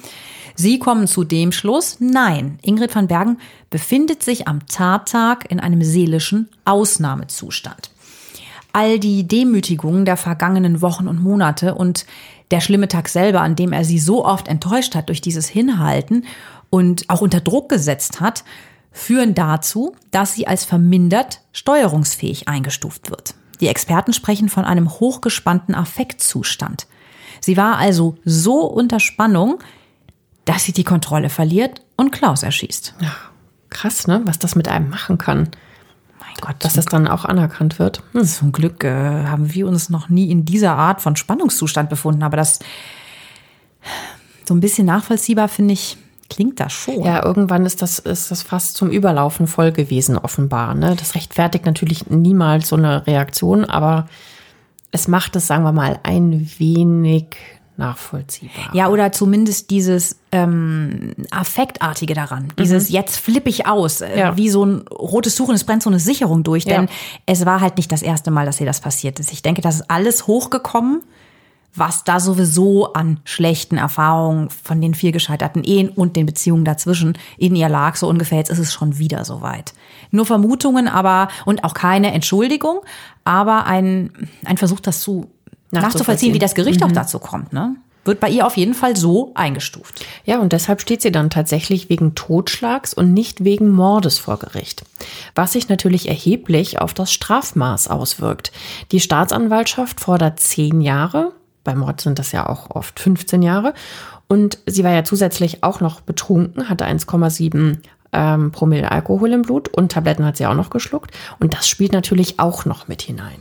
Sie 0.54 0.78
kommen 0.78 1.06
zu 1.06 1.24
dem 1.24 1.52
Schluss, 1.52 1.98
nein, 2.00 2.58
Ingrid 2.62 2.94
van 2.94 3.06
Bergen 3.06 3.38
befindet 3.70 4.22
sich 4.22 4.48
am 4.48 4.66
Tattag 4.66 5.50
in 5.50 5.60
einem 5.60 5.82
seelischen 5.82 6.48
Ausnahmezustand. 6.64 7.90
All 8.72 8.98
die 8.98 9.26
Demütigungen 9.26 10.04
der 10.04 10.16
vergangenen 10.16 10.82
Wochen 10.82 11.08
und 11.08 11.22
Monate 11.22 11.74
und 11.74 12.06
der 12.50 12.60
schlimme 12.60 12.88
Tag 12.88 13.08
selber, 13.08 13.40
an 13.40 13.56
dem 13.56 13.72
er 13.72 13.84
sie 13.84 13.98
so 13.98 14.24
oft 14.24 14.48
enttäuscht 14.48 14.94
hat 14.94 15.08
durch 15.08 15.20
dieses 15.20 15.48
Hinhalten 15.48 16.24
und 16.70 17.08
auch 17.08 17.20
unter 17.20 17.40
Druck 17.40 17.68
gesetzt 17.68 18.20
hat, 18.20 18.44
führen 18.98 19.34
dazu, 19.34 19.94
dass 20.10 20.34
sie 20.34 20.46
als 20.46 20.64
vermindert 20.64 21.40
steuerungsfähig 21.52 22.48
eingestuft 22.48 23.10
wird. 23.10 23.34
Die 23.60 23.68
Experten 23.68 24.12
sprechen 24.12 24.48
von 24.48 24.64
einem 24.64 24.90
hochgespannten 24.90 25.74
Affektzustand. 25.74 26.86
Sie 27.40 27.56
war 27.56 27.78
also 27.78 28.18
so 28.24 28.66
unter 28.66 29.00
Spannung, 29.00 29.60
dass 30.44 30.64
sie 30.64 30.72
die 30.72 30.84
Kontrolle 30.84 31.30
verliert 31.30 31.82
und 31.96 32.10
Klaus 32.10 32.42
erschießt. 32.42 32.94
Ja, 33.00 33.14
krass, 33.70 34.06
ne? 34.06 34.20
Was 34.24 34.38
das 34.38 34.56
mit 34.56 34.68
einem 34.68 34.90
machen 34.90 35.18
kann. 35.18 35.50
Mein 36.20 36.34
Gott, 36.40 36.56
dass 36.60 36.74
das 36.74 36.86
dann 36.86 37.06
auch 37.06 37.24
anerkannt 37.24 37.78
wird. 37.78 38.02
Hm. 38.12 38.24
Zum 38.24 38.52
Glück 38.52 38.82
äh, 38.82 39.26
haben 39.26 39.52
wir 39.54 39.66
uns 39.68 39.90
noch 39.90 40.08
nie 40.08 40.30
in 40.30 40.44
dieser 40.44 40.76
Art 40.76 41.00
von 41.00 41.16
Spannungszustand 41.16 41.88
befunden, 41.88 42.22
aber 42.22 42.36
das 42.36 42.58
so 44.44 44.54
ein 44.54 44.60
bisschen 44.60 44.86
nachvollziehbar 44.86 45.48
finde 45.48 45.74
ich 45.74 45.98
klingt 46.28 46.60
das 46.60 46.72
schon. 46.72 47.02
Ja, 47.02 47.24
irgendwann 47.24 47.66
ist 47.66 47.82
das, 47.82 47.98
ist 47.98 48.30
das 48.30 48.42
fast 48.42 48.76
zum 48.76 48.90
Überlaufen 48.90 49.46
voll 49.46 49.72
gewesen, 49.72 50.18
offenbar. 50.18 50.74
Ne? 50.74 50.94
Das 50.98 51.14
rechtfertigt 51.14 51.66
natürlich 51.66 52.08
niemals 52.08 52.68
so 52.68 52.76
eine 52.76 53.06
Reaktion, 53.06 53.64
aber 53.64 54.08
es 54.90 55.08
macht 55.08 55.36
es, 55.36 55.46
sagen 55.46 55.64
wir 55.64 55.72
mal, 55.72 55.98
ein 56.02 56.50
wenig 56.58 57.36
nachvollziehbar. 57.76 58.74
Ja, 58.74 58.88
oder 58.88 59.12
zumindest 59.12 59.70
dieses 59.70 60.16
ähm, 60.32 61.14
Affektartige 61.30 62.12
daran. 62.12 62.48
Dieses 62.58 62.88
mhm. 62.88 62.96
jetzt 62.96 63.16
flippe 63.18 63.48
ich 63.48 63.66
aus, 63.66 64.00
äh, 64.00 64.18
ja. 64.18 64.36
wie 64.36 64.50
so 64.50 64.64
ein 64.64 64.88
rotes 64.88 65.36
Tuch 65.36 65.48
und 65.48 65.54
es 65.54 65.64
brennt 65.64 65.84
so 65.84 65.90
eine 65.90 66.00
Sicherung 66.00 66.42
durch. 66.42 66.64
Denn 66.64 66.84
ja. 66.84 66.90
es 67.26 67.46
war 67.46 67.60
halt 67.60 67.76
nicht 67.76 67.92
das 67.92 68.02
erste 68.02 68.32
Mal, 68.32 68.46
dass 68.46 68.60
ihr 68.60 68.66
das 68.66 68.80
passiert 68.80 69.20
ist. 69.20 69.32
Ich 69.32 69.42
denke, 69.42 69.62
das 69.62 69.76
ist 69.76 69.90
alles 69.90 70.26
hochgekommen 70.26 71.02
was 71.78 72.04
da 72.04 72.20
sowieso 72.20 72.92
an 72.92 73.20
schlechten 73.24 73.76
Erfahrungen 73.76 74.50
von 74.50 74.80
den 74.80 74.94
vier 74.94 75.12
gescheiterten 75.12 75.64
Ehen 75.64 75.88
und 75.88 76.16
den 76.16 76.26
Beziehungen 76.26 76.64
dazwischen 76.64 77.16
in 77.36 77.56
ihr 77.56 77.68
lag, 77.68 77.96
so 77.96 78.08
ungefähr. 78.08 78.38
Jetzt 78.38 78.50
ist 78.50 78.58
es 78.58 78.72
schon 78.72 78.98
wieder 78.98 79.24
soweit. 79.24 79.74
Nur 80.10 80.26
Vermutungen, 80.26 80.88
aber 80.88 81.28
und 81.44 81.64
auch 81.64 81.74
keine 81.74 82.12
Entschuldigung, 82.12 82.80
aber 83.24 83.66
ein, 83.66 84.10
ein 84.44 84.56
Versuch, 84.56 84.80
das 84.80 85.00
zu 85.00 85.30
nachzuvollziehen, 85.70 86.34
wie 86.34 86.38
das 86.38 86.54
Gericht 86.54 86.80
mhm. 86.80 86.86
auch 86.86 86.92
dazu 86.92 87.18
kommt. 87.18 87.52
Ne? 87.52 87.76
Wird 88.04 88.20
bei 88.20 88.30
ihr 88.30 88.46
auf 88.46 88.56
jeden 88.56 88.72
Fall 88.72 88.96
so 88.96 89.32
eingestuft. 89.34 90.06
Ja, 90.24 90.38
und 90.38 90.54
deshalb 90.54 90.80
steht 90.80 91.02
sie 91.02 91.12
dann 91.12 91.28
tatsächlich 91.28 91.90
wegen 91.90 92.14
Totschlags 92.14 92.94
und 92.94 93.12
nicht 93.12 93.44
wegen 93.44 93.70
Mordes 93.70 94.18
vor 94.18 94.38
Gericht. 94.38 94.84
Was 95.34 95.52
sich 95.52 95.68
natürlich 95.68 96.08
erheblich 96.08 96.80
auf 96.80 96.94
das 96.94 97.12
Strafmaß 97.12 97.88
auswirkt. 97.88 98.50
Die 98.92 99.00
Staatsanwaltschaft 99.00 100.00
fordert 100.00 100.40
zehn 100.40 100.80
Jahre, 100.80 101.32
bei 101.68 101.74
Mord 101.74 102.00
sind 102.00 102.18
das 102.18 102.32
ja 102.32 102.48
auch 102.48 102.70
oft 102.70 102.98
15 102.98 103.42
Jahre. 103.42 103.74
Und 104.26 104.58
sie 104.64 104.84
war 104.84 104.92
ja 104.92 105.04
zusätzlich 105.04 105.62
auch 105.62 105.80
noch 105.80 106.00
betrunken, 106.00 106.70
hatte 106.70 106.86
1,7 106.86 107.76
ähm, 108.14 108.52
Promille 108.52 108.90
Alkohol 108.90 109.34
im 109.34 109.42
Blut 109.42 109.68
und 109.68 109.92
Tabletten 109.92 110.24
hat 110.24 110.38
sie 110.38 110.46
auch 110.46 110.54
noch 110.54 110.70
geschluckt. 110.70 111.10
Und 111.40 111.52
das 111.52 111.68
spielt 111.68 111.92
natürlich 111.92 112.40
auch 112.40 112.64
noch 112.64 112.88
mit 112.88 113.02
hinein. 113.02 113.36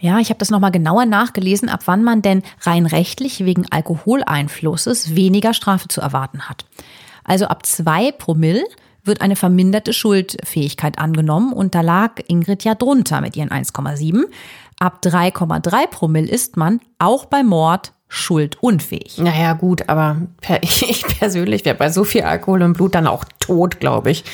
Ja, 0.00 0.18
ich 0.18 0.30
habe 0.30 0.38
das 0.38 0.50
nochmal 0.50 0.72
genauer 0.72 1.06
nachgelesen, 1.06 1.68
ab 1.68 1.82
wann 1.84 2.02
man 2.02 2.20
denn 2.20 2.42
rein 2.62 2.84
rechtlich 2.84 3.44
wegen 3.44 3.70
Alkoholeinflusses 3.70 5.14
weniger 5.14 5.54
Strafe 5.54 5.86
zu 5.86 6.00
erwarten 6.00 6.48
hat. 6.48 6.64
Also 7.22 7.46
ab 7.46 7.64
zwei 7.64 8.10
Promille 8.10 8.64
wird 9.04 9.20
eine 9.20 9.36
verminderte 9.36 9.92
Schuldfähigkeit 9.92 10.98
angenommen 10.98 11.52
und 11.52 11.76
da 11.76 11.80
lag 11.80 12.14
Ingrid 12.26 12.64
ja 12.64 12.74
drunter 12.74 13.20
mit 13.20 13.36
ihren 13.36 13.50
1,7. 13.50 14.24
Ab 14.78 15.00
3,3 15.04 15.86
Promille 15.88 16.28
ist 16.28 16.56
man 16.56 16.80
auch 16.98 17.26
bei 17.26 17.42
Mord 17.42 17.92
schuldunfähig. 18.14 19.16
Naja, 19.16 19.54
gut, 19.54 19.88
aber 19.88 20.18
ich 20.60 21.02
persönlich 21.18 21.64
wäre 21.64 21.76
bei 21.76 21.88
so 21.88 22.04
viel 22.04 22.22
Alkohol 22.22 22.60
im 22.60 22.74
Blut 22.74 22.94
dann 22.94 23.06
auch 23.06 23.24
tot, 23.40 23.80
glaube 23.80 24.10
ich. 24.10 24.24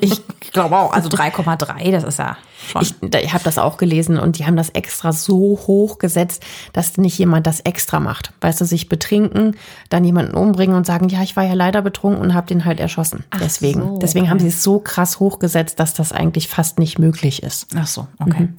Ich 0.00 0.22
glaube 0.52 0.78
auch, 0.78 0.92
also 0.92 1.08
3,3, 1.08 1.90
das 1.90 2.04
ist 2.04 2.20
ja 2.20 2.36
schon. 2.68 2.82
Ich, 2.82 2.94
ich 3.02 3.32
habe 3.32 3.42
das 3.42 3.58
auch 3.58 3.76
gelesen 3.76 4.20
und 4.20 4.38
die 4.38 4.46
haben 4.46 4.56
das 4.56 4.68
extra 4.70 5.12
so 5.12 5.58
hoch 5.66 5.98
gesetzt, 5.98 6.44
dass 6.72 6.96
nicht 6.96 7.18
jemand 7.18 7.48
das 7.48 7.58
extra 7.60 7.98
macht. 7.98 8.32
Weißt 8.40 8.60
du, 8.60 8.64
sich 8.64 8.88
betrinken, 8.88 9.56
dann 9.90 10.04
jemanden 10.04 10.34
umbringen 10.34 10.76
und 10.76 10.86
sagen, 10.86 11.08
ja, 11.08 11.22
ich 11.22 11.34
war 11.34 11.44
ja 11.44 11.54
leider 11.54 11.82
betrunken 11.82 12.22
und 12.22 12.34
habe 12.34 12.46
den 12.46 12.64
halt 12.64 12.78
erschossen. 12.78 13.24
Ach 13.30 13.40
deswegen. 13.40 13.80
So, 13.80 13.98
deswegen 13.98 14.26
okay. 14.26 14.30
haben 14.30 14.38
sie 14.40 14.48
es 14.48 14.62
so 14.62 14.78
krass 14.78 15.18
hochgesetzt, 15.18 15.80
dass 15.80 15.92
das 15.92 16.12
eigentlich 16.12 16.46
fast 16.46 16.78
nicht 16.78 17.00
möglich 17.00 17.42
ist. 17.42 17.66
Ach 17.76 17.88
so, 17.88 18.06
okay. 18.20 18.42
Mhm. 18.42 18.56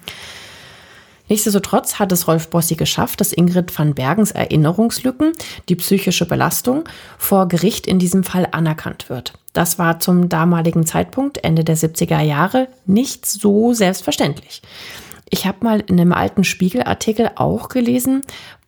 Nichtsdestotrotz 1.29 1.99
hat 1.99 2.11
es 2.11 2.27
Rolf 2.27 2.49
Bossi 2.49 2.75
geschafft, 2.75 3.21
dass 3.21 3.33
Ingrid 3.33 3.77
van 3.77 3.93
Bergens 3.93 4.31
Erinnerungslücken, 4.31 5.31
die 5.69 5.75
psychische 5.75 6.25
Belastung, 6.25 6.83
vor 7.17 7.47
Gericht 7.47 7.87
in 7.87 7.99
diesem 7.99 8.23
Fall 8.23 8.47
anerkannt 8.51 9.09
wird. 9.09 9.33
Das 9.53 9.79
war 9.79 9.99
zum 9.99 10.27
damaligen 10.27 10.85
Zeitpunkt, 10.85 11.43
Ende 11.43 11.63
der 11.63 11.77
70er 11.77 12.21
Jahre, 12.21 12.67
nicht 12.85 13.25
so 13.25 13.73
selbstverständlich. 13.73 14.61
Ich 15.29 15.45
habe 15.45 15.63
mal 15.63 15.81
in 15.81 15.99
einem 15.99 16.13
alten 16.13 16.43
Spiegelartikel 16.43 17.31
auch 17.35 17.69
gelesen, 17.69 18.23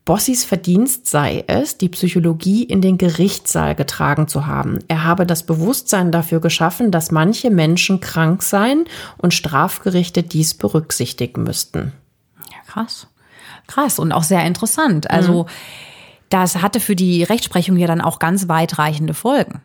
Bossis 0.06 0.44
Verdienst 0.44 1.08
sei 1.08 1.44
es, 1.46 1.78
die 1.78 1.90
Psychologie 1.90 2.64
in 2.64 2.82
den 2.82 2.98
Gerichtssaal 2.98 3.76
getragen 3.76 4.28
zu 4.28 4.48
haben. 4.48 4.80
Er 4.88 5.04
habe 5.04 5.28
das 5.28 5.44
Bewusstsein 5.44 6.12
dafür 6.12 6.40
geschaffen, 6.40 6.90
dass 6.92 7.12
manche 7.12 7.52
Menschen 7.52 8.00
krank 8.00 8.42
seien 8.42 8.86
und 9.20 9.34
Strafgerichte 9.34 10.24
dies 10.24 10.56
berücksichtigen 10.56 11.44
müssten. 11.44 11.94
Krass. 12.72 13.08
Krass 13.68 14.00
und 14.00 14.12
auch 14.12 14.24
sehr 14.24 14.46
interessant. 14.46 15.10
Also, 15.10 15.44
mhm. 15.44 15.48
das 16.30 16.62
hatte 16.62 16.80
für 16.80 16.96
die 16.96 17.24
Rechtsprechung 17.24 17.76
ja 17.78 17.88
dann 17.88 18.02
auch 18.02 18.20
ganz 18.20 18.48
weitreichende 18.48 19.14
Folgen. 19.14 19.62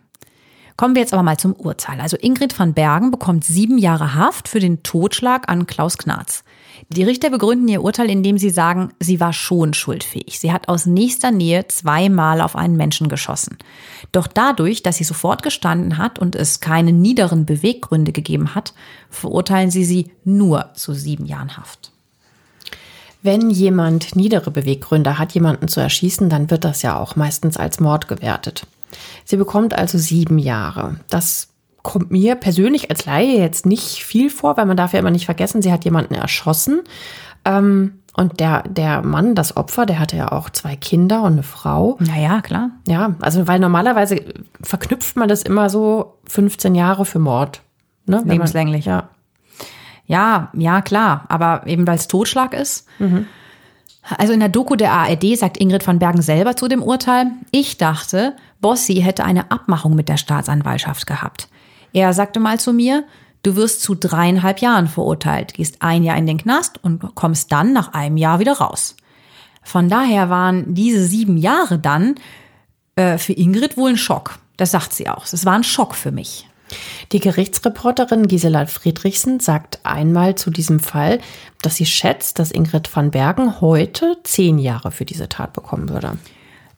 Kommen 0.77 0.95
wir 0.95 1.01
jetzt 1.01 1.15
aber 1.15 1.23
mal 1.23 1.39
zum 1.39 1.55
Urteil. 1.55 2.01
Also 2.01 2.19
Ingrid 2.21 2.59
van 2.59 2.75
Bergen 2.75 3.11
bekommt 3.11 3.45
sieben 3.45 3.79
Jahre 3.79 4.15
Haft 4.15 4.47
für 4.49 4.61
den 4.61 4.83
Totschlag 4.83 5.49
an 5.49 5.67
Klaus 5.67 5.97
Knarz. 5.97 6.45
Die 6.91 7.03
Richter 7.03 7.31
begründen 7.31 7.69
ihr 7.69 7.83
Urteil, 7.83 8.11
indem 8.11 8.37
sie 8.37 8.51
sagen, 8.51 8.93
sie 9.01 9.19
war 9.19 9.33
schon 9.33 9.73
schuldfähig. 9.73 10.39
Sie 10.39 10.53
hat 10.53 10.69
aus 10.69 10.85
nächster 10.85 11.31
Nähe 11.31 11.67
zweimal 11.69 12.43
auf 12.43 12.57
einen 12.57 12.77
Menschen 12.77 13.09
geschossen. 13.09 13.57
Doch 14.13 14.27
dadurch, 14.27 14.83
dass 14.83 14.97
sie 14.97 15.05
sofort 15.05 15.43
gestanden 15.43 15.97
hat 15.97 16.19
und 16.19 16.37
es 16.37 16.61
keine 16.61 16.93
niederen 16.93 17.47
Beweggründe 17.47 18.13
gegeben 18.13 18.55
hat, 18.55 18.75
verurteilen 19.09 19.71
sie 19.71 19.85
sie 19.85 20.11
nur 20.25 20.75
zu 20.75 20.93
sieben 20.93 21.25
Jahren 21.25 21.57
Haft. 21.57 21.93
Wenn 23.23 23.51
jemand 23.51 24.15
niedere 24.17 24.51
Beweggründe 24.51 25.19
hat, 25.19 25.33
jemanden 25.33 25.69
zu 25.69 25.81
erschießen, 25.81 26.29
dann 26.29 26.51
wird 26.51 26.65
das 26.65 26.83
ja 26.83 26.99
auch 26.99 27.17
meistens 27.17 27.57
als 27.57 27.81
Mord 27.81 28.09
gewertet. 28.09 28.67
Sie 29.25 29.37
bekommt 29.37 29.75
also 29.75 29.99
sieben 29.99 30.39
Jahre. 30.39 30.97
Das 31.11 31.49
kommt 31.83 32.11
mir 32.11 32.35
persönlich 32.37 32.91
als 32.91 33.05
Laie 33.07 33.39
jetzt 33.39 33.67
nicht 33.67 34.05
viel 34.05 34.31
vor, 34.31 34.57
weil 34.57 34.67
man 34.67 34.77
darf 34.77 34.93
ja 34.93 34.99
immer 35.01 35.11
nicht 35.11 35.27
vergessen, 35.27 35.63
sie 35.63 35.73
hat 35.73 35.85
jemanden 35.85 36.15
erschossen. 36.15 36.83
Ähm, 37.45 38.01
und 38.17 38.41
der, 38.41 38.63
der 38.63 39.03
Mann, 39.03 39.35
das 39.35 39.57
Opfer, 39.57 39.85
der 39.87 39.99
hatte 39.99 40.17
ja 40.17 40.33
auch 40.33 40.49
zwei 40.51 40.75
Kinder 40.75 41.23
und 41.23 41.35
eine 41.35 41.43
Frau. 41.43 41.97
Naja, 42.01 42.41
klar. 42.41 42.71
Ja, 42.89 43.15
also 43.21 43.47
weil 43.47 43.59
normalerweise 43.61 44.25
verknüpft 44.63 45.17
man 45.17 45.29
das 45.29 45.43
immer 45.43 45.69
so 45.69 46.15
15 46.27 46.75
Jahre 46.75 47.05
für 47.05 47.19
Mord. 47.19 47.61
Ne? 48.07 48.17
Wenn 48.19 48.27
man- 48.29 48.37
Lebenslänglich. 48.37 48.85
Ja. 48.87 49.11
Ja, 50.07 50.51
ja, 50.55 50.81
klar. 50.83 51.25
Aber 51.29 51.67
eben 51.67 51.87
weil 51.87 51.97
es 51.97 52.09
Totschlag 52.09 52.55
ist. 52.55 52.87
Also 54.17 54.33
in 54.33 54.41
der 54.41 54.49
Doku 54.49 54.77
der 54.77 54.93
ARD 54.93 55.37
sagt 55.37 55.57
Ingrid 55.57 55.87
van 55.87 55.99
Bergen 55.99 56.23
selber 56.23 56.57
zu 56.57 56.69
dem 56.69 56.83
Urteil, 56.83 57.33
ich 57.51 57.77
dachte, 57.77 58.37
Bossi 58.61 58.97
hätte 58.97 59.25
eine 59.25 59.51
Abmachung 59.51 59.97
mit 59.97 60.09
der 60.09 60.17
Staatsanwaltschaft 60.17 61.07
gehabt. 61.07 61.49
Er 61.93 62.13
sagte 62.13 62.39
mal 62.39 62.61
zu 62.61 62.73
mir, 62.73 63.05
du 63.43 63.57
wirst 63.57 63.83
zu 63.83 63.95
dreieinhalb 63.95 64.61
Jahren 64.61 64.87
verurteilt, 64.87 65.55
gehst 65.55 65.83
ein 65.83 66.05
Jahr 66.05 66.17
in 66.17 66.27
den 66.27 66.39
Knast 66.39 66.83
und 66.83 67.15
kommst 67.15 67.51
dann 67.51 67.73
nach 67.73 67.95
einem 67.95 68.17
Jahr 68.17 68.39
wieder 68.39 68.59
raus. 68.59 68.97
Von 69.63 69.89
daher 69.89 70.31
waren 70.31 70.75
diese 70.75 71.05
sieben 71.05 71.37
Jahre 71.37 71.79
dann 71.79 72.15
äh, 72.95 73.19
für 73.19 73.33
Ingrid 73.33 73.77
wohl 73.77 73.91
ein 73.91 73.97
Schock. 73.97 74.39
Das 74.57 74.71
sagt 74.71 74.95
sie 74.95 75.09
auch. 75.09 75.25
Es 75.25 75.45
war 75.45 75.55
ein 75.55 75.65
Schock 75.65 75.95
für 75.97 76.13
mich. 76.13 76.49
Die 77.13 77.21
Gerichtsreporterin 77.21 78.27
Gisela 78.27 78.67
Friedrichsen 78.67 79.41
sagt 79.41 79.81
einmal 79.85 80.35
zu 80.35 80.51
diesem 80.51 80.81
Fall, 80.81 81.21
dass 81.63 81.77
sie 81.77 81.87
schätzt, 81.87 82.39
dass 82.39 82.51
Ingrid 82.51 82.95
van 82.95 83.11
Bergen 83.11 83.61
heute 83.61 84.17
zehn 84.25 84.59
Jahre 84.59 84.91
für 84.91 85.05
diese 85.05 85.29
Tat 85.29 85.53
bekommen 85.53 85.89
würde. 85.89 86.19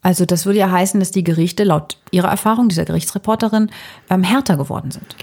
Also 0.02 0.24
das 0.24 0.46
würde 0.46 0.60
ja 0.60 0.70
heißen, 0.70 1.00
dass 1.00 1.10
die 1.10 1.24
Gerichte 1.24 1.64
laut 1.64 1.98
ihrer 2.10 2.28
Erfahrung, 2.28 2.68
dieser 2.68 2.84
Gerichtsreporterin, 2.84 3.70
ähm, 4.10 4.22
härter 4.22 4.56
geworden 4.56 4.90
sind. 4.90 5.16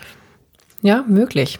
Ja, 0.82 1.04
möglich. 1.08 1.60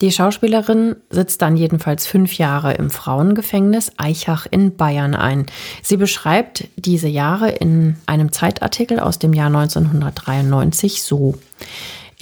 Die 0.00 0.10
Schauspielerin 0.10 0.96
sitzt 1.10 1.42
dann 1.42 1.56
jedenfalls 1.56 2.06
fünf 2.06 2.36
Jahre 2.36 2.74
im 2.74 2.90
Frauengefängnis 2.90 3.92
Eichach 3.98 4.46
in 4.50 4.76
Bayern 4.76 5.14
ein. 5.14 5.46
Sie 5.80 5.96
beschreibt 5.96 6.68
diese 6.74 7.06
Jahre 7.06 7.50
in 7.50 7.96
einem 8.06 8.32
Zeitartikel 8.32 8.98
aus 8.98 9.20
dem 9.20 9.32
Jahr 9.32 9.46
1993 9.46 11.04
so. 11.04 11.38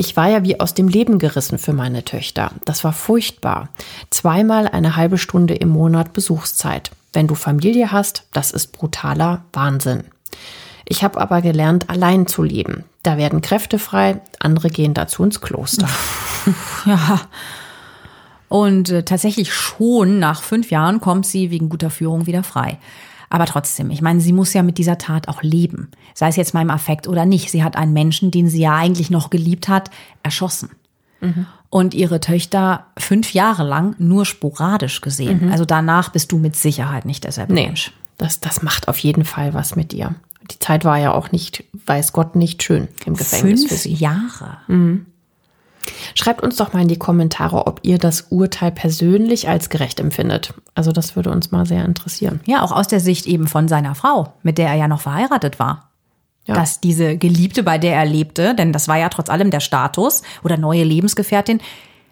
Ich 0.01 0.17
war 0.17 0.31
ja 0.31 0.43
wie 0.45 0.59
aus 0.59 0.73
dem 0.73 0.89
Leben 0.89 1.19
gerissen 1.19 1.59
für 1.59 1.75
meine 1.75 2.07
Töchter. 2.07 2.53
Das 2.65 2.85
war 2.85 2.95
furchtbar. 2.95 3.69
Zweimal 4.09 4.67
eine 4.67 4.97
halbe 4.97 5.19
Stunde 5.19 5.55
im 5.55 5.69
Monat 5.69 6.15
Besuchszeit. 6.15 6.91
Wenn 7.13 7.27
du 7.27 7.35
Familie 7.35 7.93
hast, 7.93 8.25
das 8.33 8.51
ist 8.51 8.73
brutaler 8.73 9.45
Wahnsinn. 9.53 10.05
Ich 10.87 11.05
habe 11.05 11.21
aber 11.21 11.43
gelernt, 11.43 11.91
allein 11.91 12.27
zu 12.27 12.43
leben. 12.43 12.85
Da 13.03 13.19
werden 13.19 13.43
Kräfte 13.43 13.79
frei, 13.79 14.23
andere 14.39 14.71
gehen 14.71 14.95
dazu 14.95 15.23
ins 15.23 15.43
Kloster. 15.43 15.89
Ja. 16.87 17.21
Und 18.49 18.89
äh, 18.89 19.03
tatsächlich 19.03 19.53
schon 19.53 20.19
nach 20.19 20.41
fünf 20.41 20.71
Jahren 20.71 21.03
kommt 21.03 21.27
sie 21.27 21.51
wegen 21.51 21.69
guter 21.69 21.91
Führung 21.91 22.25
wieder 22.25 22.43
frei. 22.43 22.79
Aber 23.33 23.47
trotzdem, 23.47 23.91
ich 23.91 24.03
meine, 24.03 24.21
sie 24.21 24.33
muss 24.33 24.53
ja 24.53 24.63
mit 24.63 24.77
dieser 24.77 24.99
Tat 24.99 25.29
auch 25.29 25.43
leben. 25.43 25.91
Sei 26.15 26.29
es 26.29 26.37
jetzt 26.37 26.53
mal 26.53 26.63
im 26.63 26.71
Affekt 26.71 27.07
oder 27.09 27.25
nicht. 27.25 27.51
Sie 27.51 27.63
hat 27.63 27.77
einen 27.77 27.93
Menschen, 27.93 28.31
den 28.33 28.49
sie 28.49 28.61
ja 28.61 28.75
eigentlich 28.77 29.09
noch 29.09 29.31
geliebt 29.31 29.69
hat, 29.69 29.91
erschossen. 30.23 30.71
Und 31.69 31.95
ihre 31.95 32.19
Töchter 32.21 32.87
fünf 32.99 33.33
Jahre 33.35 33.63
lang 33.63 33.95
nur 33.99 34.25
sporadisch 34.27 35.01
gesehen. 35.01 35.53
Also 35.53 35.65
danach 35.65 36.09
bist 36.09 36.33
du 36.33 36.39
mit 36.39 36.57
Sicherheit 36.57 37.05
nicht 37.05 37.25
derselbe 37.25 37.53
Nee, 37.53 37.67
Mensch. 37.67 37.93
das, 38.19 38.41
das 38.41 38.63
macht 38.63 38.89
auf 38.89 38.99
jeden 38.99 39.25
Fall 39.25 39.55
was 39.55 39.77
mit 39.77 39.93
dir. 39.93 40.15
Die 40.51 40.59
Zeit 40.59 40.85
war 40.85 40.99
ja 40.99 41.13
auch 41.13 41.31
nicht, 41.31 41.63
weiß 41.87 42.13
Gott, 42.13 42.35
nicht 42.35 42.63
schön 42.63 42.89
im 43.05 43.15
Gefängnis 43.15 43.63
für 43.65 43.69
Fünf 43.69 43.81
sie. 43.83 43.95
Jahre. 43.95 44.57
Schreibt 46.15 46.43
uns 46.43 46.57
doch 46.57 46.73
mal 46.73 46.83
in 46.83 46.89
die 46.89 46.99
Kommentare, 46.99 47.67
ob 47.67 47.81
ihr 47.83 47.99
das 47.99 48.27
Urteil 48.31 48.71
persönlich 48.71 49.49
als 49.49 49.71
gerecht 49.71 50.01
empfindet. 50.01 50.55
Also 50.75 50.93
das 50.93 51.17
würde 51.17 51.31
uns 51.31 51.51
mal 51.51 51.67
sehr 51.67 51.85
interessieren. 51.85 52.41
Ja, 52.45 52.63
auch 52.63 52.73
aus 52.73 52.89
der 52.89 53.01
Sicht 53.01 53.27
eben 53.27 53.47
von 53.47 53.69
seiner 53.69 53.95
Frau, 53.95 54.35
mit 54.43 54.59
der 54.59 54.69
er 54.69 54.75
ja 54.75 54.89
noch 54.89 55.01
verheiratet 55.01 55.59
war. 55.59 55.91
Ja. 56.47 56.55
Dass 56.55 56.81
diese 56.81 57.17
Geliebte, 57.17 57.63
bei 57.63 57.79
der 57.79 57.95
er 57.95 58.07
lebte, 58.07 58.55
denn 58.55 58.73
das 58.73 58.89
war 58.89 58.99
ja 58.99 59.09
trotz 59.09 59.29
allem 59.29 59.51
der 59.51 59.61
Status 59.61 60.23
oder 60.43 60.57
neue 60.57 60.85
Lebensgefährtin, 60.85 61.61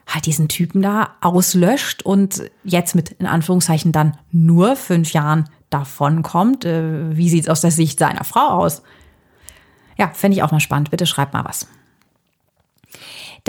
halt 0.07 0.27
diesen 0.27 0.49
Typen 0.49 0.81
da 0.81 1.11
auslöscht 1.21 2.03
und 2.03 2.51
jetzt 2.64 2.95
mit 2.95 3.11
in 3.12 3.27
Anführungszeichen 3.27 3.93
dann 3.93 4.16
nur 4.31 4.77
fünf 4.77 5.12
Jahren 5.12 5.49
davonkommt. 5.71 6.64
Äh, 6.64 7.16
Wie 7.16 7.29
sieht's 7.29 7.49
aus 7.49 7.61
der 7.61 7.71
Sicht 7.71 7.99
seiner 7.99 8.25
Frau 8.25 8.49
aus? 8.49 8.83
Ja, 9.99 10.11
fände 10.14 10.37
ich 10.37 10.43
auch 10.43 10.53
mal 10.53 10.61
spannend. 10.61 10.91
Bitte 10.91 11.07
schreibt 11.07 11.35
mal 11.35 11.45
was. 11.45 11.66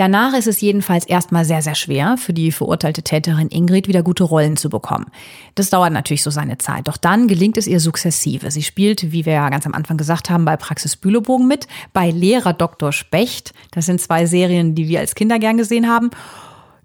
Danach 0.00 0.32
ist 0.32 0.46
es 0.46 0.62
jedenfalls 0.62 1.04
erstmal 1.04 1.44
sehr, 1.44 1.60
sehr 1.60 1.74
schwer 1.74 2.16
für 2.16 2.32
die 2.32 2.52
verurteilte 2.52 3.02
Täterin 3.02 3.50
Ingrid 3.50 3.86
wieder 3.86 4.02
gute 4.02 4.24
Rollen 4.24 4.56
zu 4.56 4.70
bekommen. 4.70 5.04
Das 5.56 5.68
dauert 5.68 5.92
natürlich 5.92 6.22
so 6.22 6.30
seine 6.30 6.56
Zeit. 6.56 6.88
Doch 6.88 6.96
dann 6.96 7.28
gelingt 7.28 7.58
es 7.58 7.66
ihr 7.66 7.80
sukzessive. 7.80 8.50
Sie 8.50 8.62
spielt, 8.62 9.12
wie 9.12 9.26
wir 9.26 9.34
ja 9.34 9.50
ganz 9.50 9.66
am 9.66 9.74
Anfang 9.74 9.98
gesagt 9.98 10.30
haben, 10.30 10.46
bei 10.46 10.56
Praxis 10.56 10.96
Bülobogen 10.96 11.46
mit, 11.46 11.68
bei 11.92 12.10
Lehrer 12.10 12.54
Dr. 12.54 12.92
Specht. 12.92 13.52
Das 13.72 13.84
sind 13.84 14.00
zwei 14.00 14.24
Serien, 14.24 14.74
die 14.74 14.88
wir 14.88 15.00
als 15.00 15.14
Kinder 15.14 15.38
gern 15.38 15.58
gesehen 15.58 15.86
haben. 15.86 16.08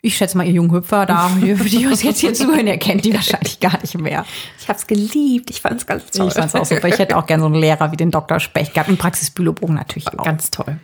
Ich 0.02 0.18
schätze 0.18 0.38
mal, 0.38 0.46
ihr 0.46 0.52
jungen 0.52 0.74
Hüpfer 0.74 1.06
da, 1.06 1.32
die 1.42 1.88
uns 1.88 2.04
jetzt 2.04 2.20
hier 2.20 2.34
zuhören, 2.34 2.68
ihr 2.68 2.78
kennt 2.78 3.06
die 3.06 3.14
wahrscheinlich 3.14 3.62
gar 3.62 3.80
nicht 3.80 3.98
mehr. 3.98 4.26
Ich 4.60 4.68
habe 4.68 4.78
es 4.78 4.88
geliebt. 4.88 5.50
Ich 5.52 5.62
fand 5.62 5.80
es 5.80 5.88
ganz 5.88 6.12
toll. 6.12 6.28
Ich 6.28 6.34
fand's 6.34 6.54
auch 6.54 6.66
super. 6.66 6.90
Ich 6.90 7.00
hätte 7.00 7.16
auch 7.16 7.28
gern 7.28 7.40
so 7.40 7.46
einen 7.46 7.56
Lehrer 7.56 7.94
wie 7.94 7.98
den 7.98 8.12
Dr. 8.12 8.42
Specht 8.42 8.74
gehabt 8.74 8.90
und 8.90 9.00
Praxis 9.00 9.32
Bülobogen 9.32 9.76
natürlich 9.76 10.10
auch. 10.20 10.26
Ganz 10.26 10.52
toll. 10.52 10.80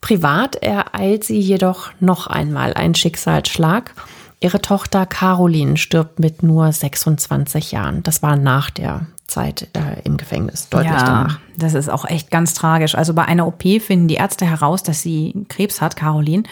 Privat 0.00 0.56
ereilt 0.56 1.24
sie 1.24 1.38
jedoch 1.38 1.90
noch 2.00 2.26
einmal 2.26 2.74
ein 2.74 2.94
Schicksalsschlag. 2.94 3.94
Ihre 4.40 4.62
Tochter 4.62 5.04
Caroline 5.04 5.76
stirbt 5.76 6.18
mit 6.18 6.42
nur 6.42 6.72
26 6.72 7.72
Jahren. 7.72 8.02
Das 8.02 8.22
war 8.22 8.36
nach 8.36 8.70
der 8.70 9.06
Zeit 9.26 9.68
äh, 9.74 10.00
im 10.04 10.16
Gefängnis, 10.16 10.68
deutlich 10.70 10.92
ja, 10.92 11.04
danach. 11.04 11.40
das 11.56 11.74
ist 11.74 11.88
auch 11.88 12.04
echt 12.04 12.30
ganz 12.30 12.54
tragisch. 12.54 12.94
Also 12.94 13.14
bei 13.14 13.24
einer 13.24 13.46
OP 13.46 13.62
finden 13.62 14.08
die 14.08 14.14
Ärzte 14.14 14.44
heraus, 14.44 14.82
dass 14.82 15.02
sie 15.02 15.46
Krebs 15.48 15.80
hat, 15.80 15.96
Caroline, 15.96 16.42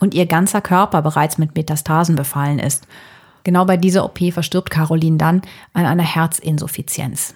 und 0.00 0.14
ihr 0.14 0.26
ganzer 0.26 0.60
Körper 0.60 1.02
bereits 1.02 1.38
mit 1.38 1.54
Metastasen 1.54 2.16
befallen 2.16 2.58
ist. 2.58 2.86
Genau 3.44 3.66
bei 3.66 3.76
dieser 3.76 4.04
OP 4.04 4.18
verstirbt 4.32 4.70
Caroline 4.70 5.18
dann 5.18 5.42
an 5.74 5.86
einer 5.86 6.02
Herzinsuffizienz. 6.02 7.34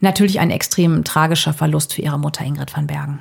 Natürlich 0.00 0.38
ein 0.38 0.50
extrem 0.50 1.02
tragischer 1.02 1.54
Verlust 1.54 1.94
für 1.94 2.02
ihre 2.02 2.18
Mutter 2.18 2.44
Ingrid 2.44 2.76
van 2.76 2.86
Bergen. 2.86 3.20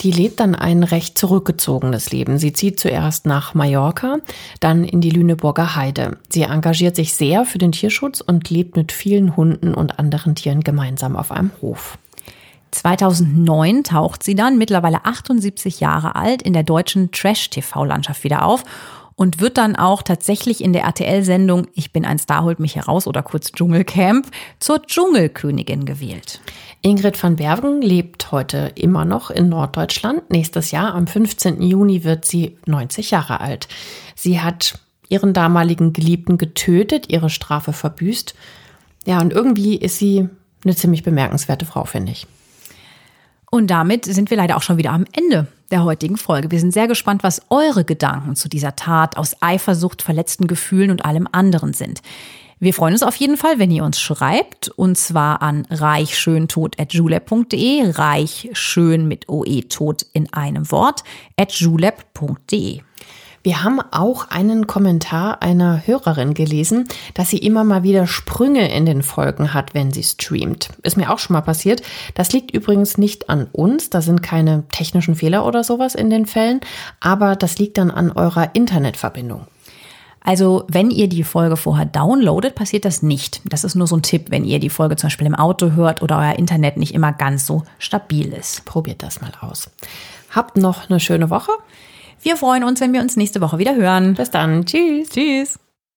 Die 0.00 0.12
lebt 0.12 0.38
dann 0.38 0.54
ein 0.54 0.84
recht 0.84 1.18
zurückgezogenes 1.18 2.12
Leben. 2.12 2.38
Sie 2.38 2.52
zieht 2.52 2.78
zuerst 2.78 3.26
nach 3.26 3.54
Mallorca, 3.54 4.18
dann 4.60 4.84
in 4.84 5.00
die 5.00 5.10
Lüneburger 5.10 5.74
Heide. 5.74 6.18
Sie 6.28 6.42
engagiert 6.42 6.94
sich 6.94 7.14
sehr 7.14 7.44
für 7.44 7.58
den 7.58 7.72
Tierschutz 7.72 8.20
und 8.20 8.48
lebt 8.48 8.76
mit 8.76 8.92
vielen 8.92 9.36
Hunden 9.36 9.74
und 9.74 9.98
anderen 9.98 10.36
Tieren 10.36 10.62
gemeinsam 10.62 11.16
auf 11.16 11.32
einem 11.32 11.50
Hof. 11.60 11.98
2009 12.70 13.82
taucht 13.82 14.22
sie 14.22 14.34
dann, 14.34 14.58
mittlerweile 14.58 15.04
78 15.04 15.80
Jahre 15.80 16.14
alt, 16.14 16.42
in 16.42 16.52
der 16.52 16.62
deutschen 16.62 17.10
Trash-TV-Landschaft 17.10 18.24
wieder 18.24 18.44
auf 18.44 18.62
und 19.18 19.40
wird 19.40 19.58
dann 19.58 19.74
auch 19.74 20.02
tatsächlich 20.02 20.62
in 20.62 20.72
der 20.72 20.84
RTL-Sendung 20.84 21.66
Ich 21.74 21.92
bin 21.92 22.04
ein 22.04 22.20
Star, 22.20 22.44
holt 22.44 22.60
mich 22.60 22.76
heraus 22.76 23.08
oder 23.08 23.24
kurz 23.24 23.50
Dschungelcamp 23.50 24.28
zur 24.60 24.80
Dschungelkönigin 24.80 25.84
gewählt. 25.84 26.40
Ingrid 26.82 27.20
van 27.20 27.34
Bergen 27.34 27.82
lebt 27.82 28.30
heute 28.30 28.70
immer 28.76 29.04
noch 29.04 29.30
in 29.30 29.48
Norddeutschland. 29.48 30.30
Nächstes 30.30 30.70
Jahr, 30.70 30.94
am 30.94 31.08
15. 31.08 31.60
Juni, 31.60 32.04
wird 32.04 32.26
sie 32.26 32.58
90 32.66 33.10
Jahre 33.10 33.40
alt. 33.40 33.66
Sie 34.14 34.40
hat 34.40 34.78
ihren 35.08 35.32
damaligen 35.32 35.92
Geliebten 35.92 36.38
getötet, 36.38 37.10
ihre 37.10 37.28
Strafe 37.28 37.72
verbüßt. 37.72 38.36
Ja, 39.04 39.20
und 39.20 39.32
irgendwie 39.32 39.74
ist 39.74 39.98
sie 39.98 40.28
eine 40.64 40.76
ziemlich 40.76 41.02
bemerkenswerte 41.02 41.66
Frau, 41.66 41.84
finde 41.86 42.12
ich. 42.12 42.28
Und 43.50 43.68
damit 43.68 44.04
sind 44.04 44.30
wir 44.30 44.36
leider 44.36 44.56
auch 44.56 44.62
schon 44.62 44.76
wieder 44.76 44.92
am 44.92 45.04
Ende 45.12 45.46
der 45.70 45.84
heutigen 45.84 46.16
Folge. 46.16 46.50
Wir 46.50 46.60
sind 46.60 46.72
sehr 46.72 46.88
gespannt, 46.88 47.22
was 47.22 47.42
eure 47.50 47.84
Gedanken 47.84 48.36
zu 48.36 48.48
dieser 48.48 48.76
Tat 48.76 49.16
aus 49.16 49.36
Eifersucht, 49.40 50.02
verletzten 50.02 50.46
Gefühlen 50.46 50.90
und 50.90 51.04
allem 51.04 51.28
anderen 51.30 51.74
sind. 51.74 52.00
Wir 52.60 52.74
freuen 52.74 52.94
uns 52.94 53.04
auf 53.04 53.14
jeden 53.14 53.36
Fall, 53.36 53.60
wenn 53.60 53.70
ihr 53.70 53.84
uns 53.84 54.00
schreibt, 54.00 54.66
und 54.68 54.98
zwar 54.98 55.42
an 55.42 55.64
reichschöntod.julep.de, 55.70 57.92
reichschön 57.92 59.06
mit 59.06 59.28
OE 59.28 59.62
tot 59.68 60.04
in 60.12 60.32
einem 60.32 60.68
Wort, 60.72 61.04
at 61.36 61.52
julep.de. 61.52 62.80
Wir 63.48 63.64
haben 63.64 63.80
auch 63.92 64.28
einen 64.28 64.66
Kommentar 64.66 65.40
einer 65.40 65.86
Hörerin 65.86 66.34
gelesen, 66.34 66.86
dass 67.14 67.30
sie 67.30 67.38
immer 67.38 67.64
mal 67.64 67.82
wieder 67.82 68.06
Sprünge 68.06 68.70
in 68.70 68.84
den 68.84 69.02
Folgen 69.02 69.54
hat, 69.54 69.72
wenn 69.72 69.90
sie 69.90 70.02
streamt. 70.02 70.68
Ist 70.82 70.98
mir 70.98 71.10
auch 71.10 71.18
schon 71.18 71.32
mal 71.32 71.40
passiert. 71.40 71.80
Das 72.12 72.30
liegt 72.34 72.50
übrigens 72.50 72.98
nicht 72.98 73.30
an 73.30 73.46
uns, 73.52 73.88
da 73.88 74.02
sind 74.02 74.22
keine 74.22 74.64
technischen 74.70 75.14
Fehler 75.14 75.46
oder 75.46 75.64
sowas 75.64 75.94
in 75.94 76.10
den 76.10 76.26
Fällen, 76.26 76.60
aber 77.00 77.36
das 77.36 77.58
liegt 77.58 77.78
dann 77.78 77.90
an 77.90 78.12
eurer 78.12 78.54
Internetverbindung. 78.54 79.46
Also, 80.20 80.66
wenn 80.68 80.90
ihr 80.90 81.08
die 81.08 81.24
Folge 81.24 81.56
vorher 81.56 81.86
downloadet, 81.86 82.54
passiert 82.54 82.84
das 82.84 83.00
nicht. 83.00 83.40
Das 83.46 83.64
ist 83.64 83.76
nur 83.76 83.86
so 83.86 83.96
ein 83.96 84.02
Tipp, 84.02 84.26
wenn 84.28 84.44
ihr 84.44 84.58
die 84.58 84.68
Folge 84.68 84.96
zum 84.96 85.06
Beispiel 85.06 85.26
im 85.26 85.34
Auto 85.34 85.70
hört 85.70 86.02
oder 86.02 86.18
euer 86.18 86.38
Internet 86.38 86.76
nicht 86.76 86.92
immer 86.92 87.14
ganz 87.14 87.46
so 87.46 87.62
stabil 87.78 88.30
ist. 88.34 88.66
Probiert 88.66 89.02
das 89.02 89.22
mal 89.22 89.32
aus. 89.40 89.70
Habt 90.28 90.58
noch 90.58 90.90
eine 90.90 91.00
schöne 91.00 91.30
Woche. 91.30 91.52
Wir 92.22 92.36
freuen 92.36 92.64
uns, 92.64 92.80
wenn 92.80 92.92
wir 92.92 93.00
uns 93.00 93.16
nächste 93.16 93.40
Woche 93.40 93.58
wieder 93.58 93.74
hören. 93.74 94.14
Bis 94.14 94.30
dann. 94.30 94.64
Tschüss. 94.64 95.08
Tschüss. 95.10 95.58